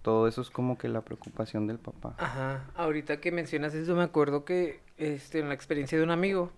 todo 0.09 0.27
eso 0.27 0.41
es 0.41 0.49
como 0.49 0.79
que 0.79 0.89
la 0.89 1.03
preocupación 1.03 1.67
del 1.67 1.79
papá. 1.79 2.15
Ajá, 2.17 2.65
ahorita 2.77 3.21
que 3.21 3.31
mencionas 3.31 3.75
eso 3.75 3.95
me 3.95 4.03
acuerdo 4.03 4.47
que 4.47 4.81
este, 4.97 5.41
en 5.41 5.49
la 5.49 5.55
experiencia 5.55 5.99
de 5.99 6.05
un 6.05 6.11
amigo, 6.11 6.51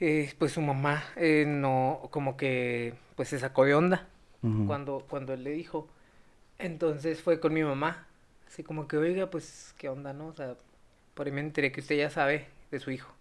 eh, 0.00 0.30
pues 0.38 0.52
su 0.52 0.60
mamá 0.60 1.02
eh, 1.16 1.46
no, 1.48 2.10
como 2.10 2.36
que 2.36 2.92
pues 3.14 3.30
se 3.30 3.38
sacó 3.38 3.64
de 3.64 3.74
onda 3.74 4.06
cuando, 4.66 5.02
cuando 5.08 5.32
él 5.32 5.44
le 5.44 5.52
dijo. 5.52 5.88
Entonces 6.58 7.22
fue 7.22 7.40
con 7.40 7.54
mi 7.54 7.64
mamá, 7.64 8.06
así 8.46 8.62
como 8.62 8.86
que, 8.86 8.98
oiga, 8.98 9.30
pues, 9.30 9.74
¿qué 9.78 9.88
onda, 9.88 10.12
no? 10.12 10.26
O 10.26 10.34
sea, 10.34 10.56
por 11.14 11.24
ahí 11.24 11.32
me 11.32 11.40
enteré 11.40 11.72
que 11.72 11.80
usted 11.80 11.96
ya 11.96 12.10
sabe 12.10 12.48
de 12.70 12.80
su 12.80 12.90
hijo 12.90 13.14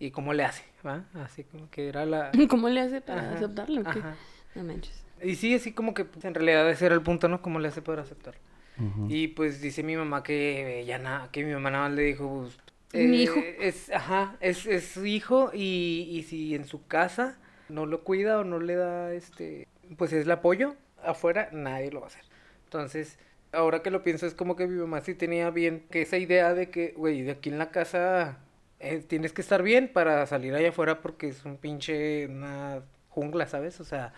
y 0.00 0.10
cómo 0.10 0.32
le 0.34 0.42
hace, 0.42 0.64
¿va? 0.84 1.04
Así 1.14 1.44
como 1.44 1.70
que 1.70 1.88
era 1.88 2.04
la... 2.06 2.32
¿Cómo 2.50 2.68
le 2.70 2.80
hace 2.80 3.00
para 3.02 3.20
Ajá, 3.20 3.34
aceptarlo? 3.36 3.84
¿Qué? 3.84 4.00
ajá. 4.00 4.16
No 4.56 4.64
manches. 4.64 5.04
Y 5.22 5.36
sí, 5.36 5.54
así 5.54 5.72
como 5.72 5.94
que 5.94 6.04
pues, 6.04 6.24
en 6.24 6.34
realidad 6.34 6.68
ese 6.70 6.86
era 6.86 6.94
el 6.94 7.02
punto, 7.02 7.28
¿no? 7.28 7.42
¿Cómo 7.42 7.58
le 7.60 7.68
hace 7.68 7.82
para 7.82 8.02
aceptarlo? 8.02 8.40
Ujú. 8.78 9.06
Y 9.08 9.28
pues 9.28 9.60
dice 9.60 9.82
mi 9.82 9.96
mamá 9.96 10.22
que 10.22 10.84
ya 10.86 10.98
nada, 10.98 11.30
que 11.32 11.44
mi 11.44 11.52
mamá 11.52 11.70
nada 11.70 11.88
más 11.88 11.96
le 11.96 12.02
dijo, 12.02 12.28
pues, 12.42 12.58
Mi 12.92 13.22
hijo. 13.22 13.48
Es, 13.58 13.90
ajá, 13.90 14.36
es, 14.40 14.66
es 14.66 14.88
su 14.88 15.06
hijo 15.06 15.50
y, 15.54 16.08
y 16.10 16.22
si 16.24 16.54
en 16.54 16.64
su 16.64 16.86
casa 16.86 17.38
no 17.68 17.86
lo 17.86 18.02
cuida 18.02 18.38
o 18.40 18.44
no 18.44 18.58
le 18.58 18.74
da 18.74 19.12
este, 19.14 19.68
pues 19.96 20.12
es 20.12 20.24
el 20.24 20.30
apoyo, 20.30 20.74
afuera 21.02 21.48
nadie 21.52 21.90
lo 21.92 22.00
va 22.00 22.06
a 22.06 22.08
hacer. 22.08 22.24
Entonces, 22.64 23.18
ahora 23.52 23.82
que 23.82 23.90
lo 23.90 24.02
pienso 24.02 24.26
es 24.26 24.34
como 24.34 24.56
que 24.56 24.66
mi 24.66 24.78
mamá 24.80 25.00
sí 25.02 25.14
tenía 25.14 25.50
bien 25.50 25.86
que 25.90 26.02
esa 26.02 26.18
idea 26.18 26.54
de 26.54 26.70
que, 26.70 26.94
güey, 26.96 27.22
de 27.22 27.32
aquí 27.32 27.48
en 27.50 27.58
la 27.58 27.70
casa 27.70 28.38
eh, 28.80 29.04
tienes 29.06 29.32
que 29.32 29.42
estar 29.42 29.62
bien 29.62 29.88
para 29.92 30.26
salir 30.26 30.54
allá 30.54 30.70
afuera 30.70 31.00
porque 31.00 31.28
es 31.28 31.44
un 31.44 31.58
pinche, 31.58 32.26
una 32.26 32.82
jungla, 33.08 33.46
¿sabes? 33.46 33.80
O 33.80 33.84
sea. 33.84 34.12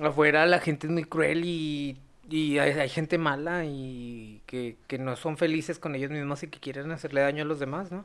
Afuera 0.00 0.46
la 0.46 0.60
gente 0.60 0.86
es 0.86 0.92
muy 0.92 1.04
cruel 1.04 1.44
y, 1.44 1.98
y 2.28 2.58
hay, 2.58 2.72
hay 2.72 2.88
gente 2.88 3.18
mala 3.18 3.64
y 3.64 4.40
que, 4.46 4.76
que 4.86 4.98
no 4.98 5.16
son 5.16 5.36
felices 5.36 5.78
con 5.78 5.94
ellos 5.94 6.10
mismos 6.10 6.42
y 6.42 6.48
que 6.48 6.60
quieren 6.60 6.90
hacerle 6.92 7.20
daño 7.20 7.42
a 7.42 7.46
los 7.46 7.60
demás, 7.60 7.92
¿no? 7.92 8.04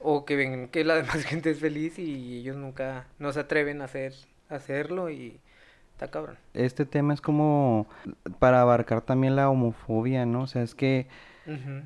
O 0.00 0.24
que 0.24 0.36
ven 0.36 0.68
que 0.68 0.84
la 0.84 0.94
demás 1.02 1.24
gente 1.24 1.50
es 1.50 1.60
feliz 1.60 1.98
y 1.98 2.38
ellos 2.38 2.56
nunca 2.56 3.06
no 3.18 3.32
se 3.32 3.40
atreven 3.40 3.80
a 3.82 3.84
hacer 3.84 4.14
a 4.48 4.56
hacerlo 4.56 5.10
y 5.10 5.38
está 5.92 6.08
cabrón. 6.10 6.36
Este 6.54 6.84
tema 6.84 7.14
es 7.14 7.20
como 7.20 7.86
para 8.38 8.62
abarcar 8.62 9.02
también 9.02 9.36
la 9.36 9.48
homofobia, 9.48 10.26
¿no? 10.26 10.42
O 10.42 10.46
sea, 10.46 10.62
es 10.62 10.74
que 10.74 11.06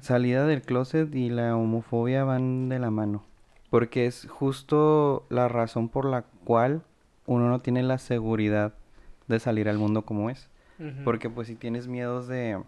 salida 0.00 0.46
del 0.46 0.61
closet 0.61 1.14
y 1.14 1.30
la 1.30 1.57
homofobia 1.57 2.24
van 2.24 2.68
de 2.68 2.78
la 2.78 2.90
mano. 2.90 3.24
Porque 3.70 4.07
es 4.07 4.26
justo 4.30 5.26
la 5.30 5.48
razón 5.48 5.88
por 5.88 6.04
la 6.04 6.22
cual 6.44 6.83
uno 7.26 7.48
no 7.48 7.61
tiene 7.61 7.83
la 7.83 7.98
seguridad 7.98 8.74
de 9.28 9.40
salir 9.40 9.68
al 9.68 9.78
mundo 9.78 10.02
como 10.02 10.30
es. 10.30 10.48
Porque 11.04 11.30
pues 11.30 11.46
si 11.48 11.54
tienes 11.54 11.87
miedos 11.87 12.26
de, 12.26 12.60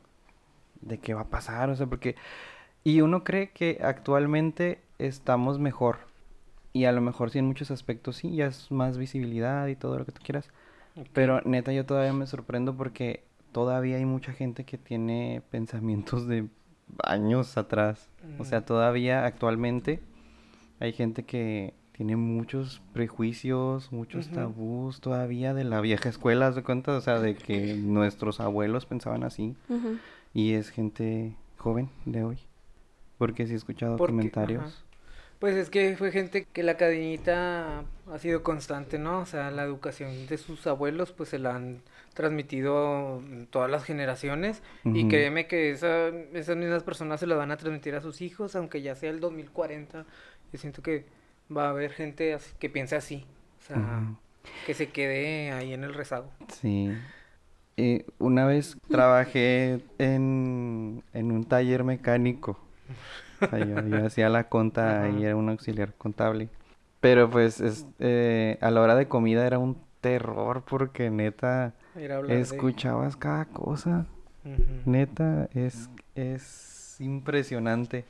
de 0.80 0.98
qué 0.98 1.12
va 1.14 1.22
a 1.22 1.30
pasar, 1.30 1.70
o 1.70 1.76
sea, 1.76 1.86
porque... 1.86 2.14
Y 2.84 3.00
uno 3.00 3.24
cree 3.24 3.50
que 3.50 3.80
actualmente 3.82 4.80
estamos 4.98 5.58
mejor. 5.58 5.98
Y 6.72 6.84
a 6.84 6.92
lo 6.92 7.00
mejor 7.00 7.30
sí 7.30 7.40
en 7.40 7.46
muchos 7.46 7.70
aspectos 7.72 8.16
sí, 8.16 8.36
ya 8.36 8.46
es 8.46 8.70
más 8.70 8.96
visibilidad 8.96 9.66
y 9.66 9.74
todo 9.74 9.98
lo 9.98 10.04
que 10.06 10.12
tú 10.12 10.20
quieras. 10.22 10.48
Pero 11.12 11.40
neta 11.44 11.72
yo 11.72 11.84
todavía 11.84 12.12
me 12.12 12.26
sorprendo 12.26 12.76
porque 12.76 13.24
todavía 13.52 13.96
hay 13.96 14.04
mucha 14.04 14.32
gente 14.32 14.64
que 14.64 14.78
tiene 14.78 15.42
pensamientos 15.50 16.28
de 16.28 16.46
años 17.02 17.56
atrás. 17.58 18.08
O 18.38 18.44
sea, 18.44 18.60
Mm. 18.60 18.64
todavía 18.64 19.24
actualmente 19.26 20.00
hay 20.78 20.92
gente 20.92 21.24
que 21.24 21.74
tiene 21.96 22.16
muchos 22.16 22.82
prejuicios, 22.92 23.90
muchos 23.90 24.28
tabús 24.28 25.00
todavía 25.00 25.54
de 25.54 25.64
la 25.64 25.80
vieja 25.80 26.08
escuela, 26.10 26.48
¿haz 26.48 26.54
de 26.54 26.62
cuenta? 26.62 26.96
O 26.96 27.00
sea, 27.00 27.18
de 27.20 27.34
que 27.34 27.74
nuestros 27.80 28.40
abuelos 28.40 28.84
pensaban 28.86 29.22
así 29.24 29.54
y 30.34 30.52
es 30.52 30.70
gente 30.70 31.34
joven 31.56 31.88
de 32.04 32.22
hoy. 32.24 32.38
Porque 33.18 33.46
sí 33.46 33.54
he 33.54 33.56
escuchado 33.56 33.96
Porque- 33.96 34.12
comentarios. 34.12 34.62
ajá. 34.64 34.82
Pues 35.38 35.54
es 35.54 35.68
que 35.68 35.96
fue 35.96 36.12
gente 36.12 36.46
que 36.50 36.62
la 36.62 36.78
cadenita 36.78 37.82
ha 38.10 38.18
sido 38.18 38.42
constante, 38.42 38.98
¿no? 38.98 39.20
O 39.20 39.26
sea, 39.26 39.50
la 39.50 39.64
educación 39.64 40.26
de 40.26 40.38
sus 40.38 40.66
abuelos 40.66 41.12
pues 41.12 41.28
se 41.28 41.38
la 41.38 41.54
han 41.54 41.82
transmitido 42.14 43.22
todas 43.50 43.70
las 43.70 43.84
generaciones 43.84 44.62
y 44.84 45.08
créeme 45.08 45.46
que 45.46 45.70
esa- 45.70 46.08
esas 46.32 46.56
mismas 46.56 46.82
personas 46.84 47.20
se 47.20 47.26
la 47.26 47.36
van 47.36 47.50
a 47.50 47.58
transmitir 47.58 47.94
a 47.94 48.00
sus 48.00 48.22
hijos, 48.22 48.56
aunque 48.56 48.80
ya 48.80 48.94
sea 48.94 49.10
el 49.10 49.20
2040. 49.20 50.06
Yo 50.52 50.58
siento 50.58 50.80
que 50.82 51.04
va 51.54 51.66
a 51.66 51.70
haber 51.70 51.92
gente 51.92 52.34
así, 52.34 52.52
que 52.58 52.68
piense 52.70 52.96
así. 52.96 53.26
O 53.60 53.64
sea, 53.66 53.76
que 54.64 54.74
se 54.74 54.88
quede 54.90 55.50
ahí 55.52 55.72
en 55.72 55.84
el 55.84 55.94
rezago. 55.94 56.30
Sí. 56.52 56.92
Eh, 57.76 58.06
una 58.18 58.46
vez 58.46 58.76
trabajé 58.88 59.80
en, 59.98 61.02
en 61.12 61.32
un 61.32 61.44
taller 61.44 61.84
mecánico. 61.84 62.58
O 63.42 63.46
sea, 63.48 63.58
yo, 63.58 63.86
yo 63.86 64.06
hacía 64.06 64.28
la 64.30 64.48
conta 64.48 65.08
y 65.10 65.24
era 65.24 65.36
un 65.36 65.48
auxiliar 65.50 65.92
contable. 65.94 66.48
Pero 67.00 67.28
pues 67.30 67.60
es- 67.60 67.86
eh, 67.98 68.56
a 68.60 68.70
la 68.70 68.80
hora 68.80 68.94
de 68.94 69.08
comida 69.08 69.46
era 69.46 69.58
un 69.58 69.76
terror 70.00 70.62
porque 70.66 71.10
neta 71.10 71.74
de- 72.28 72.40
escuchabas 72.40 73.16
cada 73.16 73.44
cosa. 73.46 74.06
Neta, 74.84 75.48
es, 75.54 75.90
es 76.14 76.96
impresionante. 77.00 78.04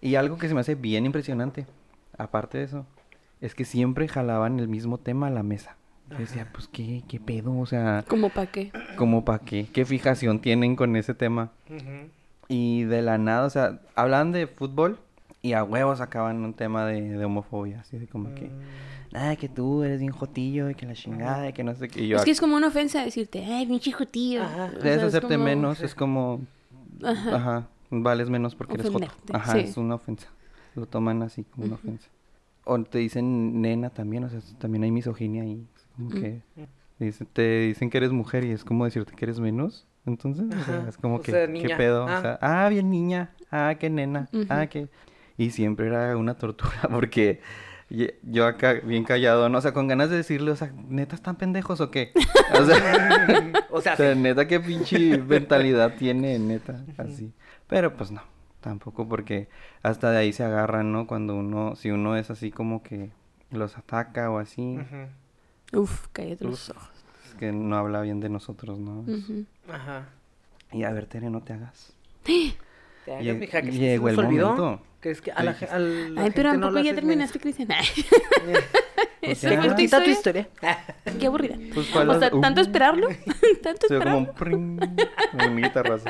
Y 0.00 0.14
algo 0.16 0.38
que 0.38 0.48
se 0.48 0.54
me 0.54 0.60
hace 0.60 0.74
bien 0.74 1.06
impresionante, 1.06 1.66
aparte 2.18 2.58
de 2.58 2.64
eso, 2.64 2.86
es 3.40 3.54
que 3.54 3.64
siempre 3.64 4.08
jalaban 4.08 4.58
el 4.60 4.68
mismo 4.68 4.98
tema 4.98 5.26
a 5.28 5.30
la 5.30 5.42
mesa. 5.42 5.76
Yo 6.10 6.18
decía, 6.18 6.48
pues, 6.52 6.68
¿qué, 6.68 7.02
qué 7.08 7.18
pedo? 7.18 7.58
O 7.58 7.66
sea, 7.66 8.04
¿Como 8.08 8.28
para 8.30 8.46
qué? 8.50 8.70
¿cómo 8.96 9.24
para 9.24 9.40
qué? 9.40 9.66
¿Qué 9.72 9.84
fijación 9.84 10.40
tienen 10.40 10.76
con 10.76 10.94
ese 10.94 11.14
tema? 11.14 11.50
Y 12.48 12.84
de 12.84 13.02
la 13.02 13.18
nada, 13.18 13.44
o 13.44 13.50
sea, 13.50 13.80
hablaban 13.96 14.30
de 14.32 14.46
fútbol 14.46 14.98
y 15.42 15.54
a 15.54 15.64
huevos 15.64 15.98
sacaban 15.98 16.44
un 16.44 16.54
tema 16.54 16.86
de, 16.86 17.02
de 17.18 17.24
homofobia. 17.24 17.80
Así 17.80 17.98
de 17.98 18.06
como 18.06 18.32
que, 18.36 18.44
Mm. 18.46 19.12
nada, 19.12 19.34
que 19.36 19.48
tú 19.48 19.82
eres 19.82 19.98
bien 20.00 20.12
jotillo 20.12 20.70
y 20.70 20.74
que 20.76 20.86
la 20.86 20.94
chingada 20.94 21.48
y 21.48 21.52
que 21.52 21.64
no 21.64 21.74
sé 21.74 21.88
qué. 21.88 22.02
Y 22.04 22.08
yo, 22.08 22.18
Es 22.18 22.24
que 22.24 22.30
es 22.30 22.40
como 22.40 22.54
una 22.56 22.68
ofensa 22.68 23.02
decirte, 23.04 23.44
ay, 23.44 23.66
pinche 23.66 23.92
tío. 24.06 24.44
Ajá. 24.44 24.70
O 24.78 24.80
sea, 24.80 24.94
es 24.94 25.02
hacerte 25.02 25.34
como- 25.34 25.44
menos, 25.44 25.80
es 25.80 25.94
como, 25.96 26.40
Ajá. 27.02 27.34
ajá, 27.36 27.68
vales 27.90 28.30
menos 28.30 28.54
porque 28.54 28.74
eres 28.74 28.90
joto. 28.90 29.08
Ajá, 29.32 29.52
sí. 29.54 29.58
es 29.60 29.76
una 29.76 29.96
ofensa. 29.96 30.28
Lo 30.76 30.86
toman 30.86 31.22
así 31.22 31.44
como 31.44 31.66
una 31.66 31.74
ofensa. 31.74 32.08
O 32.64 32.78
te 32.82 32.98
dicen 32.98 33.60
nena 33.60 33.90
también, 33.90 34.24
o 34.24 34.28
sea, 34.28 34.40
también 34.58 34.84
hay 34.84 34.90
misoginia 34.90 35.42
ahí. 35.42 35.66
es 35.74 35.86
Como 35.96 36.10
que 36.10 36.42
dice- 36.98 37.24
te 37.24 37.60
dicen 37.60 37.90
que 37.90 37.98
eres 37.98 38.12
mujer 38.12 38.44
y 38.44 38.50
es 38.50 38.64
como 38.64 38.84
decirte 38.84 39.14
que 39.14 39.24
eres 39.24 39.40
menos. 39.40 39.86
Entonces, 40.04 40.46
o 40.54 40.64
sea, 40.64 40.86
es 40.88 40.96
como 40.96 41.16
o 41.16 41.20
que, 41.20 41.32
sea, 41.32 41.52
¿qué 41.52 41.74
pedo? 41.76 42.04
O 42.04 42.08
ah. 42.08 42.20
sea, 42.20 42.38
ah, 42.40 42.68
bien 42.68 42.90
niña, 42.90 43.30
ah, 43.50 43.74
qué 43.78 43.90
nena, 43.90 44.28
ah, 44.48 44.66
qué... 44.66 44.88
Y 45.36 45.50
siempre 45.50 45.88
era 45.88 46.16
una 46.16 46.34
tortura 46.34 46.80
porque 46.90 47.40
yo 48.22 48.46
acá 48.46 48.74
bien 48.74 49.04
callado, 49.04 49.48
¿no? 49.48 49.58
O 49.58 49.60
sea, 49.60 49.72
con 49.72 49.86
ganas 49.86 50.10
de 50.10 50.16
decirle, 50.16 50.50
o 50.50 50.56
sea, 50.56 50.72
¿neta 50.88 51.14
están 51.14 51.36
pendejos 51.36 51.80
o 51.80 51.90
qué? 51.90 52.12
O 52.58 52.64
sea, 52.64 52.76
O 53.70 53.80
sea, 53.80 53.94
o 53.94 53.96
sea, 53.96 53.96
sí. 53.96 54.18
neta, 54.18 54.46
qué 54.46 54.60
pinche 54.60 55.18
mentalidad 55.18 55.94
tiene, 55.96 56.38
neta, 56.38 56.84
así. 56.96 57.32
Pero 57.68 57.96
pues 57.96 58.10
no, 58.10 58.22
tampoco 58.66 59.08
porque 59.08 59.48
hasta 59.84 60.10
de 60.10 60.18
ahí 60.18 60.32
se 60.32 60.42
agarran, 60.42 60.90
¿no? 60.90 61.06
Cuando 61.06 61.36
uno, 61.36 61.76
si 61.76 61.92
uno 61.92 62.16
es 62.16 62.30
así 62.30 62.50
como 62.50 62.82
que 62.82 63.10
los 63.52 63.78
ataca 63.78 64.28
o 64.30 64.38
así, 64.38 64.78
Ujú. 64.78 65.80
Uf, 65.82 66.08
cállate 66.12 66.44
los 66.44 66.68
Uf. 66.70 66.76
ojos. 66.76 66.90
es 67.28 67.34
que 67.34 67.52
no 67.52 67.76
habla 67.76 68.00
bien 68.00 68.18
de 68.18 68.28
nosotros, 68.28 68.78
¿no? 68.80 69.04
Ajá. 69.72 70.08
Y 70.72 70.82
a 70.82 70.90
ver, 70.92 71.06
Tere, 71.06 71.30
no 71.30 71.42
te 71.42 71.52
hagas. 71.52 71.92
Te 72.24 73.12
hagas, 73.12 73.24
Lle- 73.24 73.38
mija, 73.38 73.62
que 73.62 73.70
se 73.70 73.78
llegó 73.78 74.08
el 74.08 74.18
olvidó. 74.18 74.56
momento. 74.56 74.82
¿Crees 74.98 75.20
que 75.20 75.30
a 75.30 75.44
la, 75.44 75.52
a 75.52 75.78
la 75.78 76.22
Ay, 76.22 76.30
pero 76.34 76.34
gente 76.34 76.42
no 76.42 76.50
tampoco 76.54 76.72
la 76.74 76.82
ya 76.82 76.94
terminaste, 76.96 77.38
Cristian. 77.38 77.68
¿Esa 79.22 79.50
ya. 79.50 79.62
fue 79.62 79.74
tu 79.76 80.10
historia? 80.10 80.48
Qué 81.20 81.26
aburrida. 81.26 81.56
Pues, 81.72 81.86
¿cuál 81.92 82.10
O 82.10 82.18
sea, 82.18 82.30
¿tanto 82.30 82.60
Uh. 82.60 82.64
esperarlo? 82.64 83.06
¿Tanto 83.62 83.86
ve 83.88 83.98
como 84.00 84.18
esperarlo? 84.18 84.18
un 84.18 84.34
pring, 84.34 85.56
guitarrazo. 85.62 86.06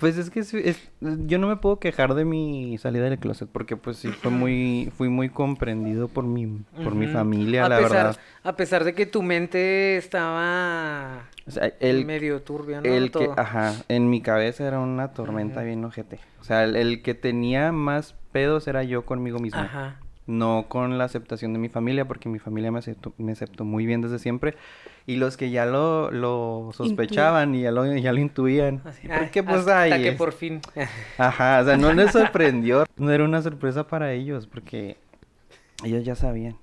Pues 0.00 0.16
es 0.18 0.30
que 0.30 0.42
sí, 0.44 0.60
es- 0.64 0.90
yo 1.00 1.38
no 1.38 1.46
me 1.48 1.56
puedo 1.56 1.78
quejar 1.78 2.14
de 2.14 2.24
mi 2.24 2.76
salida 2.78 3.04
del 3.08 3.18
closet 3.18 3.48
porque 3.50 3.76
pues 3.76 3.96
sí 3.98 4.08
fue 4.08 4.30
muy 4.30 4.90
fui 4.96 5.08
muy 5.08 5.28
comprendido 5.28 6.08
por 6.08 6.24
mi 6.24 6.46
por 6.82 6.94
mi 6.94 7.06
familia, 7.06 7.64
a 7.64 7.68
la 7.68 7.78
pesar, 7.78 7.92
verdad. 8.06 8.20
A 8.42 8.56
pesar 8.56 8.84
de 8.84 8.94
que 8.94 9.06
tu 9.06 9.22
mente 9.22 9.96
estaba 9.96 11.28
O 11.46 11.50
sea, 11.50 11.72
el 11.80 12.04
medio 12.06 12.42
turbia, 12.42 12.80
¿no? 12.80 12.88
el 12.88 13.04
que 13.10 13.26
Todo. 13.26 13.34
ajá, 13.38 13.74
en 13.88 14.10
mi 14.10 14.20
cabeza 14.20 14.66
era 14.66 14.80
una 14.80 15.12
tormenta 15.12 15.62
bien 15.62 15.84
ojete. 15.84 16.18
O 16.40 16.44
sea, 16.44 16.64
el, 16.64 16.76
el 16.76 17.02
que 17.02 17.14
tenía 17.14 17.72
más 17.72 18.14
pedos 18.32 18.66
era 18.68 18.82
yo 18.82 19.04
conmigo 19.04 19.38
mismo. 19.38 19.60
Ajá. 19.60 20.00
No 20.26 20.66
con 20.68 20.96
la 20.96 21.04
aceptación 21.04 21.52
de 21.52 21.58
mi 21.58 21.68
familia, 21.68 22.06
porque 22.08 22.28
mi 22.30 22.38
familia 22.38 22.70
me 22.72 22.78
aceptó, 22.78 23.12
me 23.18 23.32
aceptó 23.32 23.64
muy 23.64 23.84
bien 23.84 24.00
desde 24.00 24.18
siempre. 24.18 24.56
Y 25.06 25.16
los 25.16 25.36
que 25.36 25.50
ya 25.50 25.66
lo, 25.66 26.10
lo 26.10 26.70
sospechaban 26.72 27.54
y 27.54 27.62
ya 27.62 27.70
lo, 27.72 27.84
ya 27.94 28.12
lo 28.12 28.20
intuían. 28.20 28.80
Así, 28.84 29.06
Porque 29.06 29.40
ah, 29.40 29.44
pues 29.46 29.60
hasta 29.60 29.80
ay, 29.82 30.02
que 30.02 30.08
es- 30.10 30.16
por 30.16 30.32
fin. 30.32 30.62
Ajá, 31.18 31.60
o 31.60 31.64
sea, 31.66 31.76
no 31.76 31.92
les 31.94 32.10
sorprendió. 32.12 32.84
No 32.96 33.10
era 33.10 33.24
una 33.24 33.42
sorpresa 33.42 33.86
para 33.86 34.12
ellos, 34.12 34.46
porque 34.46 34.96
ellos 35.84 36.04
ya 36.04 36.14
sabían. 36.14 36.56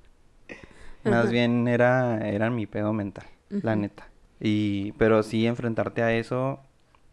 Más 1.03 1.24
Ajá. 1.26 1.32
bien 1.32 1.68
era, 1.68 2.28
era 2.30 2.49
mi 2.49 2.66
pedo 2.68 2.93
mental, 2.93 3.26
la 3.49 3.76
neta. 3.76 4.07
Y, 4.39 4.91
pero 4.93 5.22
sí, 5.22 5.45
enfrentarte 5.45 6.01
a 6.01 6.14
eso 6.14 6.59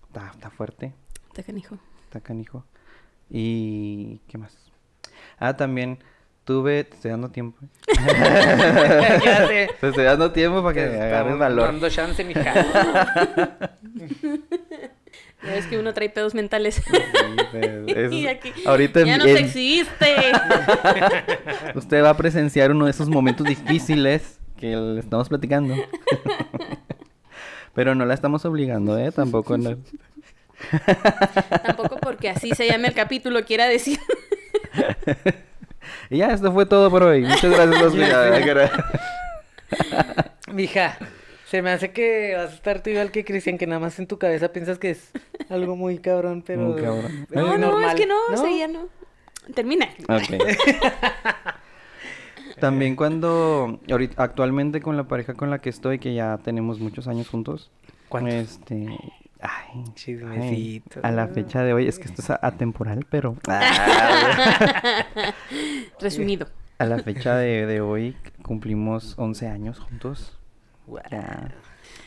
está, 0.07 0.31
está 0.31 0.49
fuerte, 0.51 0.95
Te 1.35 1.43
canijo. 1.45 1.77
está 2.05 2.21
canijo. 2.21 2.65
Y, 3.31 4.21
¿qué 4.29 4.39
más? 4.39 4.57
Ah, 5.39 5.57
también 5.57 5.99
tuve, 6.49 6.85
te 6.85 6.95
estoy 6.97 7.11
dando 7.11 7.29
tiempo. 7.29 7.59
ya 7.87 9.47
sé. 9.49 9.69
Te 9.79 9.89
estoy 9.89 10.05
dando 10.05 10.33
tiempo 10.33 10.63
para 10.63 10.73
que 10.75 10.87
Te 10.87 10.99
agarres 11.03 11.37
valor. 11.39 11.67
dando 11.67 11.91
chance, 11.91 12.25
mija. 12.25 12.55
Ya 15.45 15.53
ves 15.53 15.67
que 15.67 15.79
uno 15.79 15.95
trae 15.95 16.09
pedos 16.11 16.35
mentales. 16.35 16.75
Sí, 16.75 16.83
pero 17.53 17.87
es- 17.87 18.13
y 18.21 18.27
aquí, 18.27 18.53
ahorita 18.67 19.05
ya 19.05 19.13
en- 19.15 19.19
nos 19.21 19.29
en- 19.29 19.37
existe. 19.37 20.17
Usted 21.77 22.03
va 22.03 22.11
a 22.11 22.17
presenciar 22.17 22.73
uno 22.73 22.87
de 22.87 22.91
esos 22.91 23.09
momentos 23.09 23.47
difíciles 23.47 24.41
que 24.57 24.75
le 24.75 24.99
estamos 24.99 25.29
platicando. 25.29 25.77
Pero 27.73 27.95
no 27.95 28.05
la 28.05 28.15
estamos 28.15 28.45
obligando, 28.47 28.99
¿eh? 28.99 29.13
Tampoco. 29.13 29.57
no. 29.59 29.77
Tampoco 31.63 31.99
porque 31.99 32.31
así 32.31 32.51
se 32.57 32.67
llama 32.67 32.89
el 32.89 32.95
capítulo, 32.95 33.45
quiera 33.45 33.67
decir. 33.69 34.01
Y 36.11 36.19
ya, 36.19 36.33
esto 36.33 36.53
fue 36.53 36.67
todo 36.67 36.91
por 36.91 37.03
hoy. 37.03 37.23
Muchas 37.23 37.51
gracias, 37.51 37.81
los 37.83 37.95
Mija, 40.53 40.99
se 41.47 41.63
me 41.63 41.71
hace 41.71 41.93
que 41.93 42.35
vas 42.37 42.51
a 42.51 42.55
estar 42.55 42.83
tú 42.83 42.91
igual 42.91 43.11
que 43.11 43.25
Cristian, 43.25 43.57
que 43.59 43.67
nada 43.67 43.81
más 43.81 43.99
en 43.99 44.07
tu 44.07 44.19
cabeza 44.19 44.53
piensas 44.53 44.79
que 44.79 44.91
es 44.91 45.11
algo 45.49 45.77
muy 45.77 45.99
cabrón, 45.99 46.43
pero. 46.47 46.61
Muy 46.63 46.83
cabrón. 46.83 47.27
No, 47.31 47.59
no, 47.59 47.81
es 47.81 47.95
que 47.95 48.07
no, 48.07 48.17
o 48.33 48.37
sea, 48.37 48.51
ya 48.51 48.69
no. 48.69 48.89
Termina. 49.55 49.89
Ok. 50.09 50.31
También 52.61 52.97
cuando, 52.97 53.81
ahorita, 53.89 54.23
actualmente 54.23 54.81
con 54.81 54.97
la 54.97 55.05
pareja 55.05 55.35
con 55.35 55.51
la 55.51 55.61
que 55.61 55.71
estoy, 55.71 55.99
que 55.99 56.15
ya 56.15 56.39
tenemos 56.43 56.81
muchos 56.81 57.07
años 57.07 57.29
juntos. 57.29 57.71
¿Cuántos? 58.09 58.35
Este, 58.35 58.99
ay, 59.41 59.51
ay, 59.75 59.85
Chismecito. 59.95 61.01
a 61.03 61.11
la 61.11 61.29
fecha 61.29 61.63
de 61.63 61.73
hoy, 61.73 61.87
es 61.89 61.99
que 61.99 62.05
esto 62.07 62.23
es 62.23 62.31
atemporal, 62.31 63.07
pero 63.11 63.37
ah, 63.49 65.05
Resumido. 66.01 66.49
a 66.79 66.85
la 66.87 66.99
fecha 67.01 67.37
de, 67.37 67.67
de 67.67 67.81
hoy 67.81 68.17
cumplimos 68.43 69.15
11 69.19 69.49
años 69.49 69.79
juntos. 69.79 70.39
Ya. 71.11 71.55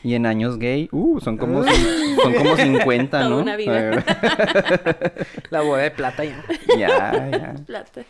Y 0.02 0.14
en 0.14 0.26
años 0.26 0.58
gay, 0.58 0.88
uh, 0.90 1.20
son 1.20 1.36
como, 1.36 1.62
son 1.62 2.34
como 2.34 2.56
50, 2.56 3.18
Toda 3.18 3.30
¿no? 3.30 3.38
una 3.38 3.54
vida. 3.56 4.04
La 5.50 5.60
boda 5.60 5.82
de 5.82 5.90
plata 5.92 6.24
ya. 6.24 6.42
ya, 6.76 7.30
ya. 7.30 7.54
Plata. 7.64 8.02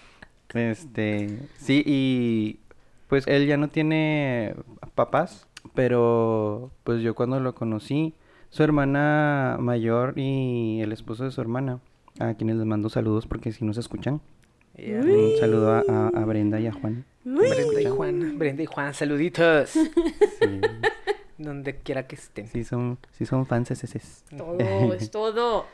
Este, 0.54 1.38
sí, 1.58 1.82
y 1.84 2.60
pues 3.08 3.26
él 3.26 3.46
ya 3.46 3.58
no 3.58 3.68
tiene 3.68 4.54
papás, 4.94 5.46
pero 5.74 6.70
pues 6.84 7.02
yo 7.02 7.14
cuando 7.14 7.40
lo 7.40 7.54
conocí, 7.54 8.14
su 8.53 8.62
hermana 8.62 9.57
mayor 9.59 10.12
y 10.16 10.80
el 10.82 10.92
esposo 10.92 11.24
de 11.24 11.30
su 11.30 11.40
hermana, 11.40 11.80
a 12.20 12.34
quienes 12.34 12.57
les 12.57 12.66
mando 12.66 12.90
saludos 12.90 13.26
porque 13.26 13.50
si 13.50 13.64
nos 13.64 13.78
escuchan, 13.78 14.20
Ya. 14.76 15.00
un 15.00 15.32
saludo 15.40 15.72
a, 15.72 15.82
a- 15.88 16.09
a 16.09 16.24
Brenda 16.26 16.61
y 16.61 16.66
a 16.66 16.72
Juan. 16.72 17.05
Brenda 17.24 17.80
y 17.80 17.86
Juan, 17.86 18.38
Brenda 18.38 18.62
y 18.62 18.66
Juan, 18.66 18.92
saluditos. 18.94 19.70
Sí, 20.38 20.61
Donde 21.38 21.76
quiera 21.76 22.07
que 22.07 22.14
estén. 22.16 22.46
sí 22.46 22.62
son, 22.62 22.98
sí 23.12 23.24
son 23.26 23.46
fans 23.46 23.70
ese. 23.70 24.00
Todo, 24.36 24.59
es 24.94 25.11
todo. 25.11 25.64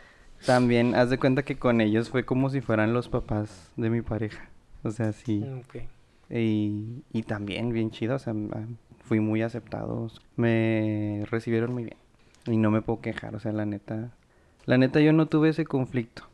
También 0.46 0.94
haz 0.94 1.10
de 1.10 1.18
cuenta 1.18 1.42
que 1.42 1.56
con 1.58 1.80
ellos 1.80 2.10
fue 2.10 2.24
como 2.24 2.48
si 2.48 2.60
fueran 2.60 2.92
los 2.92 3.08
papás 3.08 3.70
de 3.76 3.90
mi 3.90 4.02
pareja. 4.02 4.48
O 4.84 4.90
sea, 4.92 5.12
sí. 5.12 5.44
Y, 6.30 7.02
y 7.12 7.22
también 7.24 7.70
bien 7.72 7.90
chido, 7.90 8.14
o 8.16 8.18
sea, 8.18 8.34
ah, 8.52 8.64
fui 9.04 9.18
muy 9.20 9.42
aceptado, 9.42 10.08
me 10.36 11.24
recibieron 11.30 11.72
muy 11.72 11.84
bien 11.84 11.96
y 12.52 12.56
no 12.56 12.70
me 12.70 12.82
puedo 12.82 13.00
quejar, 13.00 13.34
o 13.34 13.40
sea, 13.40 13.52
la 13.52 13.66
neta, 13.66 14.10
la 14.64 14.78
neta 14.78 15.00
yo 15.00 15.12
no 15.12 15.26
tuve 15.26 15.50
ese 15.50 15.64
conflicto. 15.64 16.24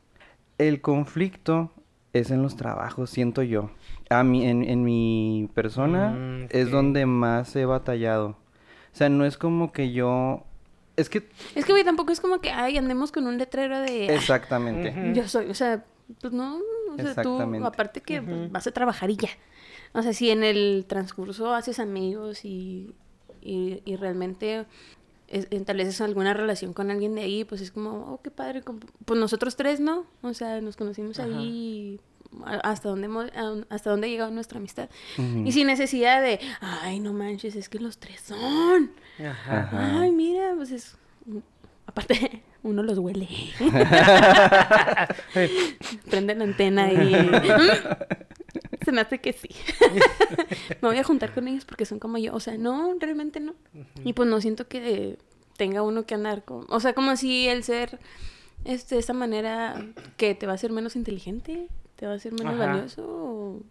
El 0.58 0.80
conflicto 0.80 1.72
es 2.12 2.30
en 2.30 2.42
los 2.42 2.56
trabajos, 2.56 3.10
siento 3.10 3.42
yo. 3.42 3.70
A 4.10 4.22
mí, 4.22 4.46
en, 4.46 4.62
en 4.64 4.84
mi 4.84 5.48
persona 5.54 6.10
Mm, 6.10 6.46
es 6.50 6.70
donde 6.70 7.06
más 7.06 7.54
he 7.56 7.64
batallado. 7.64 8.28
O 8.92 8.96
sea, 8.96 9.08
no 9.08 9.24
es 9.24 9.36
como 9.36 9.72
que 9.72 9.92
yo... 9.92 10.44
Es 10.96 11.08
que... 11.10 11.28
Es 11.56 11.64
que, 11.64 11.72
güey, 11.72 11.82
tampoco 11.82 12.12
es 12.12 12.20
como 12.20 12.40
que, 12.40 12.50
ay, 12.50 12.78
andemos 12.78 13.10
con 13.10 13.26
un 13.26 13.36
letrero 13.38 13.80
de... 13.80 14.06
"Ah, 14.10 14.14
Exactamente. 14.14 14.94
Yo 15.14 15.26
soy, 15.26 15.50
o 15.50 15.54
sea, 15.54 15.84
pues 16.20 16.32
no, 16.32 16.58
O 16.92 16.96
sea, 17.02 17.20
tú, 17.20 17.40
aparte 17.64 18.00
que 18.00 18.22
pues, 18.22 18.52
vas 18.52 18.66
a 18.68 18.70
trabajar 18.70 19.10
y 19.10 19.16
ya. 19.16 19.30
O 19.92 20.02
sea, 20.02 20.12
si 20.12 20.30
en 20.30 20.44
el 20.44 20.84
transcurso 20.86 21.52
haces 21.52 21.80
amigos 21.80 22.44
y, 22.44 22.94
y, 23.40 23.82
y 23.84 23.96
realmente 23.96 24.66
es- 25.34 25.46
estableces 25.50 26.00
alguna 26.00 26.34
relación 26.34 26.72
con 26.72 26.90
alguien 26.90 27.14
de 27.14 27.22
ahí, 27.22 27.44
pues 27.44 27.60
es 27.60 27.70
como, 27.70 28.12
oh, 28.14 28.20
qué 28.22 28.30
padre. 28.30 28.62
Pues 29.04 29.20
nosotros 29.20 29.56
tres, 29.56 29.80
¿no? 29.80 30.06
O 30.22 30.34
sea, 30.34 30.60
nos 30.60 30.76
conocimos 30.76 31.18
Ajá. 31.18 31.28
ahí 31.38 32.00
hasta 32.64 32.88
donde 32.88 33.06
hemos- 33.06 33.30
a- 33.36 33.64
hasta 33.74 33.90
dónde 33.90 34.08
ha 34.08 34.10
llegado 34.10 34.30
nuestra 34.30 34.58
amistad. 34.58 34.88
Y 35.18 35.52
sin 35.52 35.66
necesidad 35.68 36.20
de, 36.22 36.40
ay, 36.60 36.98
no 37.00 37.12
manches, 37.12 37.54
es 37.56 37.68
que 37.68 37.78
los 37.78 37.98
tres 37.98 38.20
son. 38.22 38.90
Ajá. 39.20 39.60
Ajá. 39.62 40.00
Ay, 40.00 40.10
mira, 40.12 40.52
pues 40.56 40.70
es. 40.72 40.96
Aparte, 41.86 42.42
uno 42.62 42.82
los 42.82 42.98
huele. 42.98 43.28
Prende 46.10 46.34
la 46.34 46.44
antena 46.44 46.92
y. 46.92 47.30
Se 48.84 48.92
me 48.92 49.00
hace 49.00 49.18
que 49.20 49.32
sí. 49.32 49.48
me 50.82 50.88
voy 50.88 50.98
a 50.98 51.04
juntar 51.04 51.32
con 51.32 51.48
ellos 51.48 51.64
porque 51.64 51.86
son 51.86 51.98
como 51.98 52.18
yo. 52.18 52.34
O 52.34 52.40
sea, 52.40 52.56
no, 52.58 52.94
realmente 52.98 53.40
no. 53.40 53.54
Y 54.04 54.12
pues 54.12 54.28
no 54.28 54.40
siento 54.40 54.68
que 54.68 55.18
tenga 55.56 55.82
uno 55.82 56.04
que 56.06 56.14
andar 56.14 56.44
con. 56.44 56.66
O 56.68 56.80
sea, 56.80 56.92
como 56.94 57.16
si 57.16 57.48
el 57.48 57.64
ser 57.64 57.98
este, 58.64 58.96
de 58.96 59.00
esa 59.00 59.12
manera 59.12 59.84
que 60.16 60.34
te 60.34 60.46
va 60.46 60.52
a 60.52 60.54
hacer 60.56 60.72
menos 60.72 60.96
inteligente, 60.96 61.68
te 61.96 62.06
va 62.06 62.12
a 62.12 62.16
hacer 62.16 62.32
menos 62.32 62.54
Ajá. 62.54 62.66
valioso, 62.66 63.02
o 63.06 63.62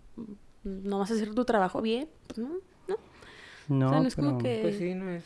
no 0.64 1.00
vas 1.00 1.12
a 1.12 1.16
hacer 1.16 1.34
tu 1.34 1.46
trabajo 1.46 1.82
bien. 1.82 2.08
Pues 2.28 2.38
no, 2.40 2.50
no. 2.88 2.96
No, 3.70 3.88
o 3.88 3.90
sea, 3.90 4.00
no 4.02 4.08
es 4.08 4.16
como 4.16 4.38
que. 4.40 4.60
Pues 4.62 4.78
sí, 4.78 4.94
no 4.94 5.10
es... 5.10 5.24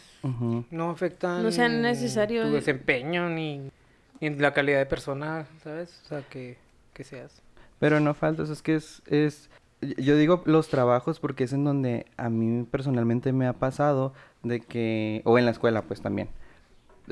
No 0.72 0.90
afecta 0.92 1.42
No 1.42 1.52
sea 1.52 1.70
necesario 1.70 2.44
tu 2.44 2.50
de- 2.50 2.56
desempeño 2.56 3.30
ni, 3.30 3.72
ni 4.20 4.30
la 4.36 4.54
calidad 4.54 4.78
de 4.80 4.86
persona, 4.86 5.48
¿sabes? 5.64 6.02
O 6.06 6.08
sea, 6.08 6.22
que, 6.30 6.58
que 6.94 7.04
seas. 7.04 7.42
Pero 7.80 8.00
no 8.00 8.14
falta, 8.14 8.44
o 8.44 8.46
sea, 8.46 8.54
es 8.54 8.62
que 8.64 8.76
es, 8.76 9.02
es, 9.06 9.50
yo 9.82 10.15
digo 10.17 10.41
los 10.45 10.69
trabajos 10.69 11.19
porque 11.19 11.43
es 11.43 11.53
en 11.53 11.63
donde 11.63 12.05
a 12.17 12.30
mí 12.30 12.63
personalmente 12.69 13.32
me 13.34 13.45
ha 13.47 13.53
pasado 13.53 14.13
de 14.43 14.59
que, 14.61 15.21
o 15.25 15.38
en 15.38 15.45
la 15.45 15.51
escuela 15.51 15.82
pues 15.84 16.01
también, 16.01 16.30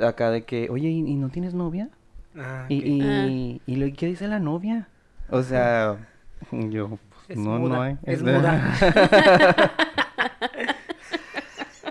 acá 0.02 0.32
de 0.32 0.44
que, 0.44 0.70
oye, 0.70 0.90
¿y, 0.90 1.00
y 1.00 1.16
no 1.16 1.30
tienes 1.30 1.54
novia? 1.54 1.90
Ah, 2.38 2.66
¿Y, 2.70 2.82
que- 2.82 2.88
y, 2.88 3.02
Ah. 3.02 3.62
y 3.66 3.76
lo- 3.76 3.96
qué 3.96 4.08
dice 4.08 4.28
la 4.28 4.40
novia? 4.40 4.88
O 5.30 5.42
sea, 5.44 5.98
yo, 6.52 6.90
pues, 6.90 7.00
Es 7.30 7.38
no, 7.38 7.58
muda, 7.60 7.76
no 7.76 7.82
hay. 7.82 7.98
es 8.04 8.24
de- 8.24 8.34
muda. 8.34 8.74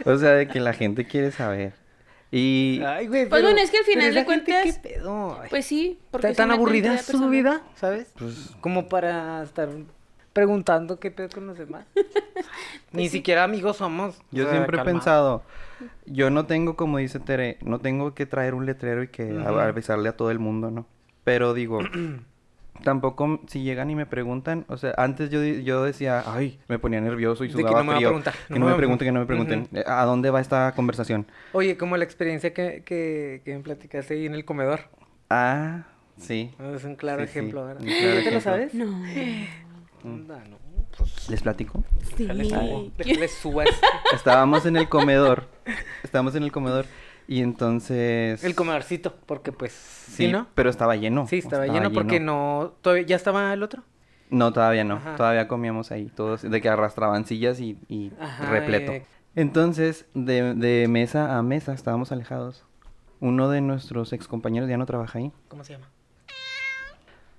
o 0.05 0.17
sea, 0.17 0.31
de 0.33 0.49
que 0.49 0.61
la 0.61 0.73
gente 0.73 1.07
quiere 1.07 1.31
saber. 1.31 1.73
Y 2.31 2.81
Ay, 2.85 3.07
güey, 3.07 3.29
Pues 3.29 3.41
pero- 3.41 3.43
bueno, 3.53 3.61
es 3.61 3.71
que 3.71 3.79
al 3.79 3.85
final 3.85 4.07
de 4.13 4.25
gente, 4.25 4.25
cuentas, 4.27 4.65
¿qué 4.65 4.89
pedo? 4.95 5.39
Ay, 5.41 5.47
Pues 5.51 5.67
sí, 5.67 5.99
porque 6.11 6.29
¿Está 6.29 6.43
tan 6.43 6.51
aburrida 6.51 6.99
su 6.99 7.29
vida, 7.29 7.63
¿sabes? 7.77 8.09
pues, 8.19 8.51
Como 8.61 8.89
para 8.89 9.43
estar 9.45 9.69
preguntando 10.35 11.01
qué 11.01 11.11
pedo 11.11 11.31
con 11.31 11.47
los 11.47 11.57
demás. 11.57 11.87
Ni 12.93 13.09
siquiera 13.09 13.45
amigos 13.45 13.79
somos. 13.79 14.19
Yo 14.31 14.43
o 14.45 14.47
sea, 14.47 14.59
siempre 14.59 14.79
he 14.81 14.85
pensado, 14.85 15.43
yo 16.05 16.29
no 16.29 16.45
tengo, 16.47 16.77
como 16.77 16.99
dice 16.99 17.19
Tere, 17.21 17.57
no 17.63 17.79
tengo 17.79 18.15
que 18.15 18.27
traer 18.27 18.53
un 18.55 18.67
letrero 18.67 19.03
y 19.03 19.09
que 19.09 19.31
a- 19.39 19.65
avisarle 19.67 20.11
a 20.11 20.17
todo 20.17 20.31
el 20.31 20.39
mundo, 20.39 20.71
¿no? 20.71 20.87
Pero 21.25 21.55
digo, 21.55 21.79
tampoco 22.83 23.41
si 23.47 23.63
llegan 23.63 23.91
y 23.91 23.95
me 23.95 24.07
preguntan, 24.07 24.65
o 24.69 24.77
sea, 24.77 24.93
antes 24.97 25.31
yo, 25.31 25.43
yo 25.43 25.83
decía, 25.85 26.23
ay, 26.27 26.59
me 26.69 26.79
ponía 26.79 27.01
nervioso 27.01 27.45
y 27.45 27.49
De 27.49 27.55
que 27.55 27.61
sudaba 27.61 27.79
no 27.79 27.85
me 27.85 27.93
va 27.93 27.99
a 27.99 28.01
frío. 28.01 28.33
Que 28.49 28.59
no 28.59 28.67
me 28.67 28.75
pregunten, 28.75 29.07
que 29.09 29.13
no 29.13 29.21
me 29.21 29.27
pregunten. 29.27 29.69
Eh, 29.73 29.85
¿A 29.87 30.05
dónde 30.05 30.31
va 30.31 30.41
esta 30.41 30.73
conversación? 30.77 31.27
Oye, 31.53 31.77
como 31.77 31.97
la 31.97 32.05
experiencia 32.05 32.53
que, 32.53 32.83
que, 32.85 33.41
que 33.45 33.55
me 33.57 33.63
platicaste 33.63 34.15
ahí 34.15 34.27
en 34.27 34.35
el 34.35 34.45
comedor. 34.45 34.81
Ah, 35.31 35.85
sí. 36.19 36.55
Es 36.75 36.85
un 36.85 36.97
claro 36.97 37.23
Sí, 37.23 37.29
sí, 37.33 37.39
ejemplo, 37.39 37.65
¿verdad? 37.65 37.83
un 37.83 37.89
claro 37.89 38.15
¿Ya 38.17 38.23
te 38.23 38.29
ejemplo. 38.29 38.35
lo 38.35 38.41
sabes? 38.41 38.75
No. 38.75 39.03
Anda, 40.05 40.45
no, 40.51 40.59
pues, 40.97 41.31
¿Les 41.31 41.43
platico? 41.43 41.83
Sí. 42.17 42.27
déjale 42.27 42.93
déjale 42.97 43.25
este. 43.25 43.65
Estábamos 44.15 44.67
en 44.67 44.77
el 44.77 44.89
comedor. 44.89 45.49
Estábamos 46.03 46.35
en 46.35 46.43
el 46.43 46.53
comedor 46.53 46.87
y 47.27 47.41
entonces... 47.41 48.45
El 48.45 48.55
comedorcito, 48.55 49.15
porque 49.27 49.51
pues, 49.51 49.73
Sí, 49.73 50.27
¿sí, 50.27 50.33
no? 50.33 50.47
pero 50.55 50.69
estaba 50.71 50.95
lleno. 50.97 51.27
Sí, 51.27 51.39
estaba, 51.39 51.67
lleno, 51.67 51.91
porque 51.91 52.21
no, 52.21 52.75
todavía, 52.83 53.07
¿ya 53.07 53.17
estaba 53.17 53.53
el 53.53 53.63
otro? 53.63 53.83
No, 54.31 54.53
todavía 54.53 54.85
no. 54.85 54.97
Ajá. 54.97 55.17
Todavía 55.17 55.49
comíamos 55.49 55.91
ahí 55.91 56.11
todos, 56.15 56.43
de 56.43 56.61
que 56.61 56.69
arrastraban 56.69 57.25
sillas 57.25 57.61
y, 57.61 57.79
y 57.89 58.13
Ajá, 58.21 58.51
repleto. 58.51 58.93
eh. 58.93 59.07
Entonces, 59.37 60.07
de, 60.15 60.55
de 60.55 60.87
mesa 60.89 61.37
a 61.37 61.43
mesa 61.43 61.73
estábamos 61.73 62.13
alejados. 62.13 62.65
Uno 63.21 63.49
de 63.49 63.61
nuestros 63.61 64.13
ex 64.13 64.29
compañeros 64.29 64.69
ya 64.69 64.77
no 64.77 64.87
trabaja 64.87 65.19
ahí. 65.19 65.33
¿Cómo 65.49 65.65
se 65.65 65.73
llama? 65.75 65.89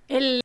El. 0.07 0.41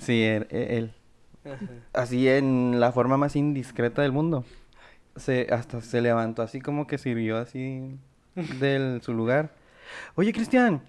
Sí, 0.00 0.22
él, 0.22 0.46
él. 0.50 0.94
Ajá. 1.44 1.66
Así 1.92 2.28
en 2.28 2.80
la 2.80 2.92
forma 2.92 3.16
más 3.16 3.36
indiscreta 3.36 4.02
del 4.02 4.12
mundo. 4.12 4.44
Se, 5.16 5.46
hasta 5.50 5.80
se 5.80 6.00
levantó 6.00 6.42
así 6.42 6.60
como 6.60 6.86
que 6.86 6.98
sirvió 6.98 7.36
así 7.38 7.98
de 8.34 9.00
su 9.02 9.12
lugar. 9.12 9.54
Oye, 10.14 10.32
Cristian, 10.32 10.82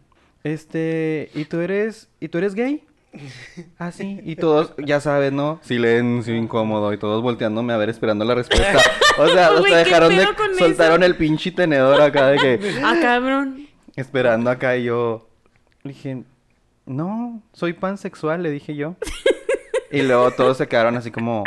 este, 0.43 1.29
¿y 1.33 1.45
tú 1.45 1.59
eres, 1.59 2.09
¿y 2.19 2.29
tú 2.29 2.37
eres 2.37 2.55
gay? 2.55 2.85
Ah, 3.77 3.91
sí. 3.91 4.19
Y 4.23 4.35
todos, 4.35 4.73
ya 4.77 4.99
sabes, 4.99 5.33
¿no? 5.33 5.59
Silencio 5.63 6.35
incómodo 6.35 6.93
y 6.93 6.97
todos 6.97 7.21
volteándome 7.21 7.73
a 7.73 7.77
ver 7.77 7.89
esperando 7.89 8.23
la 8.25 8.35
respuesta. 8.35 8.79
O 9.17 9.27
sea, 9.27 9.47
hasta 9.49 9.59
Güey, 9.59 9.71
¿qué 9.71 9.77
dejaron 9.79 10.15
de, 10.15 10.27
soltaron 10.57 11.03
eso? 11.03 11.11
el 11.11 11.17
pinche 11.17 11.51
tenedor 11.51 12.01
acá 12.01 12.27
de 12.27 12.37
que, 12.37 12.73
Ah, 12.83 12.95
cabrón. 13.01 13.67
esperando 13.95 14.49
acá 14.49 14.77
y 14.77 14.85
yo 14.85 15.27
dije, 15.83 16.23
no, 16.85 17.41
soy 17.53 17.73
pansexual, 17.73 18.43
le 18.43 18.51
dije 18.51 18.75
yo. 18.75 18.95
Y 19.91 20.03
luego 20.03 20.31
todos 20.31 20.57
se 20.57 20.67
quedaron 20.67 20.95
así 20.95 21.11
como 21.11 21.43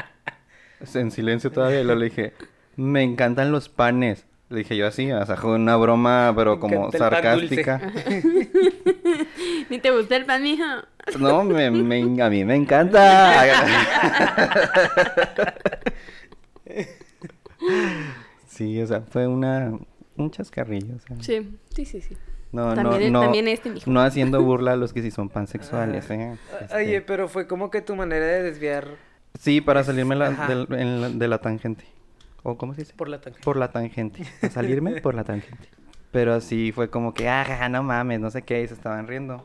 en 0.94 1.10
silencio 1.10 1.50
todavía. 1.50 1.80
Y 1.80 1.84
luego 1.84 2.00
le 2.00 2.06
dije, 2.06 2.34
me 2.76 3.02
encantan 3.02 3.52
los 3.52 3.68
panes. 3.70 4.26
Le 4.50 4.58
dije 4.58 4.76
yo 4.76 4.86
así, 4.86 5.10
o 5.10 5.24
sea, 5.24 5.36
una 5.44 5.76
broma, 5.76 6.32
pero 6.36 6.60
como 6.60 6.92
sarcástica. 6.92 7.80
Ni 9.70 9.78
te 9.78 9.90
gusta 9.90 10.16
el 10.16 10.24
pan, 10.24 10.42
mija. 10.42 10.84
No, 11.18 11.44
me, 11.44 11.70
me- 11.70 12.22
a 12.22 12.30
mí 12.30 12.44
me 12.44 12.54
encanta. 12.56 13.44
Sí, 18.46 18.80
o 18.80 18.86
sea, 18.86 19.00
fue 19.02 19.26
una 19.26 19.72
un 20.16 20.30
chascarrillo. 20.30 20.96
o 20.96 20.98
sea, 21.00 21.16
Sí, 21.20 21.56
sí, 21.74 21.84
sí, 21.84 22.00
sí. 22.00 22.16
No, 22.52 22.72
También- 22.74 23.12
no, 23.12 23.18
no, 23.18 23.24
también 23.24 23.48
este, 23.48 23.68
mijo. 23.70 23.90
no 23.90 24.00
haciendo 24.00 24.40
burla 24.42 24.72
a 24.72 24.76
los 24.76 24.92
que 24.92 25.02
sí 25.02 25.10
son 25.10 25.28
pansexuales, 25.28 26.08
Ah. 26.10 26.14
¿eh? 26.14 26.36
Este, 26.60 26.76
Oye, 26.76 27.00
pero 27.00 27.26
fue 27.28 27.48
como 27.48 27.68
que 27.70 27.80
tu 27.82 27.96
manera 27.96 28.24
de 28.26 28.42
desviar 28.44 28.86
Sí, 29.40 29.60
para 29.60 29.82
salirme 29.82 30.14
la- 30.14 30.28
Ajá. 30.28 30.46
del- 30.46 30.68
en 30.78 31.00
la- 31.00 31.08
de 31.08 31.28
la 31.28 31.38
tangente. 31.38 31.84
¿O 32.44 32.56
cómo 32.56 32.74
se 32.74 32.82
dice? 32.82 32.92
por 32.94 33.08
la 33.08 33.20
tangente. 33.20 33.44
Por 33.44 33.56
la 33.56 33.72
tangente. 33.72 34.22
A 34.42 34.50
salirme 34.50 34.92
por 35.02 35.14
la 35.16 35.24
tangente. 35.24 35.68
Pero 36.12 36.32
así 36.34 36.70
fue 36.70 36.88
como 36.90 37.12
que, 37.12 37.28
ah, 37.28 37.68
no 37.68 37.82
mames, 37.82 38.20
no 38.20 38.30
sé 38.30 38.42
qué, 38.42 38.62
y 38.62 38.68
se 38.68 38.74
estaban 38.74 39.08
riendo. 39.08 39.44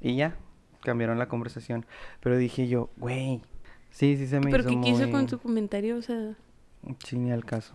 Y 0.00 0.16
ya, 0.16 0.36
cambiaron 0.82 1.18
la 1.18 1.28
conversación. 1.28 1.84
Pero 2.20 2.36
dije 2.36 2.68
yo, 2.68 2.90
güey, 2.96 3.40
sí, 3.90 4.16
sí 4.16 4.26
se 4.26 4.40
me 4.40 4.50
¿Pero 4.50 4.62
hizo 4.70 4.80
qué 4.80 4.80
quiso 4.86 5.02
muy- 5.02 5.10
con 5.10 5.26
tu 5.26 5.38
comentario? 5.38 5.96
O 5.96 6.02
sea, 6.02 6.34
Sí, 7.04 7.18
ni 7.18 7.30
al 7.30 7.44
caso, 7.44 7.74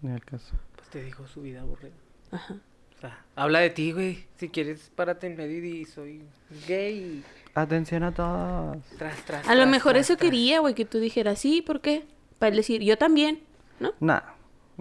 ni 0.00 0.10
al 0.10 0.24
caso. 0.24 0.54
Pues 0.76 0.88
te 0.88 1.02
dijo 1.02 1.26
su 1.26 1.42
vida 1.42 1.60
aburrida. 1.60 1.92
ajá. 2.30 2.54
O 2.96 3.00
sea, 3.00 3.24
habla 3.36 3.60
de 3.60 3.70
ti, 3.70 3.92
güey. 3.92 4.24
Si 4.38 4.48
quieres, 4.48 4.90
párate 4.96 5.28
en 5.28 5.36
medio 5.36 5.64
y 5.64 5.84
soy 5.84 6.22
gay. 6.66 7.22
Atención 7.54 8.02
a 8.02 8.12
todos. 8.12 8.78
Tras, 8.98 9.24
tras, 9.24 9.46
A 9.48 9.54
lo 9.54 9.66
mejor 9.66 9.92
tras, 9.92 10.06
eso 10.06 10.16
tras. 10.16 10.24
quería, 10.30 10.58
güey, 10.60 10.74
que 10.74 10.84
tú 10.84 10.98
dijeras, 10.98 11.38
sí, 11.38 11.62
¿por 11.62 11.80
qué? 11.80 12.06
Para 12.40 12.50
él 12.50 12.56
decir, 12.56 12.82
yo 12.82 12.98
también, 12.98 13.40
¿no? 13.78 13.92
No, 14.00 14.20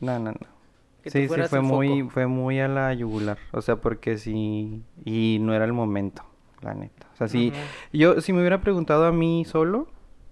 no, 0.01 0.17
no. 0.19 0.33
Tú 0.33 1.11
Sí, 1.11 1.27
sí, 1.27 1.41
fue 1.47 1.61
muy, 1.61 1.99
foco. 2.01 2.09
fue 2.11 2.25
muy 2.27 2.59
a 2.59 2.67
la 2.67 2.91
yugular. 2.93 3.37
O 3.51 3.61
sea, 3.61 3.75
porque 3.75 4.17
sí, 4.17 4.81
y 5.05 5.37
no 5.41 5.53
era 5.53 5.65
el 5.65 5.73
momento, 5.73 6.23
la 6.67 6.73
neta. 6.75 7.07
O 7.13 7.27
sea, 7.27 7.27
Ujú. 7.27 7.51
yo, 7.93 8.21
si 8.21 8.33
me 8.33 8.39
hubiera 8.39 8.61
preguntado 8.61 9.05
a 9.05 9.11
mí 9.11 9.43
solo, 9.45 9.87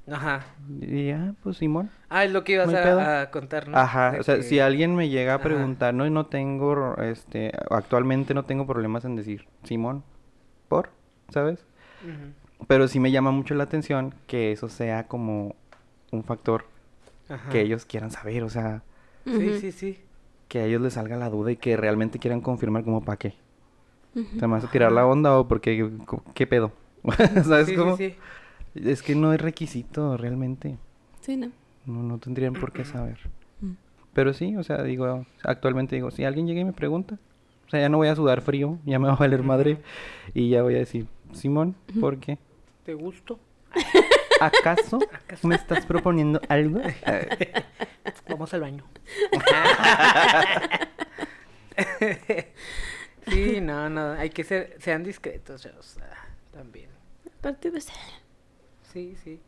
Ajá. 0.10 0.46
diría, 0.68 1.30
ah, 1.32 1.36
pues 1.42 1.58
Simón. 1.58 1.90
Ah, 2.10 2.24
es 2.26 2.32
lo 2.32 2.44
que 2.44 2.54
ibas 2.54 2.74
a, 2.74 3.22
a 3.22 3.32
contar, 3.32 3.68
¿no? 3.68 3.78
Ajá, 3.78 4.12
De 4.12 4.20
o 4.20 4.24
sea, 4.24 4.36
que- 4.38 4.44
si 4.44 4.60
alguien 4.60 4.96
me 4.96 5.10
llega 5.10 5.34
a 5.34 5.36
Ajá. 5.36 5.44
preguntar, 5.44 5.94
no, 5.94 6.06
y 6.06 6.12
no 6.12 6.28
tengo, 6.28 6.96
este, 6.98 7.52
actualmente 7.72 8.34
no 8.34 8.46
tengo 8.46 8.68
problemas 8.68 9.04
en 9.06 9.16
decir, 9.16 9.48
Simón, 9.64 10.04
¿por? 10.68 10.90
¿Sabes? 11.30 11.66
Pero 12.68 12.88
sí 12.88 13.00
me 13.00 13.12
llama 13.12 13.32
mucho 13.32 13.56
la 13.56 13.64
atención 13.64 14.14
que 14.28 14.52
eso 14.52 14.70
sea 14.70 15.08
como 15.08 15.56
un 16.12 16.24
factor 16.24 16.66
Ajá. 17.30 17.50
que 17.50 17.62
ellos 17.62 17.86
quieran 17.86 18.12
saber, 18.12 18.44
o 18.44 18.50
sea, 18.50 18.84
Sí, 19.26 19.60
sí, 19.60 19.72
sí. 19.72 20.00
que 20.48 20.60
a 20.60 20.66
ellos 20.66 20.82
les 20.82 20.94
salga 20.94 21.18
la 21.18 21.32
duda 21.32 21.52
y 21.52 21.58
que 21.58 21.76
realmente 21.78 22.20
quieran 22.20 22.42
confirmar 22.42 22.84
como 22.84 23.04
para 23.04 23.18
qué. 23.18 23.34
¿Se 24.40 24.48
me 24.48 24.56
hace 24.56 24.68
tirar 24.68 24.92
la 24.92 25.06
onda 25.06 25.38
o 25.38 25.48
porque 25.48 25.92
qué 26.34 26.48
pedo? 26.48 26.72
¿Sabes 27.44 27.68
Sí, 27.68 27.74
sí, 27.74 27.76
cómo? 27.76 27.98
sí. 27.98 28.16
Es 28.76 29.02
que 29.04 29.16
no 29.16 29.34
es 29.34 29.42
requisito 29.42 30.18
realmente. 30.18 30.78
Sí, 31.22 31.38
¿no? 31.38 31.52
No, 31.86 32.02
no 32.04 32.18
tendrían 32.18 32.54
por 32.54 32.72
qué 32.72 32.84
saber. 32.86 33.20
Mm. 33.62 33.74
Pero 34.14 34.34
sí, 34.34 34.56
o 34.58 34.64
sea, 34.64 34.82
digo, 34.84 35.26
actualmente 35.44 35.96
digo, 35.96 36.12
si 36.12 36.24
alguien 36.24 36.48
llega 36.48 36.62
y 36.62 36.66
me 36.66 36.74
pregunta, 36.74 37.18
o 37.68 37.70
sea, 37.70 37.80
ya 37.82 37.90
no 37.90 37.98
voy 37.98 38.08
a 38.08 38.16
sudar 38.16 38.42
frío, 38.42 38.80
ya 38.86 39.00
me 39.00 39.08
va 39.08 39.14
a 39.14 39.18
valer 39.18 39.44
madre 39.44 39.78
y 40.34 40.50
ya 40.50 40.62
voy 40.64 40.76
a 40.76 40.80
decir, 40.80 41.08
Simón, 41.34 41.76
¿por 42.00 42.18
qué? 42.20 42.38
¿Te 42.86 42.94
gustó? 42.94 43.40
¿Acaso 44.40 45.00
me 45.44 45.56
estás 45.56 45.86
proponiendo 45.86 46.40
algo? 46.50 46.82
Vamos 48.30 48.54
al 48.54 48.62
baño. 48.62 48.84
Sí, 53.28 53.60
no, 53.62 53.90
no, 53.90 54.12
hay 54.14 54.30
que 54.30 54.44
ser, 54.44 54.76
sean 54.80 55.04
discretos, 55.04 55.66
o 55.66 55.82
sea, 55.84 56.10
también. 56.54 56.90
Aparte, 57.40 57.72
pues, 57.72 57.88
Sí, 58.94 59.16
sí. 59.24 59.40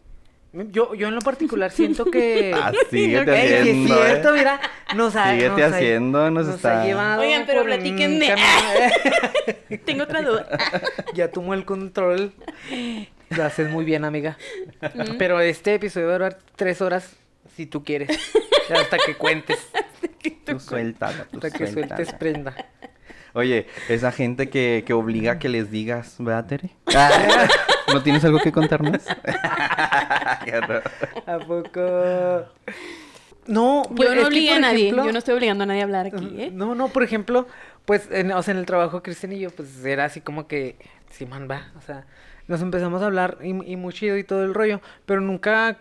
Yo, 0.71 0.95
yo 0.95 1.09
en 1.09 1.15
lo 1.15 1.21
particular 1.21 1.71
siento 1.71 2.05
que... 2.05 2.51
Ah, 2.55 2.71
síguete 2.89 3.31
Ey, 3.31 3.53
es 3.53 3.59
haciendo, 3.61 3.95
¿eh? 3.95 4.05
cierto, 4.07 4.33
mira, 4.33 4.59
nos 4.95 5.15
ha, 5.15 5.31
Síguete 5.31 5.49
nos 5.49 5.61
ha- 5.61 5.75
haciendo, 5.75 6.31
nos 6.31 6.45
nos 6.47 6.55
está- 6.55 6.81
ha 6.81 6.85
llevado 6.85 7.21
Oigan, 7.21 7.43
pero 7.45 7.61
por 7.61 7.69
un 7.69 7.75
platíquenme. 7.75 8.27
camino- 8.27 9.79
tengo 9.85 10.03
otra 10.03 10.21
duda. 10.21 10.47
ya 11.13 11.29
tomó 11.31 11.53
el 11.53 11.65
control. 11.65 12.33
Lo 13.29 13.43
haces 13.43 13.69
muy 13.69 13.83
bien, 13.85 14.05
amiga. 14.05 14.37
Pero 15.19 15.39
este 15.41 15.75
episodio 15.75 16.07
va 16.07 16.13
a 16.13 16.17
durar 16.17 16.39
tres 16.55 16.81
horas, 16.81 17.15
si 17.55 17.65
tú 17.65 17.83
quieres. 17.83 18.09
Hasta 18.73 18.97
que 19.05 19.15
cuentes. 19.15 19.59
Tú 20.45 20.59
suéltala, 20.59 21.25
tú 21.29 21.37
Hasta 21.37 21.51
que 21.51 21.67
sueltes 21.67 22.13
prenda. 22.13 22.55
Oye, 23.33 23.67
esa 23.89 24.11
gente 24.11 24.49
que, 24.49 24.83
que 24.85 24.93
obliga 24.93 25.33
a 25.33 25.39
que 25.39 25.49
les 25.49 25.69
digas, 25.71 26.15
¿verdad, 26.19 26.45
Tere? 26.47 26.69
¿No 27.93 28.03
tienes 28.03 28.23
algo 28.25 28.39
que 28.39 28.51
contarnos? 28.51 29.01
¿A 31.25 31.39
poco? 31.45 32.47
No, 33.47 33.83
pues, 33.95 34.09
Yo 34.09 34.15
es 34.15 34.21
no 34.21 34.27
obligué 34.27 34.51
a 34.51 34.59
nadie. 34.59 34.87
ejemplo- 34.89 35.05
Yo 35.05 35.11
no 35.13 35.19
estoy 35.19 35.35
obligando 35.35 35.63
a 35.63 35.67
nadie 35.67 35.81
a 35.81 35.83
hablar 35.85 36.07
aquí, 36.07 36.35
¿eh? 36.37 36.51
No, 36.51 36.75
no, 36.75 36.89
por 36.89 37.03
ejemplo, 37.03 37.47
pues, 37.85 38.09
en, 38.11 38.31
o 38.31 38.43
sea, 38.43 38.53
en 38.53 38.57
el 38.59 38.65
trabajo 38.65 39.01
Cristian 39.01 39.31
y 39.33 39.39
yo, 39.39 39.49
pues, 39.51 39.83
era 39.85 40.05
así 40.05 40.19
como 40.21 40.47
que, 40.47 40.75
sí, 41.09 41.25
man, 41.25 41.47
va, 41.49 41.71
o 41.77 41.81
sea, 41.81 42.05
nos 42.47 42.61
empezamos 42.61 43.01
a 43.01 43.05
hablar 43.05 43.37
y, 43.41 43.49
y 43.71 43.75
muy 43.77 43.93
chido 43.93 44.17
y 44.17 44.23
todo 44.23 44.43
el 44.43 44.53
rollo, 44.53 44.81
pero 45.05 45.21
nunca, 45.21 45.77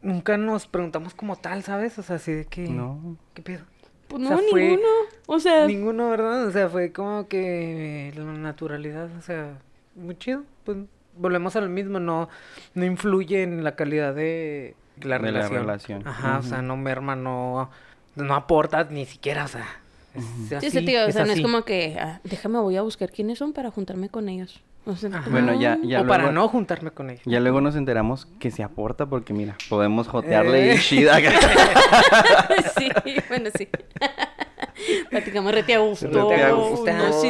nunca 0.00 0.38
nos 0.38 0.66
preguntamos 0.66 1.12
como 1.14 1.36
tal, 1.36 1.62
¿sabes? 1.62 1.98
O 1.98 2.02
sea, 2.02 2.16
así 2.16 2.32
de 2.32 2.44
que, 2.46 2.62
No. 2.62 3.16
¿qué 3.34 3.42
pedo? 3.42 3.64
Pues 4.10 4.22
O 4.22 4.30
no, 4.30 4.38
fue- 4.50 4.62
ninguno. 4.70 4.88
O 5.26 5.38
sea, 5.40 5.66
Ninguno, 5.66 6.10
¿verdad? 6.10 6.46
O 6.46 6.50
sea, 6.50 6.68
fue 6.68 6.92
como 6.92 7.28
que 7.28 8.12
la 8.16 8.24
naturalidad, 8.24 9.08
o 9.16 9.22
sea, 9.22 9.54
muy 9.94 10.16
chido, 10.18 10.42
pues, 10.64 10.76
volvemos 11.16 11.54
a 11.56 11.60
lo 11.60 11.68
mismo, 11.68 12.00
no, 12.00 12.28
no 12.74 12.84
influye 12.84 13.42
en 13.44 13.62
la 13.64 13.76
calidad 13.76 14.14
de 14.14 14.74
la 15.00 15.18
De 15.18 15.30
la 15.30 15.40
relación. 15.40 15.60
relación. 15.60 16.08
Ajá, 16.08 16.38
o 16.38 16.42
sea, 16.42 16.60
no 16.62 16.76
merma, 16.76 17.14
no, 17.16 17.70
no 18.16 18.34
aporta 18.34 18.84
ni 18.84 19.06
siquiera, 19.06 19.44
o 19.44 19.48
sea, 19.48 19.66
es 20.14 20.52
así, 20.52 20.66
ese 20.66 20.82
tío, 20.82 21.06
o 21.06 21.12
sea, 21.12 21.24
no 21.24 21.32
es 21.32 21.40
como 21.40 21.62
que, 21.64 21.96
ah, 22.00 22.20
déjame, 22.24 22.58
voy 22.58 22.76
a 22.76 22.82
buscar 22.82 23.10
quiénes 23.10 23.38
son 23.38 23.52
para 23.52 23.70
juntarme 23.70 24.08
con 24.08 24.28
ellos. 24.28 24.60
O 24.86 24.96
sea, 24.96 25.10
Ajá. 25.10 25.28
Bueno, 25.30 25.52
no. 25.52 25.60
ya, 25.60 25.78
ya 25.82 26.00
o 26.00 26.06
para 26.06 26.22
luego- 26.24 26.32
no 26.40 26.48
juntarme 26.48 26.90
con 26.90 27.10
ellos. 27.10 27.22
Ya 27.26 27.38
luego 27.38 27.60
nos 27.60 27.76
enteramos 27.76 28.26
que 28.38 28.50
se 28.50 28.62
aporta 28.62 29.04
porque 29.06 29.34
mira, 29.34 29.56
podemos 29.68 30.08
jotearle 30.08 30.72
Eh. 30.72 30.76
y 30.76 30.78
chida. 30.80 31.16
sí, 32.78 32.88
bueno, 33.28 33.50
sí. 33.56 33.68
Platicamos 35.10 35.52
rete 35.52 35.74
a 35.74 35.80
gusto. 35.80 36.06
Rete 36.30 36.42
a 36.42 36.52
gusto. 36.52 36.82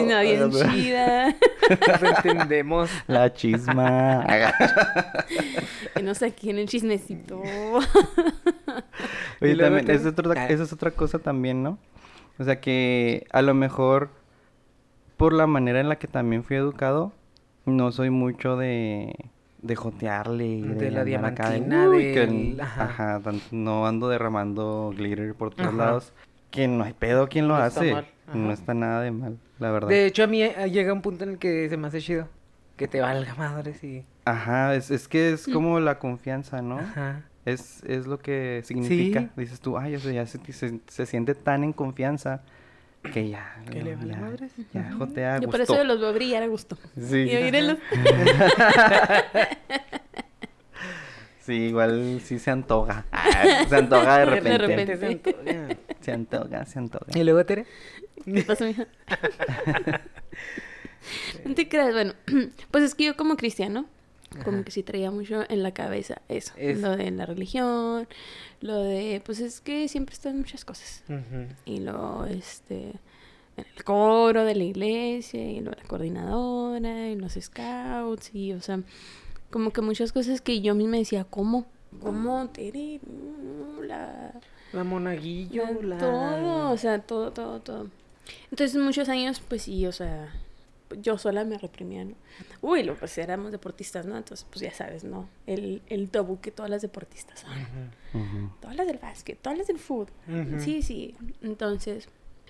Una 0.05 0.21
bien 0.21 0.51
chida. 0.53 1.35
Nos 1.89 2.03
entendemos. 2.03 2.91
La 3.09 3.33
chisma. 3.33 4.25
Que 5.95 6.03
nos 6.03 6.23
aquí 6.23 6.51
en 6.51 6.59
el 6.59 6.69
chismecito. 6.69 7.43
Oye, 9.41 9.57
también, 9.57 9.91
es, 9.91 10.07
otra, 10.07 10.33
Ah. 10.43 10.47
esa 10.49 10.63
es 10.63 10.73
otra 10.73 10.91
cosa 10.93 11.19
también, 11.19 11.63
¿no? 11.63 11.79
O 12.41 12.45
sea 12.45 12.61
que 12.61 13.27
a 13.33 13.43
lo 13.43 13.53
mejor 13.55 14.09
por 15.17 15.33
la 15.35 15.47
manera 15.47 15.79
en 15.81 15.89
la 15.91 15.99
que 15.99 16.09
también 16.09 16.43
fui 16.43 16.57
educado, 16.57 17.13
no 17.67 17.93
soy 17.93 18.09
mucho 18.11 18.57
de, 18.57 19.15
de 19.61 19.77
jotearle. 19.77 20.47
y 20.47 20.63
De 20.63 20.91
la 20.91 21.01
acá 21.03 21.51
de, 21.51 21.61
diamantina, 21.61 21.89
"Uy, 21.91 22.13
que 22.13 22.21
del- 22.21 22.53
el-". 22.53 22.61
ajá. 22.61 23.21
No 23.53 23.87
ando 23.87 24.09
derramando 24.09 24.93
glitter 24.97 25.35
por 25.35 25.55
todos 25.55 25.69
Ajá. 25.69 25.77
lados. 25.77 26.13
Que 26.51 26.67
no 26.67 26.83
hay 26.83 26.95
pedo 26.95 27.29
quien 27.29 27.47
lo 27.47 27.57
No 27.59 27.65
está 27.67 27.81
hace. 27.81 27.93
mal, 27.93 28.07
No 28.33 28.51
está 28.53 28.75
nada 28.75 29.03
de 29.03 29.11
mal, 29.11 29.37
la 29.59 29.71
verdad. 29.71 29.89
De 29.89 30.07
hecho, 30.07 30.25
a 30.25 30.27
mí 30.27 30.43
eh, 30.43 30.71
llega 30.71 30.93
un 30.93 31.03
punto 31.03 31.25
en 31.25 31.31
el 31.31 31.39
que 31.39 31.69
se 31.69 31.77
me 31.77 31.89
hace 31.89 32.01
chido. 32.01 32.27
Que 32.77 32.89
te 32.89 33.01
valga 33.03 33.35
madres 33.35 33.85
y... 33.85 34.05
Ajá, 34.25 34.75
es, 34.75 34.91
es 34.91 35.07
que 35.07 35.33
es 35.33 35.47
como 35.47 35.79
la 35.81 35.99
confianza, 35.99 36.63
¿no? 36.63 36.79
Ajá. 36.79 37.25
Es, 37.45 37.83
es 37.85 38.07
lo 38.07 38.19
que 38.19 38.63
significa. 38.65 39.21
Sí. 39.21 39.29
Dices 39.37 39.61
tú, 39.61 39.79
ay, 39.79 39.95
o 39.95 39.99
sea, 40.01 40.13
ya 40.13 40.27
se, 40.27 40.39
se, 40.53 40.81
se 40.87 41.07
siente 41.07 41.35
tan 41.35 41.65
en 41.65 41.73
confianza 41.73 42.43
que 43.13 43.31
ya. 43.31 43.57
Que 43.71 43.83
le 43.83 43.97
vale 43.97 44.13
ya, 44.13 44.21
madres. 44.21 44.53
ya 44.75 44.93
jotea 44.93 45.39
Yo 45.41 45.49
por 45.49 45.61
eso 45.61 45.83
los 45.85 46.01
veo 46.01 46.13
brillar 46.13 46.43
a 46.43 46.47
gusto. 46.49 46.77
Sí. 46.97 47.31
Y 47.31 47.43
mírenlos. 47.43 47.79
Sí, 51.41 51.55
igual 51.55 52.21
sí 52.23 52.39
se 52.39 52.51
antoja. 52.51 53.07
Ah, 53.11 53.65
se 53.69 53.75
antoja 53.75 54.19
de 54.19 54.41
De 54.41 54.59
repente. 54.59 54.95
repente. 54.97 55.33
Se 55.33 55.41
antoja. 55.51 55.77
Se 56.01 56.13
antoja, 56.13 56.67
se 56.67 56.79
antoja. 56.79 57.19
Y 57.19 57.25
luego, 57.25 57.45
Tere. 57.45 57.65
¿Qué 58.25 58.43
pasa, 58.43 58.65
mija? 58.67 58.87
No 61.45 61.55
te 61.55 61.67
creas, 61.67 61.93
bueno, 61.95 62.13
pues 62.71 62.85
es 62.85 62.95
que 62.95 63.05
yo 63.07 63.17
como 63.17 63.37
cristiano, 63.37 63.87
como 64.45 64.59
Ajá. 64.59 64.65
que 64.65 64.71
sí 64.71 64.83
traía 64.83 65.11
mucho 65.11 65.43
en 65.49 65.63
la 65.63 65.73
cabeza 65.73 66.23
eso, 66.29 66.53
Es- 66.57 66.81
lo 66.81 66.97
de 66.97 67.11
la 67.11 67.27
religión, 67.27 68.07
lo 68.61 68.77
de, 68.77 69.21
pues 69.25 69.41
es 69.41 69.61
que 69.61 69.89
siempre 69.89 70.15
están 70.15 70.39
muchas 70.39 70.65
cosas. 70.65 71.03
Y 71.65 71.81
luego, 71.81 72.25
este, 72.27 72.93
el 73.57 73.85
coro 73.85 74.45
de 74.45 74.55
la 74.55 74.65
iglesia, 74.65 75.43
y 75.51 75.61
luego 75.61 75.77
la 75.83 75.89
coordinadora, 75.89 77.09
y 77.11 77.17
los 77.17 77.33
scouts, 77.41 78.35
y, 78.35 78.53
o 78.53 78.61
sea, 78.63 78.81
como 79.51 79.73
que 79.73 79.81
muchas 79.83 80.13
cosas 80.13 80.41
que 80.41 80.61
yo 80.61 80.75
misma 80.75 80.99
decía, 80.99 81.25
¿cómo? 81.25 81.67
¿Cómo, 82.01 82.49
Tere? 82.51 83.01
No, 83.05 83.83
la... 83.83 84.33
La 84.73 84.85
monaguillo, 84.85 85.65
la- 85.83 85.97
la... 85.97 85.99
Todo, 85.99 86.71
o 86.71 86.77
sea, 86.77 87.01
todo, 87.01 87.33
todo, 87.33 87.59
todo. 87.61 87.89
Entonces, 88.53 88.81
muchos 88.81 89.09
años, 89.09 89.41
pues 89.49 89.63
sí, 89.63 89.85
o 89.89 89.93
sea, 89.93 90.33
yo 91.01 91.19
sola 91.19 91.45
me 91.45 91.59
reprimía, 91.59 92.05
¿no? 92.05 92.15
Uy, 92.61 92.83
lo, 92.83 92.95
pues 92.97 93.17
éramos 93.19 93.53
deportistas, 93.53 94.07
¿no? 94.07 94.17
Entonces, 94.17 94.47
pues 94.51 94.61
ya 94.61 94.73
sabes, 94.73 95.05
¿no? 95.05 95.29
El, 95.47 95.83
el 95.87 96.11
tabú 96.11 96.41
que 96.41 96.51
todas 96.51 96.71
las 96.71 96.83
deportistas 96.83 97.41
son. 97.41 98.51
Todas 98.61 98.77
las 98.77 98.87
del 98.87 98.99
básquet, 98.99 99.39
todas 99.41 99.59
las 99.59 99.67
del 99.67 99.79
fútbol. 99.79 100.09
Ujú. 100.29 100.61
Sí, 100.61 100.83
sí. 100.83 101.15
Entonces, 101.43 102.09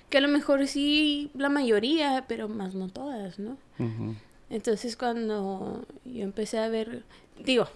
que 0.09 0.19
a 0.19 0.21
lo 0.21 0.29
mejor 0.29 0.67
sí 0.67 1.31
la 1.35 1.49
mayoría, 1.49 2.25
pero 2.29 2.49
más 2.49 2.75
no 2.75 2.89
todas, 2.89 3.39
¿no? 3.39 3.57
Entonces, 4.51 4.97
cuando 4.97 5.87
yo 6.05 6.25
empecé 6.25 6.59
a 6.59 6.69
ver, 6.69 7.05
digo, 7.45 7.69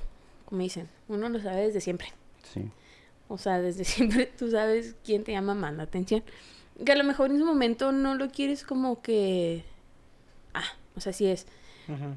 como 0.45 0.63
dicen, 0.63 0.89
uno 1.09 1.29
lo 1.29 1.41
sabe 1.41 1.67
desde 1.67 1.81
siempre. 1.81 2.09
Sí. 2.53 2.71
O 3.29 3.39
sea, 3.39 3.61
desde 3.61 3.85
siempre 3.85 4.27
tú 4.27 4.51
sabes 4.51 4.97
quién 5.05 5.25
te 5.25 5.33
llama 5.33 5.55
más 5.55 5.75
la 5.75 5.85
atención. 5.85 6.23
Que 6.85 6.93
a 6.93 6.97
lo 6.97 7.05
mejor 7.05 7.31
en 7.31 7.37
ese 7.37 7.45
momento 7.45 7.93
no 7.93 8.15
lo 8.15 8.29
quieres 8.29 8.65
como 8.65 9.01
que... 9.01 9.65
O 10.97 11.01
sea, 11.01 11.13
sí 11.13 11.27
es. 11.27 11.47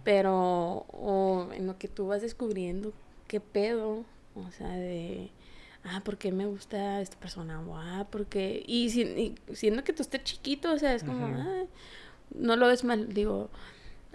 Pero 0.03 0.85
o 0.93 1.49
en 1.51 1.67
lo 1.67 1.77
que 1.77 1.87
tú 1.89 2.07
vas 2.07 2.21
descubriendo 2.21 2.93
qué 3.27 3.39
pedo, 3.41 4.05
o 4.35 4.51
sea, 4.51 4.69
de... 4.69 5.29
Ah, 5.83 6.01
¿por 6.03 6.17
qué 6.17 6.31
me 6.31 6.45
gusta 6.45 7.01
esta 7.01 7.17
persona? 7.19 7.59
O, 7.61 7.75
ah, 7.77 8.07
porque... 8.09 8.63
Y, 8.67 8.89
si- 8.89 9.01
y 9.49 9.55
siendo 9.55 9.83
que 9.83 9.93
tú 9.93 10.01
estés 10.03 10.23
chiquito, 10.23 10.71
o 10.73 10.77
sea, 10.79 10.93
es 10.93 11.03
como... 11.03 11.25
Ujú. 11.27 11.35
ah, 11.37 11.63
no 12.35 12.55
lo 12.55 12.67
ves 12.67 12.83
mal, 12.83 13.13
digo... 13.13 13.49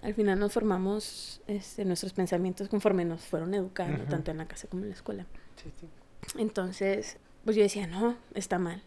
Al 0.03 0.15
final 0.15 0.39
nos 0.41 0.53
formamos 0.53 1.41
este, 1.47 1.85
nuestros 1.85 2.13
pensamientos 2.13 2.69
conforme 2.69 3.05
nos 3.05 3.21
fueron 3.21 3.55
educando, 3.55 4.03
tanto 4.07 4.33
en 4.33 4.39
la 4.39 4.49
casa 4.49 4.67
como 4.67 4.83
en 4.83 4.89
la 4.89 4.95
escuela. 4.97 5.27
Sí, 5.63 5.71
sí. 5.79 5.87
Entonces, 6.39 7.19
pues 7.45 7.55
yo 7.55 7.63
decía, 7.63 7.87
no, 7.87 8.17
está 8.35 8.59
mal. 8.59 8.83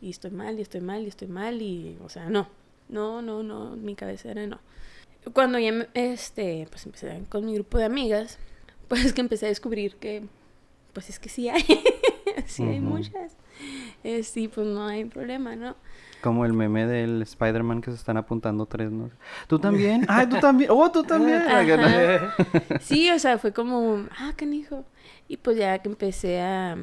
Y 0.00 0.08
estoy 0.08 0.30
mal, 0.30 0.58
y 0.58 0.62
estoy 0.62 0.80
mal, 0.80 1.02
y 1.02 1.08
estoy 1.08 1.28
mal, 1.28 1.60
y, 1.60 1.98
o 2.02 2.08
sea, 2.08 2.30
no. 2.30 2.48
No, 2.88 3.20
no, 3.20 3.42
no, 3.42 3.76
mi 3.76 3.94
cabeza 3.96 4.30
era 4.30 4.46
no. 4.46 4.58
Cuando 5.32 5.58
ya, 5.58 5.88
este, 5.94 6.66
pues 6.70 6.86
empecé 6.86 7.22
con 7.28 7.44
mi 7.44 7.54
grupo 7.54 7.78
de 7.78 7.84
amigas, 7.84 8.38
pues 8.88 9.12
que 9.12 9.20
empecé 9.20 9.46
a 9.46 9.48
descubrir 9.48 9.96
que, 9.96 10.24
pues 10.92 11.10
es 11.10 11.18
que 11.18 11.28
sí 11.28 11.48
hay, 11.48 11.64
sí 12.46 12.62
hay 12.62 12.80
muchas. 12.80 13.36
Eh, 14.04 14.22
sí, 14.22 14.48
pues 14.48 14.66
no 14.66 14.86
hay 14.86 15.04
problema, 15.06 15.56
¿no? 15.56 15.74
Como 16.22 16.44
el 16.44 16.52
meme 16.52 16.86
del 16.86 17.22
Spider-Man 17.22 17.80
que 17.80 17.90
se 17.90 17.96
están 17.96 18.16
apuntando 18.16 18.66
tres, 18.66 18.90
¿no? 18.90 19.10
¿Tú 19.46 19.58
también? 19.60 20.04
¡Ay, 20.08 20.28
tú 20.28 20.38
también! 20.38 20.70
¡Oh, 20.72 20.90
tú 20.90 21.02
también! 21.02 21.42
Ajá. 21.42 22.34
Sí, 22.80 23.10
o 23.10 23.18
sea, 23.18 23.38
fue 23.38 23.52
como, 23.52 24.06
ah, 24.18 24.32
canijo. 24.36 24.84
Y 25.28 25.36
pues 25.38 25.56
ya 25.56 25.78
que 25.78 25.88
empecé 25.88 26.40
a, 26.40 26.76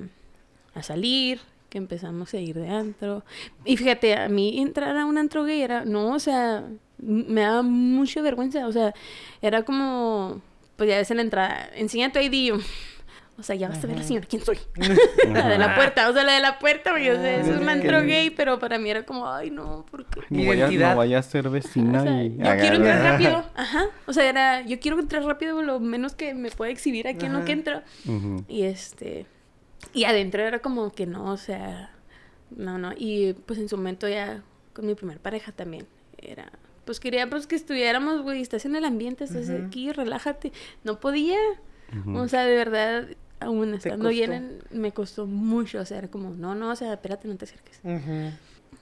a 0.74 0.84
salir, 0.84 1.40
que 1.70 1.78
empezamos 1.80 2.34
a 2.34 2.38
ir 2.38 2.56
de 2.56 2.70
antro. 2.70 3.24
Y 3.66 3.78
fíjate, 3.78 4.16
a 4.16 4.30
mí 4.30 4.62
entrar 4.62 4.96
a 4.96 5.06
un 5.06 5.18
antro 5.18 5.44
gay 5.44 5.62
era, 5.62 5.86
no, 5.86 6.14
o 6.14 6.20
sea, 6.20 6.66
me 7.06 7.42
daba 7.42 7.62
mucha 7.62 8.22
vergüenza. 8.22 8.68
O 8.68 8.72
sea, 8.72 8.94
era 9.42 9.64
como, 9.64 10.42
pues 10.76 10.90
ya 10.90 10.98
ves 10.98 11.12
en 11.12 11.18
la 11.18 11.24
entrada, 11.24 11.70
enseña 11.76 12.12
tu 12.12 12.20
ID. 12.20 12.48
yo, 12.48 12.58
O 13.36 13.42
sea, 13.42 13.56
ya 13.56 13.68
vas 13.68 13.84
a 13.84 13.88
ver 13.88 13.98
la 13.98 14.04
señora 14.04 14.28
quién 14.30 14.46
soy. 14.46 14.60
la 15.34 15.50
de 15.50 15.58
la 15.58 15.74
puerta, 15.74 16.08
o 16.08 16.14
sea, 16.14 16.24
la 16.24 16.34
de 16.34 16.40
la 16.40 16.60
puerta, 16.60 16.92
güey, 16.92 17.10
o 17.10 17.16
sea, 17.16 17.42
es 17.42 17.48
un 17.48 17.68
antro 17.68 18.04
gay, 18.04 18.30
pero 18.30 18.60
para 18.60 18.78
mí 18.78 18.92
era 18.92 19.04
como, 19.06 19.28
ay, 19.28 19.50
no, 19.50 19.86
¿por 19.90 20.06
qué? 20.06 20.22
No 20.30 20.48
vaya, 20.48 20.68
Identidad. 20.68 20.92
no 20.92 20.98
vaya 20.98 21.18
a 21.18 21.24
ser 21.24 21.50
vecina 21.50 22.02
O 22.02 22.04
sea, 22.04 22.24
y 22.24 22.38
yo 22.38 22.44
quiero 22.60 22.76
entrar 22.76 23.02
rápido, 23.02 23.44
ajá. 23.56 23.86
O 24.06 24.14
sea, 24.14 24.30
era, 24.30 24.62
yo 24.62 24.80
quiero 24.80 25.00
entrar 25.00 25.24
rápido 25.24 25.64
lo 25.64 25.80
menos 25.80 26.14
que 26.14 26.36
me 26.36 26.52
pueda 26.52 26.72
exhibir 26.72 27.08
aquí 27.08 27.26
en 27.26 27.34
lo 27.34 27.44
que 27.44 27.54
entro. 27.54 27.82
Y 28.48 28.64
este, 28.64 29.26
y 29.94 30.04
adentro 30.04 30.44
era 30.44 30.60
como 30.60 30.92
que 30.92 31.08
no, 31.08 31.32
o 31.32 31.38
sea, 31.38 31.90
no, 32.56 32.78
no. 32.78 32.92
Y 32.96 33.34
pues 33.34 33.58
en 33.58 33.68
su 33.68 33.78
momento 33.78 34.08
ya 34.08 34.44
con 34.74 34.86
mi 34.86 34.94
primer 34.94 35.20
pareja 35.20 35.52
también 35.52 35.88
era, 36.20 36.52
pues 36.86 37.00
quería 37.00 37.30
pues 37.30 37.48
que 37.48 37.56
estuviéramos, 37.56 38.22
güey, 38.22 38.42
estás 38.42 38.66
en 38.66 38.76
el 38.76 38.86
ambiente, 38.86 39.24
estás 39.24 39.50
aquí, 39.68 39.92
relájate. 39.92 40.52
No 40.84 41.00
podía, 41.00 41.38
o 42.16 42.28
sea, 42.28 42.44
de 42.46 42.56
verdad, 42.56 43.08
aún 43.40 43.74
estando 43.74 44.10
bien, 44.10 44.32
en- 44.72 44.82
me 44.82 44.92
costó 44.92 45.26
mucho, 45.28 45.80
o 45.80 45.86
sea, 45.86 45.98
era 46.00 46.08
como, 46.10 46.32
no, 46.32 46.56
no, 46.56 46.70
o 46.72 46.76
sea, 46.76 46.94
espérate, 46.94 47.28
no 47.28 47.36
te 47.36 47.46
acerques. 47.46 47.80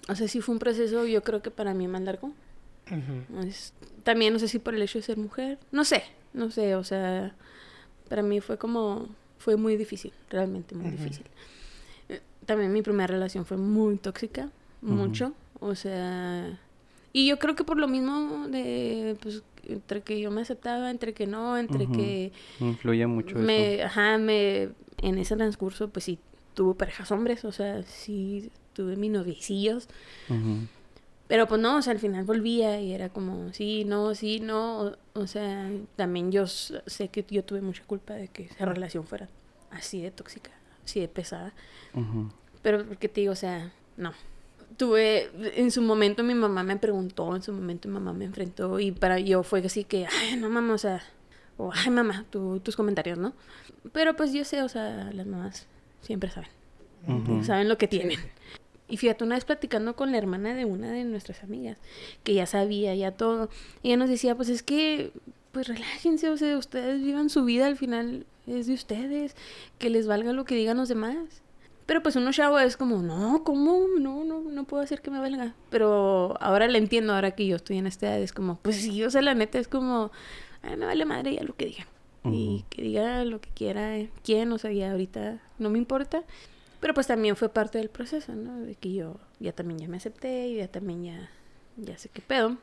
O 0.10 0.16
sea, 0.16 0.28
sí 0.28 0.41
fue 0.41 0.54
un 0.54 0.60
proceso, 0.60 1.06
yo 1.06 1.22
creo 1.24 1.41
que 1.41 1.52
para 1.52 1.74
mí 1.74 1.88
más 1.88 2.02
largo. 2.02 2.32
Es- 3.43 3.74
también 4.04 4.34
no 4.34 4.39
sé 4.39 4.47
si 4.47 4.58
por 4.60 4.74
el 4.74 4.82
hecho 4.82 4.97
de 4.99 5.04
ser 5.04 5.18
mujer, 5.18 5.60
no 5.72 5.86
sé, 5.86 6.04
no 6.34 6.49
sé, 6.52 6.76
o 6.76 6.84
sea, 6.84 7.34
para 8.10 8.22
mí 8.24 8.41
fue 8.41 8.58
como, 8.58 9.08
fue 9.38 9.56
muy 9.58 9.78
difícil, 9.78 10.12
realmente 10.30 10.76
muy 10.76 10.86
difícil. 11.04 11.26
Eh, 12.10 12.22
También 12.45 12.74
mi 12.74 12.82
primera 12.82 13.08
relación 13.08 13.45
fue 13.45 13.58
muy 13.58 13.97
tóxica, 13.97 14.49
mucho, 14.82 15.34
o 15.60 15.76
sea, 15.76 16.60
y 17.14 17.28
yo 17.28 17.39
creo 17.39 17.55
que 17.55 17.64
por 17.64 17.78
lo 17.78 17.88
mismo 17.88 18.47
de, 18.47 19.18
pues, 19.22 19.43
entre 19.68 20.01
que 20.01 20.20
yo 20.20 20.32
me 20.32 20.41
aceptaba, 20.41 20.89
entre 20.89 21.14
que 21.14 21.28
no, 21.28 21.57
entre 21.57 21.88
que 21.88 22.32
Influye 22.59 23.05
mucho 23.07 23.38
me, 23.38 23.76
eso. 23.76 23.86
ajá, 23.86 24.18
me, 24.18 24.70
en 25.01 25.18
ese 25.18 25.36
transcurso, 25.36 25.89
pues 25.89 26.05
sí, 26.05 26.20
tuve 26.53 26.76
parejas 26.76 27.12
hombres, 27.12 27.45
o 27.45 27.51
sea, 27.51 27.84
sí, 27.84 28.51
tuve 28.74 28.95
mis 28.95 29.12
noviecillos, 29.12 29.88
Ujú. 30.30 30.68
pero 31.28 31.47
pues 31.47 31.62
no, 31.62 31.78
o 31.78 31.82
sea, 31.82 31.93
al 31.93 31.99
final 31.99 32.24
volvía 32.26 32.80
y 32.82 32.93
era 32.93 33.09
como, 33.09 33.53
sí, 33.53 33.84
no, 33.86 34.16
sí, 34.16 34.39
no. 34.39 34.82
O, 34.82 34.95
o 35.14 35.28
sea, 35.28 35.70
también 35.95 36.32
yo 36.32 36.47
sé 36.47 37.09
que 37.12 37.26
yo 37.30 37.43
tuve 37.43 37.62
mucha 37.62 37.84
culpa 37.84 38.14
de 38.14 38.28
que 38.28 38.43
esa 38.43 38.66
relación 38.66 39.05
fuera 39.05 39.30
así 39.70 40.01
de 40.01 40.12
tóxica, 40.12 40.51
así 40.84 40.99
de 40.99 41.07
pesada. 41.07 41.53
Pero 42.62 42.86
porque 42.86 43.07
te 43.09 43.22
digo, 43.22 43.34
o 43.34 43.38
sea, 43.38 43.72
no. 43.97 44.14
Tuve, 44.78 45.30
en 45.59 45.69
su 45.72 45.82
momento 45.82 46.24
mi 46.24 46.34
mamá 46.34 46.63
me 46.63 46.78
preguntó, 46.78 47.36
en 47.36 47.41
su 47.41 47.51
momento 47.53 47.88
mi 47.88 47.95
mamá 47.95 48.13
me 48.13 48.26
enfrentó 48.26 48.80
y 48.80 48.91
para 48.91 49.19
yo 49.19 49.43
fue 49.43 49.59
así 49.65 49.84
que, 49.84 50.07
ay, 50.07 50.38
no 50.38 50.49
mamá, 50.49 50.74
o 50.74 50.78
sea, 50.78 51.03
o 51.57 51.72
ay 51.74 51.89
mamá, 51.91 52.26
tú- 52.30 52.59
tus 52.61 52.76
comentarios, 52.76 53.17
¿no? 53.17 53.34
Pero 53.91 54.15
pues 54.15 54.32
yo 54.34 54.43
sé, 54.45 54.61
o 54.63 54.69
sea, 54.69 55.11
las 55.13 55.26
mamás 55.28 55.67
siempre 56.01 56.30
saben 56.30 56.49
saben 57.43 57.67
lo 57.67 57.78
que 57.78 57.88
tienen. 57.88 58.19
Y 58.88 58.97
fíjate, 58.97 59.24
una 59.24 59.36
vez 59.36 59.45
platicando 59.45 59.95
con 59.95 60.11
la 60.11 60.17
hermana 60.17 60.53
de 60.53 60.65
una 60.65 60.91
de 60.91 61.03
nuestras 61.05 61.43
amigas, 61.43 61.78
que 62.24 62.34
ya 62.34 62.45
sabía 62.45 62.93
ya 62.93 63.11
todo, 63.11 63.49
ella 63.84 63.97
nos 63.97 64.09
decía, 64.09 64.36
pues 64.36 64.49
es 64.49 64.63
que, 64.63 65.11
pues 65.51 65.67
relájense, 65.67 66.30
o 66.30 66.38
sea, 66.38 66.57
ustedes 66.57 67.01
vivan 67.01 67.30
su 67.30 67.43
vida, 67.45 67.67
al 67.67 67.78
final 67.78 68.26
es 68.47 68.67
de 68.67 68.74
ustedes, 68.74 69.36
que 69.80 69.89
les 69.89 70.07
valga 70.07 70.34
lo 70.34 70.43
que 70.45 70.55
digan 70.55 70.78
los 70.78 70.89
demás. 70.89 71.41
Pero 71.92 72.02
pues 72.02 72.16
uno 72.16 72.32
chavo 72.32 72.58
es 72.58 72.78
como, 72.78 73.02
no, 73.02 73.44
¿cómo? 73.44 73.86
No, 74.00 74.24
no, 74.24 74.39
no 74.39 74.64
puedo 74.64 74.82
hacer 74.82 75.02
que 75.02 75.12
me 75.12 75.20
valga. 75.20 75.56
Pero 75.70 76.38
ahora 76.39 76.70
le 76.70 76.78
entiendo, 76.78 77.14
ahora 77.14 77.32
que 77.32 77.46
yo 77.46 77.58
estoy 77.58 77.80
en 77.80 77.86
esta 77.86 78.08
edad, 78.08 78.22
es 78.22 78.32
como, 78.32 78.56
pues 78.62 78.78
sí, 78.78 79.04
o 79.04 79.10
sea, 79.12 79.22
la 79.22 79.34
neta 79.34 79.60
es 79.60 79.68
como, 79.68 80.10
"Ay, 80.62 80.78
me 80.78 80.86
vale 80.86 81.04
madre 81.04 81.36
ya 81.36 81.44
lo 81.44 81.54
que 81.54 81.66
digan. 81.66 81.88
Y 82.24 82.64
que 82.70 82.82
diga 82.82 83.26
lo 83.26 83.42
que 83.42 83.50
quiera, 83.50 83.98
eh, 83.98 84.10
quién, 84.24 84.54
o 84.54 84.58
sea, 84.58 84.72
ya 84.72 84.92
ahorita 84.92 85.42
no 85.60 85.70
me 85.70 85.80
importa. 85.80 86.24
Pero 86.80 86.94
pues 86.94 87.08
también 87.08 87.36
fue 87.36 87.50
parte 87.50 87.78
del 87.80 87.89
proceso, 87.89 88.36
¿no? 88.36 88.62
De 88.62 88.76
que 88.76 88.94
yo 88.94 89.18
ya 89.42 89.52
también 89.52 89.78
ya 89.82 89.89
me 89.89 89.98
acepté 89.98 90.48
y 90.48 90.56
ya 90.56 90.70
también 90.70 91.04
ya, 91.04 91.30
ya 91.76 91.98
sé 91.98 92.08
qué 92.08 92.22
pedo. 92.22 92.56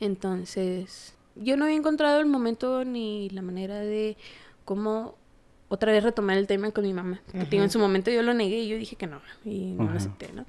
Entonces, 0.00 1.14
yo 1.34 1.58
no 1.58 1.66
había 1.66 1.76
encontrado 1.76 2.18
el 2.18 2.24
momento 2.26 2.82
ni 2.86 3.28
la 3.28 3.42
manera 3.42 3.78
de 3.80 4.16
cómo 4.64 5.16
otra 5.68 5.92
vez 5.92 6.04
retomar 6.04 6.36
el 6.36 6.46
tema 6.46 6.70
con 6.70 6.84
mi 6.84 6.92
mamá. 6.92 7.20
Que 7.30 7.44
digo, 7.46 7.62
en 7.62 7.70
su 7.70 7.78
momento 7.78 8.10
yo 8.10 8.22
lo 8.22 8.34
negué 8.34 8.60
y 8.60 8.68
yo 8.68 8.76
dije 8.76 8.96
que 8.96 9.06
no, 9.06 9.20
y 9.44 9.72
no 9.72 9.90
lo 9.90 9.96
acepté, 9.96 10.32
¿no? 10.32 10.46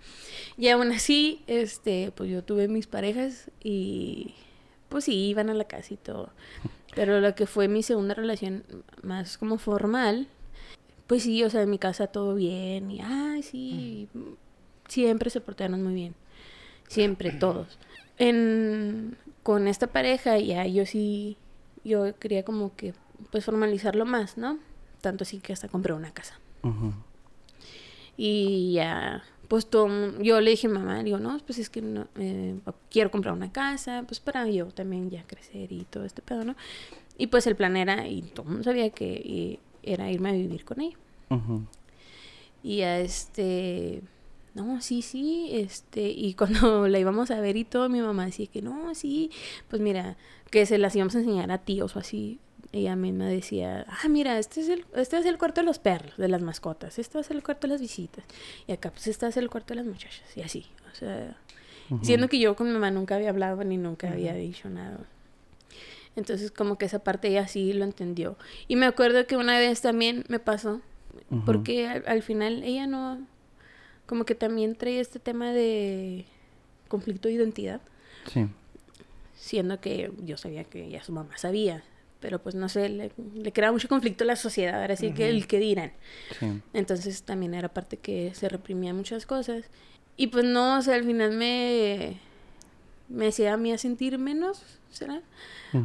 Y 0.57 0.69
aún 0.69 0.91
así, 0.91 1.43
este, 1.47 2.11
pues 2.15 2.29
yo 2.29 2.43
tuve 2.43 2.67
mis 2.67 2.87
parejas 2.87 3.49
y 3.63 4.35
pues 4.89 5.05
sí, 5.05 5.27
iban 5.27 5.49
a 5.49 5.53
la 5.53 5.65
casa 5.65 5.93
y 5.93 5.97
todo. 5.97 6.29
Pero 6.95 7.19
lo 7.19 7.35
que 7.35 7.45
fue 7.45 7.67
mi 7.67 7.83
segunda 7.83 8.13
relación 8.13 8.63
más 9.03 9.37
como 9.37 9.57
formal, 9.57 10.27
pues 11.07 11.23
sí, 11.23 11.43
o 11.43 11.49
sea, 11.49 11.61
en 11.61 11.69
mi 11.69 11.79
casa 11.79 12.07
todo 12.07 12.35
bien 12.35 12.89
y, 12.91 13.01
ay, 13.01 13.43
sí, 13.43 14.07
siempre 14.87 15.29
se 15.29 15.41
portaron 15.41 15.83
muy 15.83 15.93
bien. 15.93 16.15
Siempre, 16.87 17.31
todos. 17.31 17.79
En, 18.17 19.17
con 19.43 19.67
esta 19.67 19.87
pareja 19.87 20.37
ya 20.37 20.65
yo 20.65 20.85
sí, 20.85 21.37
yo 21.83 22.17
quería 22.17 22.43
como 22.45 22.75
que, 22.75 22.93
pues 23.31 23.43
formalizarlo 23.43 24.05
más, 24.05 24.37
¿no? 24.37 24.59
Tanto 25.05 25.23
así 25.23 25.37
que 25.37 25.53
hasta 25.53 25.67
compré 25.67 25.93
una 25.93 26.11
casa. 26.11 26.39
Y 28.17 28.73
ya, 28.73 29.23
pues 29.47 29.67
todo, 29.67 29.87
yo 30.19 30.41
le 30.41 30.49
dije 30.49 30.65
a 30.65 30.71
mamá, 30.71 31.03
digo, 31.03 31.19
no, 31.19 31.37
pues 31.45 31.59
es 31.59 31.69
que 31.69 31.83
no, 31.83 32.07
eh, 32.15 32.57
quiero 32.89 33.11
comprar 33.11 33.35
una 33.35 33.51
casa, 33.51 34.03
pues 34.07 34.19
para 34.19 34.47
yo 34.47 34.65
también 34.65 35.11
ya 35.11 35.21
crecer 35.27 35.71
y 35.71 35.83
todo 35.83 36.05
este 36.05 36.23
pedo, 36.23 36.43
¿no? 36.43 36.55
Y 37.19 37.27
pues 37.27 37.45
el 37.45 37.55
plan 37.55 37.77
era, 37.77 38.07
y 38.07 38.23
todo 38.23 38.47
el 38.47 38.49
mundo 38.53 38.63
sabía 38.63 38.89
que 38.89 39.05
y 39.05 39.59
era 39.83 40.09
irme 40.11 40.29
a 40.29 40.31
vivir 40.33 40.65
con 40.65 40.81
ella. 40.81 40.97
Y 42.63 42.81
a 42.81 42.99
este, 42.99 44.01
no, 44.55 44.81
sí, 44.81 45.03
sí, 45.03 45.49
este, 45.51 46.09
y 46.09 46.33
cuando 46.39 46.87
la 46.87 46.97
íbamos 46.97 47.29
a 47.29 47.39
ver 47.41 47.57
y 47.57 47.63
todo, 47.63 47.89
mi 47.89 48.01
mamá 48.01 48.25
decía 48.25 48.47
que 48.47 48.63
no, 48.63 48.95
sí, 48.95 49.29
pues 49.69 49.83
mira, 49.83 50.17
que 50.49 50.65
se 50.65 50.79
las 50.79 50.95
íbamos 50.95 51.13
a 51.13 51.19
enseñar 51.19 51.51
a 51.51 51.59
tíos 51.59 51.95
o 51.95 51.99
así. 51.99 52.39
Ella 52.71 52.95
misma 52.95 53.27
decía, 53.27 53.85
ah, 53.87 54.07
mira, 54.09 54.37
este 54.39 54.61
es 54.61 54.69
el, 54.69 54.85
este 54.95 55.17
es 55.17 55.25
el 55.25 55.37
cuarto 55.37 55.61
de 55.61 55.65
los 55.65 55.79
perros, 55.79 56.17
de 56.17 56.27
las 56.27 56.41
mascotas, 56.41 56.99
este 56.99 57.17
va 57.17 57.21
a 57.21 57.23
ser 57.23 57.37
el 57.37 57.43
cuarto 57.43 57.67
de 57.67 57.73
las 57.73 57.81
visitas, 57.81 58.25
y 58.67 58.71
acá 58.73 58.91
pues 58.91 59.07
este 59.07 59.25
va 59.25 59.29
a 59.29 59.31
ser 59.31 59.43
el 59.43 59.49
cuarto 59.49 59.73
de 59.73 59.75
las 59.81 59.85
muchachas, 59.85 60.25
y 60.35 60.41
así, 60.41 60.65
o 60.91 60.95
sea, 60.95 61.37
siendo 62.01 62.27
que 62.27 62.39
yo 62.39 62.55
con 62.55 62.67
mi 62.67 62.73
mamá 62.73 62.91
nunca 62.91 63.15
había 63.15 63.29
hablado 63.29 63.63
ni 63.63 63.77
nunca 63.77 64.11
había 64.11 64.33
dicho 64.33 64.69
nada. 64.69 64.99
Entonces 66.15 66.49
como 66.49 66.77
que 66.77 66.85
esa 66.85 66.99
parte 66.99 67.27
ella 67.27 67.47
sí 67.47 67.73
lo 67.73 67.83
entendió. 67.83 68.37
Y 68.69 68.75
me 68.77 68.85
acuerdo 68.85 69.27
que 69.27 69.35
una 69.37 69.59
vez 69.59 69.81
también 69.81 70.23
me 70.29 70.39
pasó, 70.39 70.81
porque 71.45 71.87
al, 71.87 72.03
al 72.07 72.23
final 72.23 72.63
ella 72.63 72.87
no, 72.87 73.25
como 74.05 74.25
que 74.25 74.33
también 74.33 74.75
trae 74.75 74.99
este 74.99 75.19
tema 75.19 75.51
de 75.51 76.25
conflicto 76.87 77.27
de 77.27 77.35
identidad, 77.35 77.81
Sí. 78.31 78.47
siendo 79.35 79.79
que 79.79 80.11
yo 80.23 80.37
sabía 80.37 80.63
que 80.63 80.89
ya 80.89 81.03
su 81.03 81.11
mamá 81.11 81.37
sabía, 81.37 81.83
pero 82.19 82.39
pues 82.39 82.55
no 82.55 82.69
sé, 82.69 82.89
le, 82.89 83.11
le 83.35 83.51
crea 83.51 83.71
mucho 83.71 83.87
conflicto 83.87 84.23
a 84.23 84.27
la 84.27 84.35
sociedad, 84.35 84.81
ahora 84.81 84.95
sí 84.95 85.11
que 85.11 85.29
el 85.29 85.47
que 85.47 85.59
dirán. 85.59 85.91
Sí. 86.39 86.61
Entonces 86.73 87.23
también 87.23 87.53
era 87.53 87.69
parte 87.69 87.97
que 87.97 88.33
se 88.33 88.49
reprimía 88.49 88.93
muchas 88.93 89.25
cosas. 89.25 89.65
Y 90.17 90.27
pues 90.27 90.45
no, 90.45 90.77
o 90.77 90.81
sea, 90.81 90.95
al 90.95 91.03
final 91.03 91.31
me, 91.33 92.19
me 93.09 93.27
hacía 93.27 93.53
a 93.53 93.57
mí 93.57 93.71
a 93.71 93.77
sentir 93.77 94.17
menos, 94.17 94.63
¿será? 94.91 95.21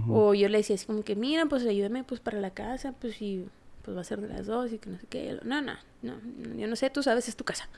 O 0.09 0.35
yo 0.35 0.49
le 0.49 0.59
decía 0.59 0.77
así 0.77 0.87
como 0.87 1.03
que, 1.03 1.17
mira, 1.17 1.47
pues 1.47 1.67
ayúdame 1.67 2.05
pues 2.05 2.21
para 2.21 2.41
la 2.41 2.51
casa, 2.51 2.93
pues 2.93 3.21
y 3.21 3.47
pues 3.83 3.97
va 3.97 4.03
a 4.03 4.05
ser 4.05 4.21
de 4.21 4.29
las 4.29 4.47
dos 4.47 4.73
y 4.73 4.79
que 4.79 4.89
no 4.89 4.99
sé 4.99 5.07
qué. 5.09 5.39
No, 5.43 5.61
no, 5.61 5.75
no, 6.03 6.15
yo 6.57 6.69
no 6.69 6.77
sé, 6.77 6.91
tú 6.91 7.03
sabes, 7.03 7.29
es 7.29 7.35
tu 7.35 7.45
casa. 7.45 7.69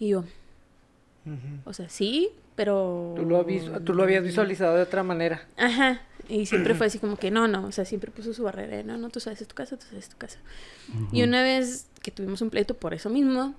Y 0.00 0.08
yo, 0.08 0.20
Ujú. 1.24 1.60
o 1.64 1.72
sea, 1.72 1.88
sí, 1.88 2.30
pero... 2.56 3.12
Tú 3.16 3.24
lo, 3.24 3.44
tú 3.82 3.94
lo 3.94 4.02
habías 4.02 4.24
visualizado 4.24 4.76
de 4.76 4.82
otra 4.82 5.02
manera. 5.04 5.46
Ajá, 5.56 6.00
y 6.30 6.46
siempre 6.46 6.74
fue 6.74 6.86
así 6.86 6.98
como 6.98 7.16
que 7.16 7.30
no, 7.30 7.48
no, 7.48 7.66
o 7.66 7.72
sea, 7.72 7.84
siempre 7.84 8.10
puso 8.10 8.32
su 8.32 8.42
barrera, 8.42 8.78
de, 8.78 8.84
no, 8.84 8.96
no, 8.96 9.10
tú 9.10 9.20
sabes, 9.20 9.40
es 9.42 9.48
tu 9.48 9.54
casa, 9.54 9.76
tú 9.76 9.86
sabes, 9.86 10.04
es 10.04 10.10
tu 10.10 10.16
casa. 10.16 10.38
Y 11.12 11.22
una 11.22 11.42
vez 11.42 11.86
que 12.02 12.10
tuvimos 12.10 12.40
un 12.40 12.50
pleito 12.50 12.74
por 12.74 12.94
eso 12.94 13.10
mismo, 13.10 13.54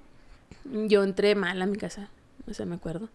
yo 0.65 1.03
entré 1.03 1.35
mal 1.35 1.61
a 1.61 1.65
mi 1.65 1.77
casa, 1.77 2.09
o 2.49 2.53
sea, 2.53 2.65
me 2.65 2.75
acuerdo, 2.75 3.09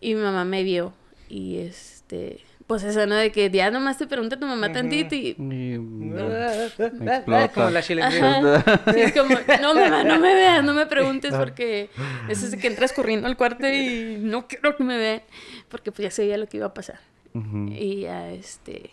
y 0.00 0.14
mi 0.14 0.20
mamá 0.20 0.44
me 0.44 0.62
vio, 0.62 0.92
y 1.28 1.58
este, 1.58 2.40
pues 2.66 2.82
eso, 2.82 3.06
¿no? 3.06 3.14
De 3.14 3.32
que 3.32 3.50
ya 3.50 3.70
nomás 3.70 3.98
te 3.98 4.06
pregunta 4.06 4.38
tu 4.38 4.46
mamá 4.46 4.66
Ujú. 4.66 4.74
tantito 4.74 5.14
y... 5.14 5.36
Y, 5.38 5.74
Explota. 7.06 7.48
Como 7.54 7.70
la 7.70 7.82
chilindrina. 7.82 8.56
Ajá. 8.58 8.92
Sí, 8.92 9.00
es 9.00 9.12
como, 9.12 9.34
no 9.60 9.74
mamá, 9.74 10.04
no 10.04 10.18
me 10.18 10.34
veas, 10.34 10.62
no 10.62 10.74
me 10.74 10.86
preguntes 10.86 11.34
porque 11.34 11.90
eso 12.28 12.44
es 12.44 12.50
de 12.52 12.58
que 12.58 12.66
entras 12.66 12.92
corriendo 12.92 13.26
al 13.26 13.36
cuarto 13.36 13.66
y 13.66 14.16
no 14.18 14.46
quiero 14.46 14.76
que 14.76 14.84
me 14.84 14.98
vean, 14.98 15.22
porque 15.68 15.92
pues 15.92 16.04
ya 16.04 16.10
sabía 16.10 16.36
lo 16.36 16.46
que 16.46 16.58
iba 16.58 16.66
a 16.66 16.74
pasar. 16.74 17.00
Y 17.34 18.00
ya, 18.00 18.30
este. 18.30 18.90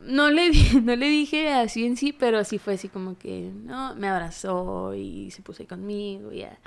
No 0.00 0.30
le, 0.30 0.50
no 0.82 0.96
le 0.96 1.08
dije 1.08 1.52
así 1.52 1.84
en 1.84 1.96
sí, 1.96 2.12
pero 2.12 2.44
sí 2.44 2.58
fue 2.58 2.74
así 2.74 2.88
como 2.88 3.16
que, 3.16 3.50
no, 3.64 3.94
me 3.94 4.08
abrazó 4.08 4.94
y 4.94 5.30
se 5.30 5.42
puso 5.42 5.62
ahí 5.62 5.66
conmigo, 5.66 6.32
ya. 6.32 6.58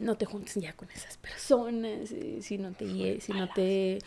No 0.00 0.16
te 0.16 0.26
juntes 0.26 0.54
ya 0.56 0.74
con 0.74 0.90
esas 0.90 1.16
personas, 1.16 2.12
eh, 2.12 2.38
si 2.42 2.58
no 2.58 2.72
te, 2.72 3.20
si 3.20 3.32
no 3.32 3.48
te, 3.48 3.96
eh, 3.96 4.00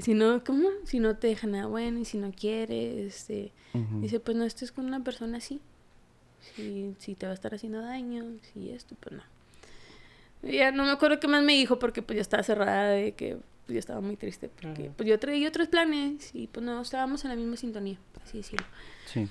si 0.00 0.14
no, 0.14 0.44
¿cómo? 0.44 0.68
Si 0.84 1.00
no 1.00 1.16
te 1.16 1.28
deja 1.28 1.46
nada 1.46 1.66
bueno 1.66 1.98
y 2.00 2.04
si 2.04 2.18
no 2.18 2.30
quieres, 2.30 3.14
este, 3.14 3.52
dice, 4.00 4.20
pues 4.20 4.36
no 4.36 4.44
estés 4.44 4.70
con 4.70 4.86
una 4.86 5.02
persona 5.02 5.38
así. 5.38 5.60
si, 6.54 6.94
si 6.98 7.14
te 7.14 7.26
va 7.26 7.32
a 7.32 7.34
estar 7.34 7.54
haciendo 7.54 7.80
daño, 7.80 8.24
si 8.52 8.70
esto, 8.70 8.96
pues 9.00 9.16
no. 9.16 9.22
Y 10.42 10.56
Ya 10.56 10.72
no 10.72 10.84
me 10.84 10.90
acuerdo 10.90 11.20
qué 11.20 11.28
más 11.28 11.42
me 11.42 11.54
dijo 11.54 11.78
porque 11.78 12.02
pues 12.02 12.16
yo 12.16 12.20
estaba 12.20 12.42
cerrada 12.42 12.90
de 12.90 13.12
que 13.12 13.38
pues, 13.66 13.74
yo 13.74 13.78
estaba 13.78 14.00
muy 14.00 14.16
triste 14.16 14.48
porque 14.48 14.90
pues 14.96 15.08
yo 15.08 15.18
traía 15.18 15.48
otros 15.48 15.68
planes 15.68 16.30
y 16.34 16.46
pues 16.46 16.64
no 16.64 16.80
estábamos 16.80 17.24
en 17.24 17.30
la 17.30 17.36
misma 17.36 17.56
sintonía, 17.56 17.98
así 18.24 18.38
decirlo. 18.38 18.66
Sí. 19.06 19.28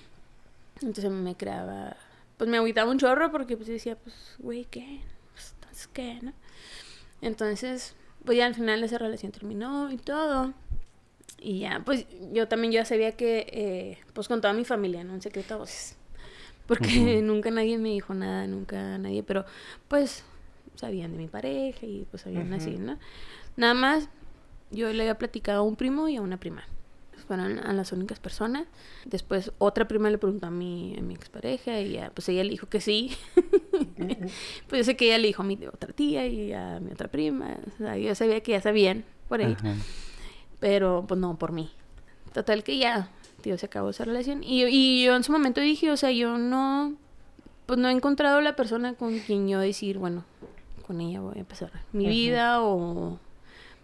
Entonces 0.82 1.12
me 1.12 1.36
creaba, 1.36 1.96
pues 2.38 2.50
me 2.50 2.58
agüitaba 2.58 2.90
un 2.90 2.98
chorro 2.98 3.32
porque 3.32 3.58
pues 3.58 3.68
yo 3.68 3.74
decía, 3.74 3.96
pues, 3.96 4.16
güey, 4.40 4.66
¿qué? 4.66 5.02
Pues, 5.34 5.54
entonces, 5.56 5.88
¿qué, 5.94 6.20
no? 6.22 6.34
Entonces, 7.22 7.96
pues 8.26 8.38
ya 8.38 8.46
al 8.46 8.56
final 8.56 8.84
esa 8.84 8.98
relación 8.98 9.32
terminó 9.32 9.92
y 9.92 9.98
todo. 9.98 10.54
Y 11.40 11.60
ya, 11.60 11.82
pues 11.84 12.06
yo 12.32 12.48
también 12.48 12.72
ya 12.72 12.86
sabía 12.86 13.14
que, 13.14 13.48
eh, 13.52 13.98
pues 14.14 14.28
con 14.28 14.42
toda 14.42 14.54
mi 14.54 14.64
familia, 14.64 15.04
¿no? 15.04 15.14
Un 15.14 15.22
secreto 15.22 15.56
a 15.56 15.58
voces. 15.58 15.98
Porque 16.68 16.88
nunca 17.24 17.52
nadie 17.52 17.78
me 17.78 17.90
dijo 17.90 18.14
nada, 18.14 18.48
nunca 18.48 18.98
nadie, 18.98 19.24
pero 19.24 19.46
pues 19.88 20.24
sabían 20.76 21.12
de 21.12 21.18
mi 21.18 21.28
pareja 21.28 21.86
y 21.86 22.06
pues 22.10 22.24
sabían 22.24 22.54
así. 22.54 22.78
¿no? 22.78 22.98
Nada 23.56 23.74
más, 23.74 24.10
yo 24.72 24.92
le 24.92 25.04
había 25.04 25.18
platicado 25.18 25.60
a 25.60 25.64
un 25.64 25.76
primo 25.76 26.08
y 26.08 26.18
a 26.18 26.22
una 26.22 26.38
prima. 26.38 26.64
Fueron 27.28 27.60
a 27.60 27.72
las 27.74 27.92
únicas 27.92 28.20
personas. 28.20 28.68
Después 29.06 29.52
otra 29.58 29.88
prima 29.88 30.10
le 30.10 30.18
preguntó 30.18 30.48
a 30.48 30.52
mi, 30.52 30.96
a 30.98 31.02
mi 31.02 31.14
expareja 31.14 31.80
y 31.80 31.94
ya, 31.94 32.10
pues 32.10 32.28
ella 32.30 32.44
le 32.44 32.50
dijo 32.50 32.68
que 32.68 32.82
sí. 32.82 33.16
pues 34.68 34.80
yo 34.80 34.84
sé 34.84 34.98
que 34.98 35.06
ella 35.06 35.18
le 35.18 35.28
dijo 35.28 35.42
a 35.42 35.46
mi 35.46 35.58
otra 35.66 35.94
tía 35.94 36.26
y 36.28 36.52
a 36.52 36.80
mi 36.80 36.92
otra 36.92 37.08
prima. 37.08 37.58
O 37.74 37.78
sea, 37.78 37.98
yo 37.98 38.14
sabía 38.16 38.42
que 38.42 38.52
ya 38.52 38.62
sabían 38.62 39.06
por 39.30 39.40
ahí. 39.40 39.56
Ajá. 39.58 39.76
Pero 40.60 41.06
pues 41.08 41.20
no, 41.20 41.38
por 41.38 41.52
mí. 41.52 41.72
Total 42.34 42.64
que 42.64 42.78
ya, 42.78 43.10
tío, 43.42 43.58
se 43.58 43.66
acabó 43.66 43.90
esa 43.90 44.06
relación. 44.06 44.44
Y, 44.44 44.64
y 44.66 45.04
yo 45.04 45.16
en 45.16 45.24
su 45.24 45.32
momento 45.32 45.62
dije, 45.62 45.92
o 45.92 45.98
sea, 45.98 46.12
yo 46.12 46.38
no, 46.38 46.96
pues 47.66 47.80
no 47.80 47.90
he 47.90 47.92
encontrado 47.92 48.42
la 48.42 48.56
persona 48.56 48.94
con 48.94 49.20
quien 49.20 49.48
yo 49.48 49.60
decir, 49.60 49.98
bueno, 49.98 50.24
con 50.86 51.02
ella 51.02 51.22
voy 51.22 51.38
a 51.38 51.40
empezar 51.40 51.72
mi 51.94 52.08
vida 52.08 52.62
o... 52.62 53.20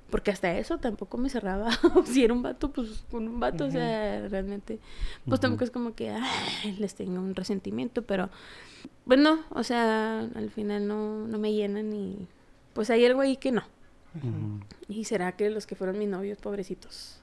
Porque 0.10 0.32
hasta 0.32 0.58
eso 0.58 0.78
tampoco 0.78 1.18
me 1.18 1.30
cerraba. 1.30 1.70
si 2.06 2.24
era 2.24 2.34
un 2.34 2.42
vato, 2.42 2.72
pues 2.72 3.04
con 3.12 3.28
un 3.28 3.40
vato, 3.40 3.66
o 3.66 3.72
sea, 3.72 4.28
realmente, 4.30 4.80
pues 5.26 5.40
tampoco 5.42 5.64
es 5.64 5.72
como 5.72 5.96
que 5.96 6.10
ay, 6.12 6.76
les 6.80 6.96
tengo 6.96 7.20
un 7.20 7.36
resentimiento, 7.36 8.04
pero 8.04 8.30
bueno, 9.06 9.44
o 9.50 9.64
sea, 9.64 10.20
al 10.20 10.50
final 10.50 10.88
no, 10.88 11.28
no 11.28 11.38
me 11.38 11.54
llenan 11.54 11.94
y 11.94 12.28
pues 12.74 12.90
hay 12.90 13.06
algo 13.06 13.22
ahí 13.22 13.38
que 13.38 13.52
no. 13.52 13.64
¿Y 14.88 15.04
será 15.04 15.34
que 15.34 15.50
los 15.50 15.68
que 15.68 15.76
fueron 15.76 16.00
mis 16.00 16.08
novios, 16.08 16.40
pobrecitos? 16.40 17.20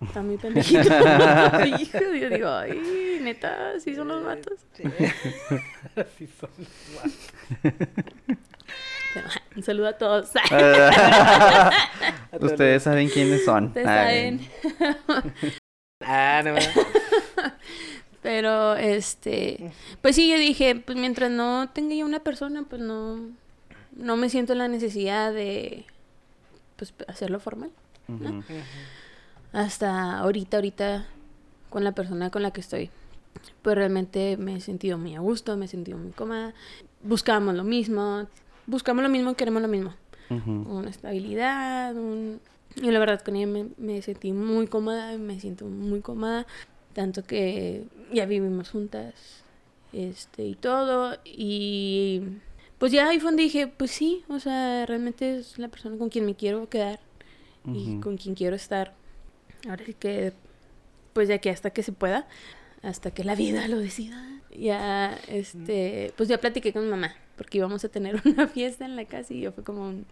Están 0.00 0.26
muy 0.26 0.36
pendejitos. 0.36 0.86
Hijo, 1.80 1.98
yo 1.98 2.30
digo, 2.30 2.48
ay, 2.48 3.18
neta, 3.22 3.78
sí 3.80 3.94
son 3.94 4.08
los 4.08 4.24
vatos. 4.24 4.58
Así 5.96 6.26
son 6.26 6.50
los 6.58 6.68
vatos. 6.94 7.88
Pero, 9.14 9.28
un 9.58 9.64
saludo 9.64 9.88
a 9.88 9.92
todos. 9.94 10.30
Ustedes 12.40 12.82
saben 12.84 13.08
quiénes 13.08 13.44
son. 13.44 13.66
Ustedes 13.66 13.86
Ay. 13.86 14.50
saben. 14.78 15.08
Ah, 16.00 16.42
no. 16.44 16.54
Pero, 18.22 18.76
este, 18.76 19.72
pues 20.00 20.16
sí, 20.16 20.30
yo 20.30 20.38
dije, 20.38 20.76
pues 20.76 20.96
mientras 20.96 21.30
no 21.30 21.68
tenga 21.72 21.94
yo 21.94 22.04
una 22.04 22.20
persona, 22.20 22.64
pues 22.68 22.80
no, 22.80 23.20
no 23.92 24.16
me 24.16 24.28
siento 24.28 24.54
la 24.54 24.68
necesidad 24.68 25.32
de, 25.32 25.86
pues, 26.76 26.94
hacerlo 27.06 27.40
formal. 27.40 27.70
Hasta 29.52 30.18
ahorita, 30.18 30.58
ahorita 30.58 31.06
con 31.70 31.84
la 31.84 31.92
persona 31.92 32.30
con 32.30 32.42
la 32.42 32.52
que 32.52 32.60
estoy. 32.60 32.90
Pues 33.62 33.76
realmente 33.76 34.36
me 34.36 34.56
he 34.56 34.60
sentido 34.60 34.98
muy 34.98 35.14
a 35.14 35.20
gusto, 35.20 35.56
me 35.56 35.66
he 35.66 35.68
sentido 35.68 35.96
muy 35.98 36.10
cómoda. 36.10 36.54
Buscamos 37.02 37.54
lo 37.54 37.64
mismo, 37.64 38.26
buscamos 38.68 39.02
lo 39.02 39.08
mismo, 39.08 39.34
queremos 39.34 39.60
lo 39.60 39.68
mismo. 39.68 39.94
Una 40.30 40.90
estabilidad, 40.90 41.96
un... 41.96 42.40
Y 42.76 42.90
la 42.90 42.98
verdad 42.98 43.22
con 43.22 43.34
ella 43.34 43.46
me, 43.46 43.66
me 43.78 44.00
sentí 44.02 44.32
muy 44.32 44.66
cómoda, 44.68 45.16
me 45.16 45.40
siento 45.40 45.64
muy 45.64 46.00
cómoda. 46.00 46.46
Tanto 46.92 47.24
que 47.24 47.84
ya 48.12 48.26
vivimos 48.26 48.70
juntas, 48.70 49.14
este, 49.92 50.44
y 50.44 50.54
todo. 50.54 51.16
Y 51.24 52.22
pues 52.78 52.92
ya 52.92 53.08
ahí 53.08 53.18
fue 53.18 53.30
donde 53.30 53.44
dije, 53.44 53.66
pues 53.68 53.90
sí, 53.90 54.22
o 54.28 54.38
sea, 54.38 54.84
realmente 54.86 55.38
es 55.38 55.58
la 55.58 55.68
persona 55.68 55.96
con 55.96 56.10
quien 56.10 56.26
me 56.26 56.34
quiero 56.34 56.68
quedar 56.68 57.00
y 57.66 57.98
con 58.00 58.16
quien 58.16 58.34
quiero 58.34 58.54
estar. 58.56 58.94
Ahora 59.68 59.84
sí 59.84 59.94
que, 59.94 60.32
pues 61.12 61.28
de 61.28 61.34
aquí 61.34 61.48
hasta 61.48 61.70
que 61.70 61.82
se 61.82 61.92
pueda, 61.92 62.26
hasta 62.82 63.10
que 63.10 63.24
la 63.24 63.34
vida 63.34 63.66
lo 63.68 63.78
decida. 63.78 64.40
Ya, 64.56 65.18
este, 65.28 66.12
pues 66.16 66.28
ya 66.28 66.38
platiqué 66.38 66.72
con 66.72 66.84
mi 66.84 66.90
mamá, 66.90 67.14
porque 67.38 67.58
íbamos 67.58 67.84
a 67.84 67.88
tener 67.88 68.20
una 68.26 68.48
fiesta 68.48 68.84
en 68.84 68.96
la 68.96 69.06
casa 69.06 69.32
y 69.32 69.40
yo 69.40 69.52
fue 69.52 69.64
como 69.64 69.88
un... 69.88 70.06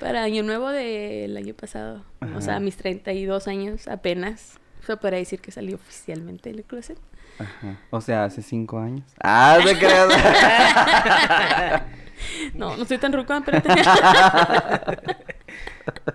Para 0.00 0.24
Año 0.24 0.42
Nuevo 0.42 0.68
del 0.68 1.36
año 1.36 1.54
pasado, 1.54 2.02
o 2.34 2.40
sea, 2.40 2.58
mis 2.60 2.76
32 2.76 3.48
años 3.48 3.88
apenas, 3.88 4.58
fue 4.80 4.98
para 4.98 5.16
decir 5.16 5.40
que 5.40 5.52
salí 5.52 5.72
oficialmente 5.72 6.52
del 6.52 6.64
closet. 6.64 6.98
Ajá. 7.38 7.78
O 7.90 8.00
sea, 8.00 8.24
hace 8.24 8.42
cinco 8.42 8.78
años. 8.78 9.04
Ah, 9.22 9.58
te 9.64 9.78
creas. 9.78 10.08
No, 12.54 12.76
no 12.76 12.84
soy 12.84 12.98
tan 12.98 13.12
ruca, 13.12 13.38
espérate. 13.38 13.68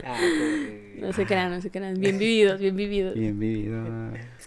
Ah, 0.04 0.18
pobre. 0.18 0.81
No 1.02 1.14
se 1.14 1.26
crean, 1.26 1.52
no 1.52 1.62
se 1.62 1.72
crean. 1.72 2.00
Bien 2.00 2.18
vividos, 2.20 2.60
bien 2.60 2.76
vividos. 2.76 3.16
Bien 3.16 3.40
vivido. 3.40 3.84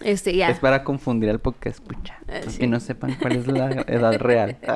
Este, 0.01 0.35
ya. 0.35 0.49
Es 0.49 0.59
para 0.59 0.83
confundir 0.83 1.29
al 1.29 1.39
podcast 1.39 1.79
escucha. 1.79 2.17
Eh, 2.27 2.43
sí. 2.47 2.59
Que 2.59 2.67
no 2.67 2.79
sepan 2.79 3.15
cuál 3.21 3.35
es 3.35 3.47
la 3.47 3.69
edad 3.87 4.17
real. 4.19 4.57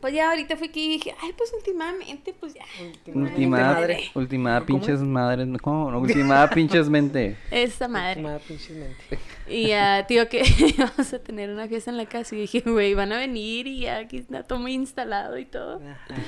Pues 0.00 0.14
ya 0.14 0.30
ahorita 0.30 0.56
fui 0.56 0.68
aquí 0.68 0.86
y 0.86 0.88
dije, 0.88 1.14
ay, 1.20 1.34
pues 1.36 1.52
últimamente, 1.54 2.32
pues 2.32 2.54
ya. 2.54 2.64
Ultimada, 3.12 3.74
madre. 3.74 4.10
ultimada 4.14 4.60
¿Cómo 4.60 4.66
pinches 4.66 5.00
madres. 5.00 5.46
¿Cómo? 5.60 5.90
No, 5.90 6.00
ultimada 6.00 6.48
pinches 6.54 6.88
mente. 6.88 7.36
Esta 7.50 7.86
madre. 7.86 8.20
Última 8.20 8.38
pinche 8.38 8.72
mente. 8.72 9.18
Y 9.46 9.68
ya, 9.68 10.06
tío, 10.06 10.26
que 10.30 10.42
vamos 10.78 11.12
a 11.12 11.18
tener 11.18 11.50
una 11.50 11.68
fiesta 11.68 11.90
en 11.90 11.98
la 11.98 12.06
casa. 12.06 12.34
Y 12.34 12.40
dije, 12.40 12.60
güey, 12.60 12.94
van 12.94 13.12
a 13.12 13.18
venir 13.18 13.66
y 13.66 13.80
ya 13.80 13.98
aquí 13.98 14.16
está 14.16 14.42
todo 14.42 14.58
muy 14.58 14.72
instalado 14.72 15.36
y 15.36 15.44
todo. 15.44 15.82
Ajá. 15.82 16.22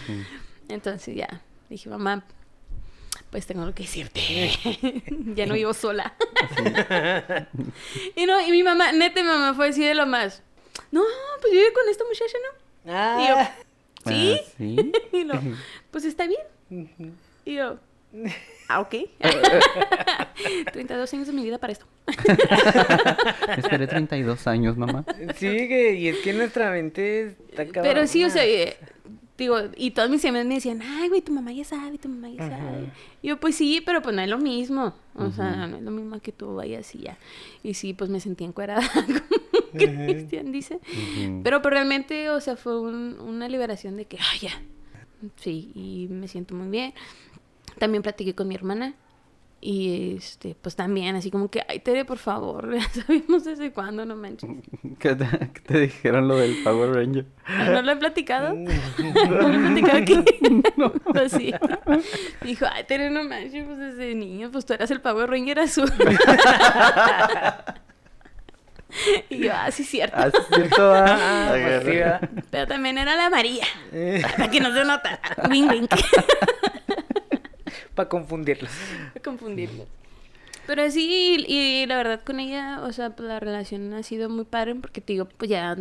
Entonces 0.69 1.17
ya, 1.17 1.41
dije, 1.71 1.89
mamá, 1.89 2.27
pues 3.33 3.47
tengo 3.47 3.65
lo 3.65 3.75
que 3.75 3.85
decirte. 3.85 4.21
ya 5.35 5.47
no 5.47 5.55
vivo 5.55 5.73
sola. 5.73 6.15
y 8.15 8.27
no, 8.27 8.47
y 8.47 8.51
mi 8.51 8.63
mamá, 8.63 8.93
neta, 8.93 9.23
mi 9.23 9.29
mamá 9.29 9.55
fue 9.55 9.71
así 9.71 9.83
de 9.85 9.95
lo 9.95 10.07
más. 10.07 10.43
No, 10.93 11.03
pues 11.41 11.51
vive 11.53 11.73
con 11.73 11.89
esta 11.91 12.05
muchacha, 12.05 12.37
¿no? 12.45 13.23
Y 13.25 13.29
yo, 13.29 13.35
Ah. 13.39 13.51
¿sí? 14.07 14.39
Ah, 14.39 14.51
sí. 14.59 14.93
Y 15.13 15.25
lo, 15.25 15.35
pues 15.91 16.05
está 16.05 16.27
bien. 16.27 16.91
Y 17.47 17.55
yo, 17.55 17.79
ah, 18.69 18.81
ok. 18.81 18.95
32 20.73 21.15
años 21.15 21.27
de 21.27 21.33
mi 21.33 21.43
vida 21.43 21.57
para 21.59 21.73
esto. 21.73 21.87
Esperé 23.57 23.87
32 23.87 24.47
años, 24.47 24.77
mamá. 24.77 25.05
Sí, 25.37 25.47
que, 25.69 25.95
y 25.95 26.09
es 26.09 26.19
que 26.19 26.35
nuestra 26.35 26.71
mente 26.71 27.37
está 27.51 27.65
Pero 27.83 28.07
sí, 28.07 28.25
o 28.25 28.31
sea, 28.31 28.45
eh, 28.45 28.77
digo, 29.43 29.57
y 29.77 29.91
todos 29.93 30.09
mis 30.11 30.25
amigos 30.25 30.47
me 30.47 30.55
decían, 30.55 30.81
ay, 30.83 31.09
güey, 31.09 31.21
tu 31.21 31.33
mamá 31.33 31.53
ya 31.53 31.65
sabe, 31.65 31.99
tu 31.99 32.09
mamá 32.09 32.29
ya 32.31 32.45
Ajá. 32.47 32.59
sabe. 32.59 32.91
Y 33.23 33.29
yo, 33.29 33.39
pues 33.41 33.55
sí, 33.55 33.83
pero 33.85 34.03
pues 34.03 34.15
no 34.17 34.23
es 34.23 34.29
lo 34.29 34.39
mismo. 34.39 34.95
O 35.15 35.31
sea, 35.31 35.67
no 35.67 35.77
es 35.77 35.83
lo 35.83 35.91
mismo 35.91 36.19
que 36.21 36.33
tú 36.33 36.55
vayas 36.55 36.95
y 36.95 37.01
ya. 37.01 37.19
Y 37.63 37.75
sí, 37.75 37.93
pues 37.95 38.09
me 38.11 38.19
sentí 38.21 38.45
encuerada, 38.45 38.83
como 38.95 39.19
Cristian 39.73 40.53
dice. 40.53 40.77
Ujú. 40.77 41.41
Pero 41.45 41.61
pues 41.63 41.73
realmente, 41.73 42.31
o 42.31 42.41
sea, 42.41 42.57
fue 42.57 42.81
un- 42.81 43.19
una 43.21 43.49
liberación 43.49 43.97
de 43.97 44.07
que, 44.07 44.19
ay, 44.33 44.39
ya. 44.41 44.63
Sí, 45.37 45.71
y 45.75 46.09
me 46.11 46.27
siento 46.29 46.55
muy 46.55 46.69
bien. 46.69 46.95
También 47.79 48.03
platiqué 48.03 48.35
con 48.35 48.49
mi 48.49 48.55
hermana. 48.55 48.95
Y 49.65 50.17
este, 50.17 50.57
pues 50.61 50.75
también, 50.75 51.15
así 51.15 51.31
como 51.31 51.49
que, 51.49 51.65
ay, 51.69 51.79
Tere, 51.79 52.05
por 52.05 52.19
favor, 52.19 52.75
ya 52.75 52.83
sabemos 52.89 53.45
desde 53.45 53.71
cuándo, 53.71 54.05
no 54.05 54.17
manches. 54.17 54.51
¿Qué 54.99 55.15
te, 55.15 55.25
qué 55.55 55.61
te 55.61 55.79
dijeron 55.83 56.27
lo 56.27 56.37
del 56.37 56.65
Power 56.65 56.93
Ranger? 56.93 57.27
¿No 57.71 57.81
lo 57.81 57.93
he 57.93 57.97
platicado? 57.97 58.55
¿No 58.55 58.69
lo 58.69 59.49
he 59.55 59.59
platicado 59.61 59.99
aquí? 59.99 60.25
Pues 61.13 61.31
sí. 61.31 61.55
Dijo, 62.43 62.67
ay, 62.73 62.83
Tere, 62.89 63.09
no 63.11 63.23
manches, 63.23 63.65
pues 63.65 63.79
desde 63.79 64.17
niño, 64.17 64.51
pues 64.51 64.67
tú 64.67 64.73
eras 64.73 64.91
el 64.91 65.01
Power 65.01 65.31
Ranger 65.31 65.61
azul. 65.61 65.93
y 69.31 69.39
yo, 69.45 69.53
ah, 69.55 69.71
sí, 69.71 69.85
cierto. 69.85 70.17
Ah, 70.19 70.29
sí, 70.29 70.39
cierto. 70.57 70.93
ah. 70.93 71.07
Ah, 71.07 71.51
pues. 71.53 72.45
Pero 72.51 72.67
también 72.67 72.99
era 72.99 73.15
la 73.15 73.31
María. 73.31 73.65
Eh, 73.93 74.23
Para 74.37 74.51
que 74.51 74.59
no 74.59 74.75
se 74.75 74.85
nota. 74.85 75.21
Wing, 75.49 75.69
wing. 75.69 75.87
Para 77.95 78.09
confundirlos. 78.09 78.71
confundirlo. 79.25 79.87
Pero 80.67 80.91
sí, 80.91 81.45
y, 81.47 81.53
y 81.83 81.87
la 81.87 81.97
verdad 81.97 82.23
con 82.25 82.41
ella, 82.41 82.83
o 82.83 82.93
sea, 82.93 83.11
pues 83.17 83.29
la 83.29 83.41
relación 83.41 83.93
ha 83.95 84.03
sido 84.03 84.29
muy 84.29 84.45
padre 84.45 84.75
porque 84.77 85.01
te 85.01 85.15
digo, 85.15 85.27
pues 85.27 85.51
ya 85.51 85.77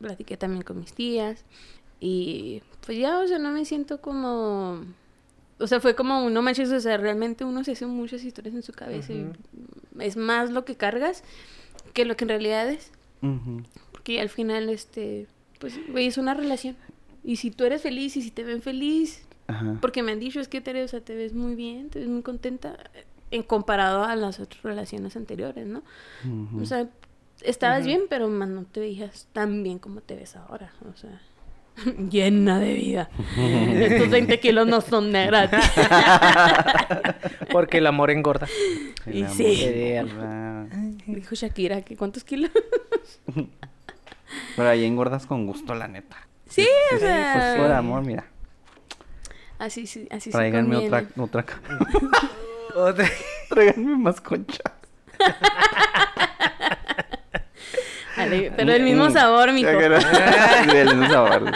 platiqué 0.00 0.36
también 0.36 0.62
con 0.62 0.80
mis 0.80 0.92
tías 0.92 1.44
y 2.00 2.62
pues 2.84 2.98
ya, 2.98 3.18
o 3.18 3.26
sea, 3.26 3.38
no 3.38 3.50
me 3.50 3.64
siento 3.64 4.00
como... 4.00 4.84
O 5.58 5.66
sea, 5.68 5.80
fue 5.80 5.94
como, 5.94 6.28
no 6.30 6.42
manches, 6.42 6.70
o 6.72 6.80
sea, 6.80 6.96
realmente 6.96 7.44
uno 7.44 7.62
se 7.62 7.72
hace 7.72 7.86
muchas 7.86 8.24
historias 8.24 8.56
en 8.56 8.62
su 8.62 8.72
cabeza 8.72 9.12
y 9.12 9.26
es 10.00 10.16
más 10.16 10.50
lo 10.50 10.64
que 10.64 10.74
cargas 10.74 11.22
que 11.92 12.04
lo 12.04 12.16
que 12.16 12.24
en 12.24 12.28
realidad 12.30 12.68
es. 12.68 12.90
Ujú. 13.22 13.62
Que 14.02 14.20
al 14.20 14.28
final, 14.28 14.68
este, 14.68 15.28
pues, 15.60 15.74
güey, 15.88 16.08
es 16.08 16.18
una 16.18 16.34
relación. 16.34 16.76
Y 17.22 17.36
si 17.36 17.52
tú 17.52 17.64
eres 17.64 17.82
feliz 17.82 18.16
y 18.16 18.22
si 18.22 18.32
te 18.32 18.42
ven 18.42 18.60
feliz, 18.60 19.22
Ajá. 19.46 19.76
porque 19.80 20.02
me 20.02 20.12
han 20.12 20.20
dicho, 20.20 20.40
es 20.40 20.48
que 20.48 20.60
Tere, 20.60 20.82
o 20.84 20.88
sea, 20.88 21.00
te 21.00 21.14
ves 21.14 21.34
muy 21.34 21.54
bien, 21.54 21.90
te 21.90 21.98
ves 21.98 22.08
muy 22.08 22.22
contenta, 22.22 22.76
eh, 22.94 23.04
en 23.30 23.42
comparado 23.42 24.04
a 24.04 24.16
las 24.16 24.40
otras 24.40 24.62
relaciones 24.62 25.16
anteriores, 25.16 25.66
¿no? 25.66 25.82
O 26.60 26.64
sea, 26.64 26.86
estabas 27.42 27.84
bien, 27.84 28.02
pero 28.08 28.28
más 28.28 28.48
no 28.48 28.64
te 28.64 28.80
veías 28.80 29.26
tan 29.32 29.62
bien 29.62 29.78
como 29.78 30.00
te 30.00 30.14
ves 30.14 30.36
ahora. 30.36 30.72
O 30.92 30.96
sea, 30.96 31.20
llena 32.10 32.60
de 32.60 32.74
vida. 32.74 33.10
Estos 33.36 34.08
20 34.10 34.38
kilos 34.40 34.66
no 34.68 34.80
son 34.80 35.12
de 35.12 35.26
gratis. 35.26 35.58
Porque 37.50 37.78
el 37.78 37.86
amor 37.88 38.10
engorda. 38.12 38.46
El 39.06 39.14
y 39.16 39.22
amor 39.24 39.36
sí. 39.36 39.96
Dijo 41.06 41.34
Shakira, 41.34 41.82
que 41.82 41.96
¿cuántos 41.96 42.22
kilos? 42.24 42.50
Pero 44.56 44.68
ahí 44.68 44.84
engordas 44.84 45.26
con 45.26 45.46
gusto, 45.46 45.74
la 45.74 45.88
neta. 45.88 46.16
sí, 46.48 46.62
o 46.62 46.90
Pues 46.90 47.02
sea. 47.02 47.56
por 47.58 47.72
amor, 47.72 48.04
mira. 48.04 48.26
Así, 49.64 49.86
sí, 49.86 50.06
así 50.10 50.28
Tráiganme 50.30 50.76
otra, 50.76 51.06
otra. 52.74 53.08
Tráiganme 53.48 53.96
más 53.96 54.20
concha. 54.20 54.62
Ale, 58.16 58.52
Pero 58.54 58.72
el 58.72 58.82
mismo 58.82 59.08
sabor, 59.10 59.52
mijo. 59.52 59.70
Sí, 59.70 59.76
del 60.70 60.88
mismo 60.88 61.08
sabor. 61.08 61.50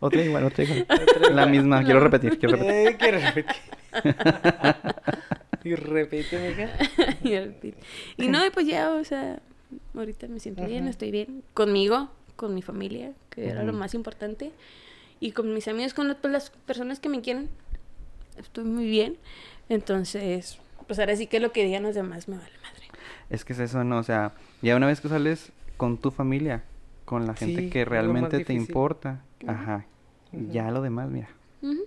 Otra 0.00 0.20
igual, 0.20 0.44
otra 0.46 0.64
igual. 0.64 0.84
La 1.30 1.46
misma, 1.46 1.84
quiero 1.84 2.00
repetir, 2.00 2.40
quiero 2.40 2.56
repetir. 2.56 2.88
Eh, 2.88 2.96
quiero 2.98 3.20
repetir. 3.20 3.62
y 5.62 5.74
repite, 5.76 6.38
mija. 6.38 6.70
y, 7.22 7.32
el 7.34 7.54
pit. 7.54 7.76
Y 8.16 8.26
no, 8.26 8.44
y 8.44 8.50
pues 8.50 8.66
ya, 8.66 8.90
o 8.90 9.04
sea, 9.04 9.38
ahorita 9.94 10.26
me 10.26 10.40
siento 10.40 10.66
bien, 10.66 10.88
estoy 10.88 11.12
bien. 11.12 11.44
Conmigo, 11.54 12.10
con 12.34 12.52
mi 12.52 12.62
familia, 12.62 13.12
que 13.30 13.48
era 13.48 13.62
lo 13.62 13.72
más 13.72 13.94
importante. 13.94 14.50
Y 15.20 15.32
con 15.32 15.52
mis 15.54 15.68
amigos, 15.68 15.94
con 15.94 16.14
pues, 16.20 16.32
las 16.32 16.50
personas 16.50 17.00
que 17.00 17.08
me 17.08 17.20
quieren. 17.20 17.48
Estoy 18.36 18.64
muy 18.64 18.86
bien. 18.86 19.16
Entonces, 19.68 20.58
pues 20.86 20.98
ahora 20.98 21.16
sí 21.16 21.26
que 21.26 21.40
lo 21.40 21.52
que 21.52 21.64
digan 21.64 21.82
los 21.82 21.94
demás 21.94 22.28
me 22.28 22.36
vale 22.36 22.52
madre. 22.62 22.86
Es 23.30 23.44
que 23.44 23.52
es 23.54 23.58
eso, 23.58 23.84
¿no? 23.84 23.98
O 23.98 24.02
sea, 24.02 24.34
ya 24.60 24.76
una 24.76 24.86
vez 24.86 25.00
que 25.00 25.08
sales 25.08 25.52
con 25.76 25.98
tu 25.98 26.10
familia, 26.10 26.64
con 27.04 27.26
la 27.26 27.34
gente 27.34 27.62
Sí, 27.62 27.70
que 27.70 27.84
realmente 27.84 28.44
te 28.44 28.52
importa, 28.52 29.24
ajá, 29.46 29.86
ya 30.32 30.70
lo 30.70 30.82
demás, 30.82 31.10
mira, 31.10 31.28
Ujú. 31.62 31.84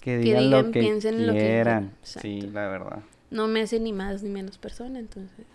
que 0.00 0.12
Que 0.12 0.18
digan, 0.18 0.44
digan, 0.44 0.66
lo 0.66 0.70
que 0.70 0.80
piensen 0.80 1.26
lo 1.26 1.32
que 1.32 1.38
quieran. 1.40 1.92
sí, 2.02 2.40
la 2.42 2.68
verdad. 2.68 3.02
No 3.30 3.46
me 3.46 3.60
hace 3.62 3.78
ni 3.80 3.92
más 3.92 4.22
ni 4.22 4.30
menos 4.30 4.56
persona, 4.56 4.98
entonces. 4.98 5.46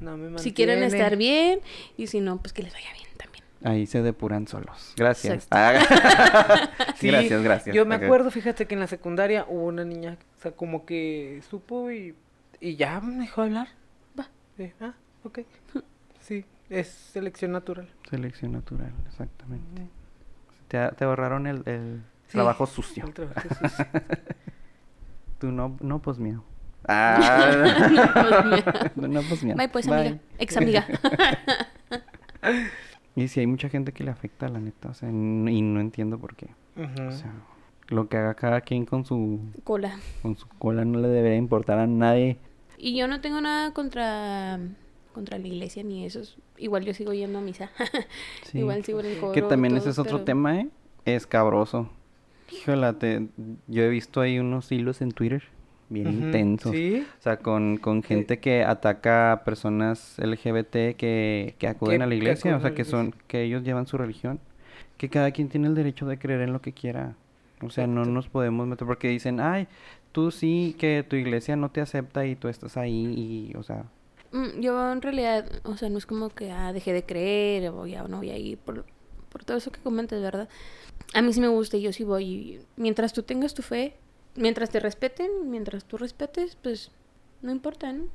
No 0.00 0.16
me 0.16 0.38
Si 0.38 0.52
quieren 0.52 0.82
estar 0.82 1.16
bien 1.16 1.60
y 1.96 2.08
si 2.08 2.20
no, 2.20 2.38
pues 2.38 2.52
que 2.52 2.62
les 2.62 2.72
vaya 2.72 2.92
bien 2.92 3.08
también. 3.16 3.44
Ahí 3.64 3.86
se 3.86 4.02
depuran 4.02 4.46
solos. 4.46 4.94
Gracias. 4.96 5.48
Ah, 5.50 5.72
Sí, 6.96 7.08
gracias, 7.08 7.42
gracias. 7.42 7.74
Yo 7.76 7.84
me 7.86 7.94
acuerdo, 7.96 8.30
fíjate 8.30 8.66
que 8.66 8.74
en 8.74 8.80
la 8.80 8.86
secundaria 8.86 9.44
hubo 9.48 9.64
una 9.66 9.84
niña, 9.84 10.16
o 10.38 10.40
sea, 10.42 10.52
como 10.52 10.84
que 10.86 11.42
supo 11.50 11.90
y, 11.90 12.14
y 12.60 12.76
ya 12.76 13.00
me 13.00 13.16
dejó 13.24 13.42
hablar. 13.42 13.68
Va. 14.18 14.28
Sí, 14.56 14.72
ah, 14.80 14.94
ok. 15.24 15.40
Sí, 16.20 16.44
es 16.70 16.88
selección 16.88 17.52
natural. 17.52 17.88
Selección 18.08 18.52
natural, 18.52 18.92
exactamente. 19.08 19.82
Te, 20.68 20.88
te 20.96 21.04
ahorraron 21.04 21.46
el, 21.46 21.62
el 21.66 22.02
Sí, 22.26 22.32
trabajo 22.32 22.66
sucio. 22.66 23.04
el 23.06 23.12
trabajo 23.14 23.48
sucio. 23.60 23.86
Tú 25.40 25.50
no, 25.52 25.76
no, 25.80 26.00
pues 26.00 26.18
miau. 26.18 26.42
Ah, 26.86 27.18
Pues, 28.14 28.44
mira. 28.46 28.92
no, 28.96 29.22
pues 29.22 29.42
miau. 29.44 29.56
Bye, 29.56 29.68
pues, 29.68 29.86
Bye. 29.86 29.96
amiga. 29.98 30.18
Ex 30.38 30.56
amiga. 30.56 30.86
Y 33.18 33.28
sí, 33.28 33.40
hay 33.40 33.46
mucha 33.46 33.68
gente 33.68 33.92
que 33.92 34.04
le 34.04 34.10
afecta, 34.10 34.48
la 34.48 34.60
neta, 34.60 34.90
o 34.90 34.94
sea, 34.94 35.08
y 35.10 35.12
no 35.12 35.80
entiendo 35.80 36.18
por 36.18 36.36
qué. 36.36 36.48
O 36.76 37.10
sea, 37.12 37.32
lo 37.88 38.08
que 38.08 38.16
haga 38.16 38.34
cada 38.34 38.60
quien 38.60 38.84
con 38.84 39.04
su, 39.04 39.40
Cola. 39.64 39.98
con 40.22 40.36
su 40.36 40.46
cola 40.46 40.84
no 40.84 41.00
le 41.00 41.08
debería 41.08 41.36
importar 41.36 41.78
a 41.80 41.86
nadie. 41.88 42.36
Y 42.76 42.96
yo 42.96 43.08
no 43.08 43.20
tengo 43.20 43.40
nada 43.40 43.72
contra 43.72 44.60
contra 45.12 45.36
la 45.38 45.48
iglesia 45.48 45.82
ni 45.82 46.04
eso. 46.04 46.20
Igual 46.58 46.84
yo 46.84 46.94
sigo 46.94 47.12
yendo 47.12 47.38
a 47.38 47.42
misa. 47.42 47.70
Sí. 48.44 48.58
Igual 48.60 48.84
sigo 48.84 49.00
en 49.00 49.06
el 49.06 49.18
coro. 49.18 49.32
Que 49.32 49.42
también 49.42 49.72
todo, 49.72 49.80
ese 49.80 49.90
es 49.90 49.98
otro 49.98 50.18
pero- 50.18 50.24
tema, 50.24 50.60
¿eh? 50.60 50.68
Escabroso. 51.04 51.90
Híjole, 52.52 52.92
te- 52.92 53.26
yo 53.66 53.82
he 53.82 53.88
visto 53.88 54.20
ahí 54.20 54.38
unos 54.38 54.70
hilos 54.70 55.00
en 55.02 55.10
Twitter 55.10 55.42
bien 55.88 56.08
Ujú, 56.08 56.24
intensos. 56.24 56.72
Sí. 56.72 57.06
O 57.18 57.22
sea, 57.22 57.38
con, 57.38 57.78
con 57.78 58.02
gente 58.02 58.38
que 58.40 58.64
ataca 58.64 59.32
a 59.32 59.44
personas 59.44 60.18
LGBT 60.18 60.94
que, 60.96 61.54
que 61.58 61.68
acuden 61.68 62.02
a 62.02 62.06
la 62.06 62.14
iglesia, 62.14 62.56
o 62.56 62.60
sea, 62.60 62.72
que 62.74 62.84
son, 62.84 63.14
que 63.26 63.42
ellos 63.42 63.62
llevan 63.64 63.86
su 63.86 63.98
religión, 63.98 64.40
que 64.96 65.08
cada 65.10 65.30
quien 65.32 65.48
tiene 65.48 65.68
el 65.68 65.74
derecho 65.74 66.06
de 66.06 66.18
creer 66.18 66.42
en 66.42 66.52
lo 66.52 66.60
que 66.62 66.72
quiera. 66.72 67.16
O 67.62 67.70
sea, 67.70 67.86
no 67.86 68.04
nos 68.06 68.28
podemos 68.28 68.66
meter 68.66 68.86
porque 68.86 69.08
dicen, 69.08 69.40
ay, 69.40 69.68
tú 70.12 70.30
sí 70.30 70.76
que 70.78 71.04
tu 71.08 71.16
iglesia 71.16 71.56
no 71.56 71.70
te 71.70 71.80
acepta 71.80 72.26
y 72.26 72.36
tú 72.36 72.48
estás 72.48 72.76
ahí 72.76 73.50
y, 73.52 73.56
o 73.56 73.62
sea, 73.62 73.84
Mm, 74.32 74.60
Yo 74.60 74.92
en 74.92 75.00
realidad, 75.02 75.46
o 75.64 75.76
sea, 75.76 75.88
no 75.88 75.98
es 75.98 76.06
como 76.06 76.30
que 76.30 76.50
ah, 76.52 76.72
dejé 76.72 76.92
de 76.92 77.04
creer 77.04 77.70
o 77.70 77.86
ya 77.86 78.02
no 78.04 78.18
voy 78.18 78.30
a 78.30 78.36
ir 78.38 78.58
por, 78.58 78.84
por 79.30 79.44
todo 79.44 79.56
eso 79.56 79.70
que 79.72 79.80
comentas, 79.80 80.20
¿verdad? 80.20 80.48
A 81.14 81.22
mí 81.22 81.32
sí 81.32 81.40
me 81.40 81.48
gusta 81.48 81.76
y 81.78 81.82
yo 81.82 81.92
sí 81.92 82.04
voy. 82.04 82.24
y 82.24 82.60
mientras 82.76 83.12
tú 83.12 83.22
tengas 83.22 83.54
tu 83.54 83.62
fe, 83.62 83.94
mientras 84.36 84.70
te 84.70 84.80
respeten, 84.80 85.50
mientras 85.50 85.84
tú 85.84 85.96
respetes, 85.96 86.56
pues 86.62 86.90
no 87.40 87.52
importa, 87.52 87.92
¿no? 87.92 88.06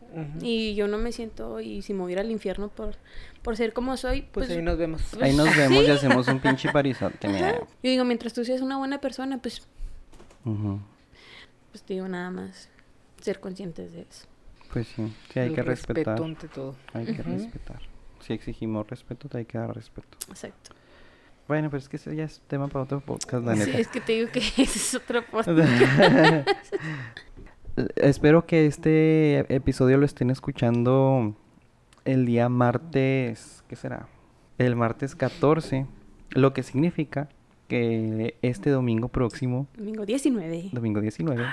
Y 0.41 0.75
yo 0.75 0.87
no 0.89 0.97
me 0.97 1.11
siento, 1.13 1.61
y 1.61 1.81
si 1.81 1.93
me 1.93 2.01
voy 2.01 2.11
a 2.11 2.13
ir 2.13 2.19
al 2.19 2.29
infierno 2.31 2.67
por, 2.69 2.95
por 3.41 3.55
ser 3.55 3.71
como 3.73 3.95
soy, 3.95 4.21
Pues, 4.23 4.47
pues, 4.47 4.57
ahí 4.57 4.61
nos 4.63 4.77
vemos. 4.77 5.01
pues, 5.11 5.23
ahí 5.23 5.35
nos 5.35 5.45
vemos 5.57 5.83
y 5.85 5.91
hacemos 5.91 6.27
un 6.27 6.39
pinche 6.39 6.71
parizote. 6.71 7.27
Yo 7.29 7.89
digo, 7.89 8.03
mientras 8.03 8.33
tú 8.33 8.43
seas 8.43 8.61
una 8.61 8.77
buena 8.77 8.99
persona, 8.99 9.37
pues, 9.41 9.65
pues 11.71 11.83
te 11.83 11.93
digo 11.93 12.07
nada 12.07 12.29
más 12.31 12.69
ser 13.21 13.39
conscientes 13.39 13.93
de 13.93 14.01
eso. 14.01 14.27
Pues 14.71 14.87
sí, 14.87 15.13
sí 15.31 15.39
hay 15.39 15.47
El 15.49 15.55
que 15.55 15.61
respetar. 15.61 16.05
respeto 16.05 16.23
ante 16.25 16.47
todo. 16.47 16.75
Hay 16.93 17.05
que 17.05 17.21
respetar. 17.23 17.81
Si 18.21 18.33
exigimos 18.33 18.87
respeto, 18.89 19.29
te 19.29 19.37
hay 19.39 19.45
que 19.45 19.57
dar 19.57 19.73
respeto. 19.73 20.17
Exacto. 20.29 20.71
Bueno, 21.47 21.69
pero 21.69 21.79
es 21.79 21.89
que 21.89 21.97
ese 21.97 22.15
ya 22.15 22.23
es 22.23 22.41
tema 22.47 22.67
para 22.67 22.83
otro 22.85 23.01
podcast, 23.01 23.45
la 23.45 23.55
Sí, 23.55 23.71
es 23.71 23.87
que 23.87 23.99
te 23.99 24.13
digo 24.13 24.29
que 24.31 24.39
ese 24.57 24.63
es 24.63 24.95
otro 24.95 25.21
post. 25.25 25.49
Espero 27.95 28.45
que 28.45 28.65
este 28.65 29.53
episodio 29.53 29.97
lo 29.97 30.05
estén 30.05 30.29
escuchando 30.29 31.35
el 32.05 32.25
día 32.25 32.47
martes, 32.49 33.63
¿qué 33.67 33.75
será? 33.75 34.07
El 34.57 34.75
martes 34.75 35.15
14, 35.15 35.87
lo 36.31 36.53
que 36.53 36.63
significa 36.63 37.29
que 37.67 38.37
este 38.41 38.69
domingo 38.69 39.07
próximo, 39.07 39.67
Domingo 39.75 40.05
19. 40.05 40.69
domingo 40.71 41.01
19, 41.01 41.43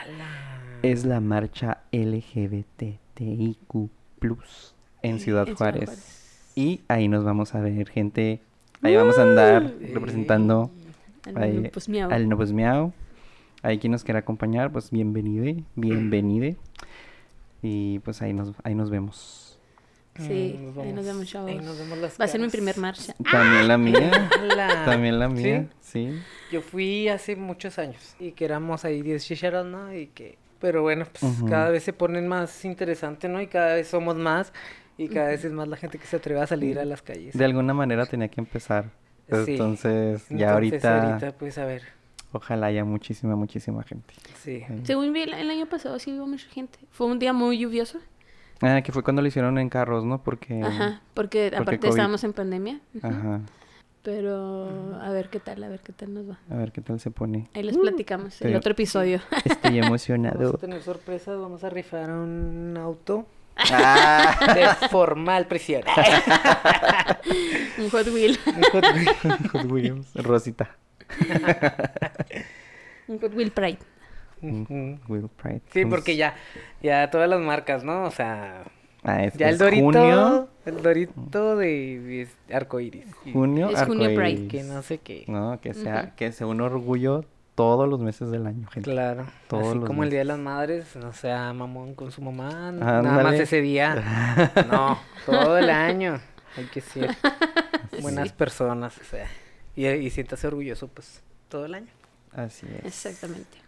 es 0.82 1.04
la 1.04 1.20
marcha 1.20 1.82
LGBTIQ 1.92 3.10
en 3.72 3.88
Ciudad 4.20 4.72
En 5.02 5.20
Ciudad 5.20 5.48
Juárez. 5.56 5.88
Juárez. 5.88 6.52
Y 6.54 6.80
ahí 6.88 7.08
nos 7.08 7.24
vamos 7.24 7.54
a 7.54 7.60
ver, 7.60 7.88
gente. 7.88 8.42
Ahí 8.82 8.96
vamos 8.96 9.18
a 9.18 9.22
andar 9.22 9.72
representando 9.92 10.70
Al 11.26 11.42
ahí 11.42 11.70
pues, 11.72 11.88
miau. 11.88 12.10
al 12.10 12.28
No 12.28 12.36
Pues 12.36 12.52
Miau. 12.52 12.92
Ahí 13.62 13.78
quien 13.78 13.92
nos 13.92 14.04
quiera 14.04 14.20
acompañar, 14.20 14.72
pues 14.72 14.90
bienvenide, 14.90 15.64
bienvenide. 15.74 16.56
Y 17.62 17.98
pues 17.98 18.22
ahí 18.22 18.32
nos, 18.32 18.52
ahí 18.64 18.74
nos 18.74 18.88
vemos. 18.88 19.58
Sí, 20.18 20.58
Mm, 20.58 20.80
ahí 20.80 20.92
nos 20.92 21.04
vemos, 21.04 21.20
Ahí 21.22 21.26
chavos. 21.26 21.62
nos 21.64 21.78
vemos 21.78 21.98
las 21.98 22.20
Va 22.20 22.24
a 22.24 22.28
ser 22.28 22.40
mi 22.40 22.46
caras. 22.46 22.52
primer 22.52 22.78
marcha. 22.78 23.14
También 23.30 23.68
la 23.68 23.76
mía. 23.78 24.10
También 24.86 25.18
la 25.18 25.28
mía, 25.28 25.68
¿Sí? 25.80 26.08
sí. 26.10 26.20
Yo 26.50 26.62
fui 26.62 27.08
hace 27.08 27.36
muchos 27.36 27.78
años 27.78 28.16
y 28.18 28.32
que 28.32 28.44
éramos 28.46 28.84
ahí 28.86 29.02
10 29.02 29.24
chicharos, 29.24 29.66
¿no? 29.66 29.94
Y 29.94 30.06
que... 30.08 30.38
Pero 30.58 30.82
bueno, 30.82 31.06
pues 31.18 31.22
Ujú. 31.22 31.46
cada 31.46 31.70
vez 31.70 31.84
se 31.84 31.92
ponen 31.94 32.28
más 32.28 32.64
interesante, 32.66 33.28
¿no? 33.28 33.40
Y 33.40 33.46
cada 33.46 33.74
vez 33.76 33.88
somos 33.88 34.16
más 34.16 34.52
y 35.04 35.08
cada 35.08 35.28
vez 35.28 35.44
es 35.44 35.52
más 35.52 35.66
la 35.68 35.76
gente 35.76 35.98
que 35.98 36.06
se 36.06 36.16
atreve 36.16 36.40
a 36.40 36.46
salir 36.46 36.78
a 36.78 36.84
las 36.84 37.02
calles. 37.02 37.36
De 37.36 37.44
alguna 37.44 37.74
manera 37.74 38.06
tenía 38.06 38.28
que 38.28 38.40
empezar. 38.40 38.90
Sí. 39.44 39.52
Entonces, 39.52 40.26
ya 40.28 40.34
Entonces, 40.34 40.48
ahorita, 40.52 41.02
ahorita, 41.12 41.32
pues 41.38 41.56
a 41.58 41.64
ver, 41.64 41.82
ojalá 42.32 42.66
haya 42.66 42.84
muchísima, 42.84 43.36
muchísima 43.36 43.82
gente. 43.84 44.12
sí. 44.42 44.64
Sí. 44.66 44.74
Según 44.84 45.12
vi 45.12 45.22
el, 45.22 45.34
el 45.34 45.48
año 45.50 45.66
pasado, 45.66 45.98
sí 45.98 46.12
hubo 46.18 46.26
mucha 46.26 46.48
gente. 46.48 46.78
Fue 46.90 47.06
un 47.06 47.18
día 47.18 47.32
muy 47.32 47.58
lluvioso. 47.58 47.98
Ah, 48.62 48.82
que 48.82 48.92
fue 48.92 49.02
cuando 49.02 49.22
lo 49.22 49.28
hicieron 49.28 49.56
en 49.58 49.68
carros, 49.70 50.04
¿no? 50.04 50.22
Porque... 50.22 50.62
Ajá, 50.62 51.00
porque 51.14 51.46
aparte 51.46 51.78
COVID. 51.78 51.90
estábamos 51.90 52.24
en 52.24 52.32
pandemia. 52.34 52.80
Ajá. 53.02 53.40
Pero 54.02 54.96
a 55.00 55.10
ver 55.10 55.28
qué 55.28 55.40
tal, 55.40 55.62
a 55.62 55.68
ver 55.68 55.80
qué 55.80 55.92
tal 55.92 56.14
nos 56.14 56.28
va. 56.30 56.38
A 56.50 56.56
ver 56.56 56.72
qué 56.72 56.80
tal 56.80 56.98
se 57.00 57.10
pone. 57.10 57.48
Ahí 57.54 57.62
les 57.62 57.76
platicamos 57.76 58.40
el 58.40 58.48
pero- 58.48 58.58
otro 58.58 58.72
episodio. 58.72 59.20
Estoy 59.44 59.74
Vamos 59.80 59.86
emocionado. 59.86 60.54
a 60.54 60.58
tener 60.58 60.82
sorpresas, 60.82 61.38
vamos 61.38 61.64
a 61.64 61.70
rifar 61.70 62.10
un 62.10 62.76
auto 62.78 63.26
Ah, 63.56 64.54
de 64.54 64.88
formal 64.88 65.46
prisión. 65.46 65.82
un 67.78 67.90
Hot 67.90 68.06
Wheel. 68.08 68.38
Un 68.46 68.62
Hot 68.72 68.84
Wheel. 68.94 69.08
Hot 69.52 69.64
Williams. 69.70 70.14
Rosita. 70.14 70.76
un 73.08 73.18
Hot 73.20 73.34
Wheel 73.34 73.50
Pride. 73.50 73.78
Will 74.42 75.28
Pride. 75.36 75.60
Sí, 75.72 75.80
Unos- 75.84 75.90
porque 75.98 76.16
ya, 76.16 76.34
ya 76.82 77.10
todas 77.10 77.28
las 77.28 77.40
marcas, 77.40 77.84
¿no? 77.84 78.04
O 78.04 78.10
sea, 78.10 78.64
Ah, 79.02 79.24
es, 79.24 79.32
Ya 79.34 79.48
el 79.48 79.56
dorito, 79.56 79.82
junio. 79.82 80.48
el 80.66 80.82
dorito 80.82 81.56
de, 81.56 82.28
de 82.46 82.54
arcoíris. 82.54 83.06
Y 83.24 83.32
Junio, 83.32 83.70
Es 83.70 83.82
junio 83.84 84.08
Pride. 84.08 84.16
arcoíris. 84.20 84.50
Que 84.50 84.62
no 84.62 84.82
sé 84.82 84.98
qué. 84.98 85.24
No, 85.26 85.58
que 85.60 85.72
sea, 85.72 86.14
que 86.16 86.32
sea 86.32 86.46
un 86.46 86.60
orgullo 86.60 87.24
todos 87.60 87.88
los 87.88 88.00
meses 88.00 88.30
del 88.30 88.46
año, 88.46 88.66
gente. 88.68 88.90
Claro. 88.90 89.26
Todos 89.48 89.68
Así 89.68 89.78
los 89.78 89.86
como 89.86 90.02
el. 90.04 90.10
Día 90.10 90.20
de 90.20 90.24
las 90.24 90.38
Madres, 90.38 90.96
no 90.96 91.12
sea 91.12 91.52
mamón 91.52 91.94
con 91.94 92.10
su 92.12 92.22
mamá, 92.22 92.72
nada 92.72 93.02
más 93.22 93.34
ese 93.34 93.60
día. 93.60 94.50
No, 94.70 94.98
todo 95.26 95.58
el 95.58 95.70
año. 95.70 96.20
Hay 96.56 96.64
que 96.64 96.80
ser 96.80 97.14
buenas 98.02 98.32
personas, 98.32 98.98
o 98.98 99.04
sea. 99.04 99.26
Y, 99.76 99.86
y 99.86 100.10
siéntase 100.10 100.46
orgulloso, 100.46 100.88
pues, 100.88 101.22
todo 101.48 101.64
el 101.66 101.74
año. 101.74 101.88
Así 102.32 102.66
es. 102.78 102.84
Exactamente. 102.86 103.58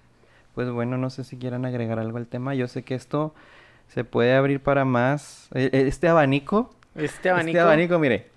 Pues 0.55 0.71
bueno, 0.71 0.99
no 0.99 1.09
sé 1.11 1.25
si 1.25 1.37
quieran 1.37 1.65
agregar 1.65 1.99
algo 1.99 2.19
al 2.19 2.27
tema. 2.27 2.55
Yo 2.55 2.69
sé 2.69 2.83
que 2.83 2.95
esto 2.95 3.35
se 3.89 4.05
puede 4.05 4.35
abrir 4.35 4.61
para 4.63 4.85
más. 4.85 5.49
E- 5.55 5.71
e- 5.73 5.89
Este 5.89 6.09
abanico. 6.09 6.75
Este 6.95 7.31
abanico. 7.31 7.49
Este 7.57 7.61
abanico, 7.61 7.99
mire. 7.99 8.32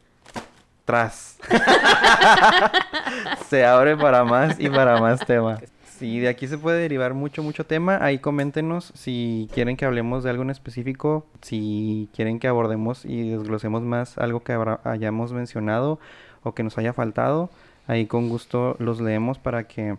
Tras. 0.85 1.37
se 3.49 3.65
abre 3.65 3.97
para 3.97 4.23
más 4.23 4.59
y 4.59 4.69
para 4.69 5.01
más 5.01 5.25
tema. 5.25 5.59
Sí, 5.97 6.19
de 6.19 6.27
aquí 6.27 6.47
se 6.47 6.57
puede 6.57 6.81
derivar 6.81 7.13
mucho, 7.13 7.41
mucho 7.41 7.65
tema. 7.65 7.97
Ahí 8.01 8.19
coméntenos 8.19 8.91
si 8.95 9.49
quieren 9.53 9.77
que 9.77 9.85
hablemos 9.85 10.23
de 10.23 10.29
algo 10.29 10.43
en 10.43 10.49
específico, 10.49 11.25
si 11.41 12.09
quieren 12.13 12.39
que 12.39 12.47
abordemos 12.47 13.05
y 13.05 13.29
desglosemos 13.29 13.81
más 13.81 14.17
algo 14.17 14.41
que 14.41 14.57
hayamos 14.83 15.31
mencionado 15.31 15.99
o 16.43 16.53
que 16.53 16.63
nos 16.63 16.77
haya 16.77 16.93
faltado. 16.93 17.49
Ahí 17.87 18.07
con 18.07 18.29
gusto 18.29 18.75
los 18.79 18.99
leemos 18.99 19.39
para 19.39 19.67
que 19.67 19.97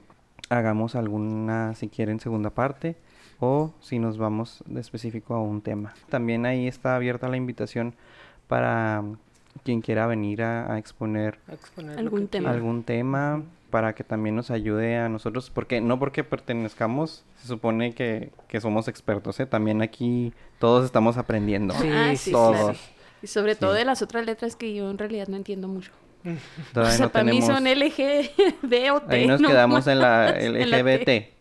hagamos 0.51 0.95
alguna, 0.95 1.75
si 1.75 1.89
quieren, 1.89 2.21
segunda 2.21 2.51
parte 2.51 2.97
o 3.41 3.73
si 3.81 3.99
nos 3.99 4.19
vamos 4.19 4.63
de 4.67 4.81
específico 4.81 5.35
a 5.35 5.41
un 5.41 5.63
tema. 5.63 5.95
También 6.09 6.47
ahí 6.47 6.69
está 6.69 6.95
abierta 6.95 7.29
la 7.29 7.37
invitación 7.37 7.95
para 8.49 9.03
quien 9.65 9.81
quiera 9.81 10.07
venir 10.07 10.43
a, 10.43 10.73
a 10.73 10.79
exponer 10.79 11.39
A 11.49 11.55
exponer 11.55 11.95
lo 11.95 12.01
Algún 12.01 12.29
tema. 12.29 12.51
algún 12.51 12.83
tema 12.85 13.43
para 13.71 13.95
que 13.95 14.05
también 14.05 14.37
nos 14.37 14.51
ayude 14.51 14.97
a 14.97 15.09
nosotros, 15.09 15.51
porque 15.51 15.81
no 15.81 15.99
porque 15.99 16.23
pertenezcamos, 16.25 17.25
se 17.37 17.49
supone 17.49 17.95
que, 17.95 18.31
que 18.49 18.61
somos 18.61 18.87
expertos, 18.89 19.39
¿eh? 19.41 19.47
También 19.47 19.83
aquí 19.83 20.33
todos 20.59 20.85
estamos 20.85 21.17
aprendiendo. 21.19 21.75
Sí, 21.75 21.89
Ah, 21.93 22.13
sí, 22.17 22.31
todos. 22.31 22.57
claro. 22.57 22.79
Y 23.23 23.27
sobre 23.27 23.57
todo 23.57 23.73
de 23.73 23.85
las 23.85 24.03
otras 24.03 24.25
letras 24.25 24.55
que 24.57 24.73
yo 24.75 24.89
en 24.91 24.99
realidad 24.99 25.27
no 25.29 25.37
entiendo 25.37 25.67
mucho. 25.69 25.91
Todavía 26.73 26.95
o 26.95 26.97
sea, 26.97 27.07
no 27.07 27.13
para 27.13 27.25
mí 27.25 27.41
son 27.43 27.65
LG, 27.65 28.31
B 28.63 28.91
o 28.91 29.01
T. 29.03 29.15
Ahí 29.17 29.27
nos 29.27 29.41
no 29.41 29.49
quedamos 29.49 29.77
más. 29.79 29.87
en 29.87 29.99
la 30.01 30.31
En 30.39 30.71
la 30.71 30.79
LGBT. 30.79 31.33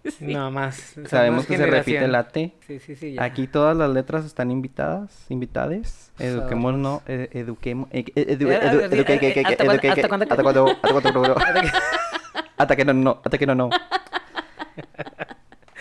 Más. 0.51 0.95
Sabemos 1.07 1.45
que 1.47 1.57
se 1.57 1.65
repite 1.65 2.07
la 2.07 2.27
T. 2.27 2.51
Sí, 2.67 2.79
sí, 2.79 2.95
sí. 2.95 3.13
ya. 3.13 3.23
Aquí 3.23 3.47
todas 3.47 3.75
las 3.75 3.89
letras 3.89 4.25
están 4.25 4.51
invitadas, 4.51 5.11
invitades. 5.29 6.11
Eduquémonos, 6.19 7.01
eduquemos, 7.07 7.89
edu- 7.89 8.13
edu- 8.15 8.83
eduque- 8.91 9.19
que- 9.19 9.33
que- 9.33 9.41
¿hasta 9.43 9.65
cuándo- 9.65 9.73
eduque- 9.81 9.89
hasta 9.89 10.01
que- 10.01 10.07
cuándo- 10.07 10.25
hasta 10.29 10.43
cuándo- 10.43 10.67
hasta 10.67 11.13
cuándo- 11.13 11.35
hasta 12.57 12.75
que 12.75 12.85
no, 12.85 12.93
no, 12.93 13.21
hasta 13.23 13.37
que 13.37 13.45
no, 13.47 13.55
no. 13.55 13.69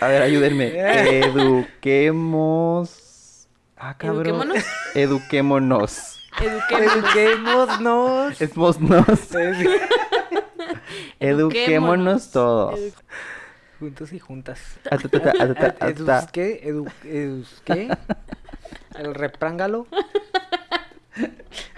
A 0.01 0.07
ver, 0.07 0.21
ayúdenme. 0.23 0.71
Eduquemos. 2.15 3.47
Ah, 3.77 3.95
cabrón. 3.97 4.25
Eduquémonos. 4.25 4.63
Eduquémonos. 4.95 6.24
Eduquémonos. 6.41 8.41
Eduquémonos. 8.41 9.19
Eduquémonos. 11.19 12.31
Todos. 12.31 12.79
Edu- 12.79 12.93
Juntos 13.79 14.13
y 14.13 14.19
juntas. 14.19 14.77
Atata, 14.89 15.17
atata, 15.17 15.43
atata. 15.65 15.87
¿Edusqué? 15.89 16.61
Edu, 16.63 16.87
¿Edusqué? 17.03 17.89
El 18.97 19.13
reprángalo. 19.13 19.85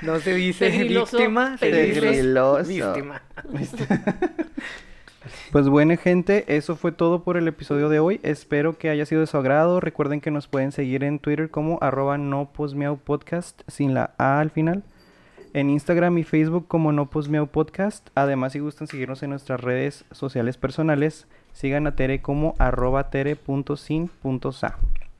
No 0.03 0.19
se 0.19 0.35
dice 0.35 0.69
Pegriloso, 0.69 1.17
víctima, 1.17 1.57
se 1.57 1.71
dice 1.71 1.99
víctima. 2.67 3.21
Pues 5.51 5.67
bueno, 5.69 5.95
gente, 5.97 6.45
eso 6.47 6.75
fue 6.75 6.91
todo 6.91 7.23
por 7.23 7.37
el 7.37 7.47
episodio 7.47 7.89
de 7.89 7.99
hoy. 7.99 8.19
Espero 8.23 8.77
que 8.77 8.89
haya 8.89 9.05
sido 9.05 9.21
de 9.21 9.27
su 9.27 9.37
agrado. 9.37 9.79
Recuerden 9.79 10.21
que 10.21 10.31
nos 10.31 10.47
pueden 10.47 10.71
seguir 10.71 11.03
en 11.03 11.19
Twitter 11.19 11.49
como 11.49 11.79
arroba 11.81 12.17
no 12.17 12.49
podcast 12.51 13.61
sin 13.67 13.93
la 13.93 14.11
A 14.17 14.39
al 14.39 14.51
final. 14.51 14.83
En 15.53 15.69
Instagram 15.69 16.17
y 16.17 16.23
Facebook 16.23 16.67
como 16.67 16.91
no 16.91 17.09
podcast. 17.09 18.09
Además, 18.15 18.53
si 18.53 18.59
gustan 18.59 18.87
seguirnos 18.87 19.23
en 19.23 19.31
nuestras 19.31 19.61
redes 19.61 20.05
sociales 20.11 20.57
personales, 20.57 21.27
sigan 21.53 21.87
a 21.87 21.95
Tere 21.95 22.21
como 22.21 22.55
arroba 22.59 23.09
tere.sin.sa. 23.09 24.77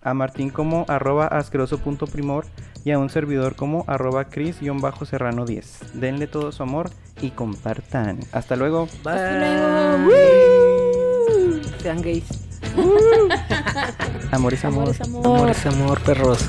A 0.07 0.13
Martín 0.13 0.51
como 0.51 0.85
arroba 0.87 1.27
asqueroso.primor 1.27 2.45
y 2.85 2.91
a 2.91 2.97
un 2.97 3.09
servidor 3.09 3.57
como 3.57 3.83
arroba 3.87 4.29
cris-serrano 4.29 5.45
10. 5.45 5.79
Denle 5.95 6.27
todo 6.27 6.53
su 6.53 6.63
amor 6.63 6.89
y 7.19 7.31
compartan. 7.31 8.19
Hasta 8.31 8.55
luego. 8.55 8.87
Hasta 9.03 9.37
luego. 9.37 10.09
Sean 11.79 12.01
gays. 12.01 12.23
Amor 14.31 14.53
es 14.53 14.63
amor. 14.63 14.83
Amor 14.83 14.91
es 14.91 15.01
amor. 15.01 15.25
Amor 15.25 15.49
es 15.49 15.65
amor, 15.65 15.99
perros. 15.99 16.39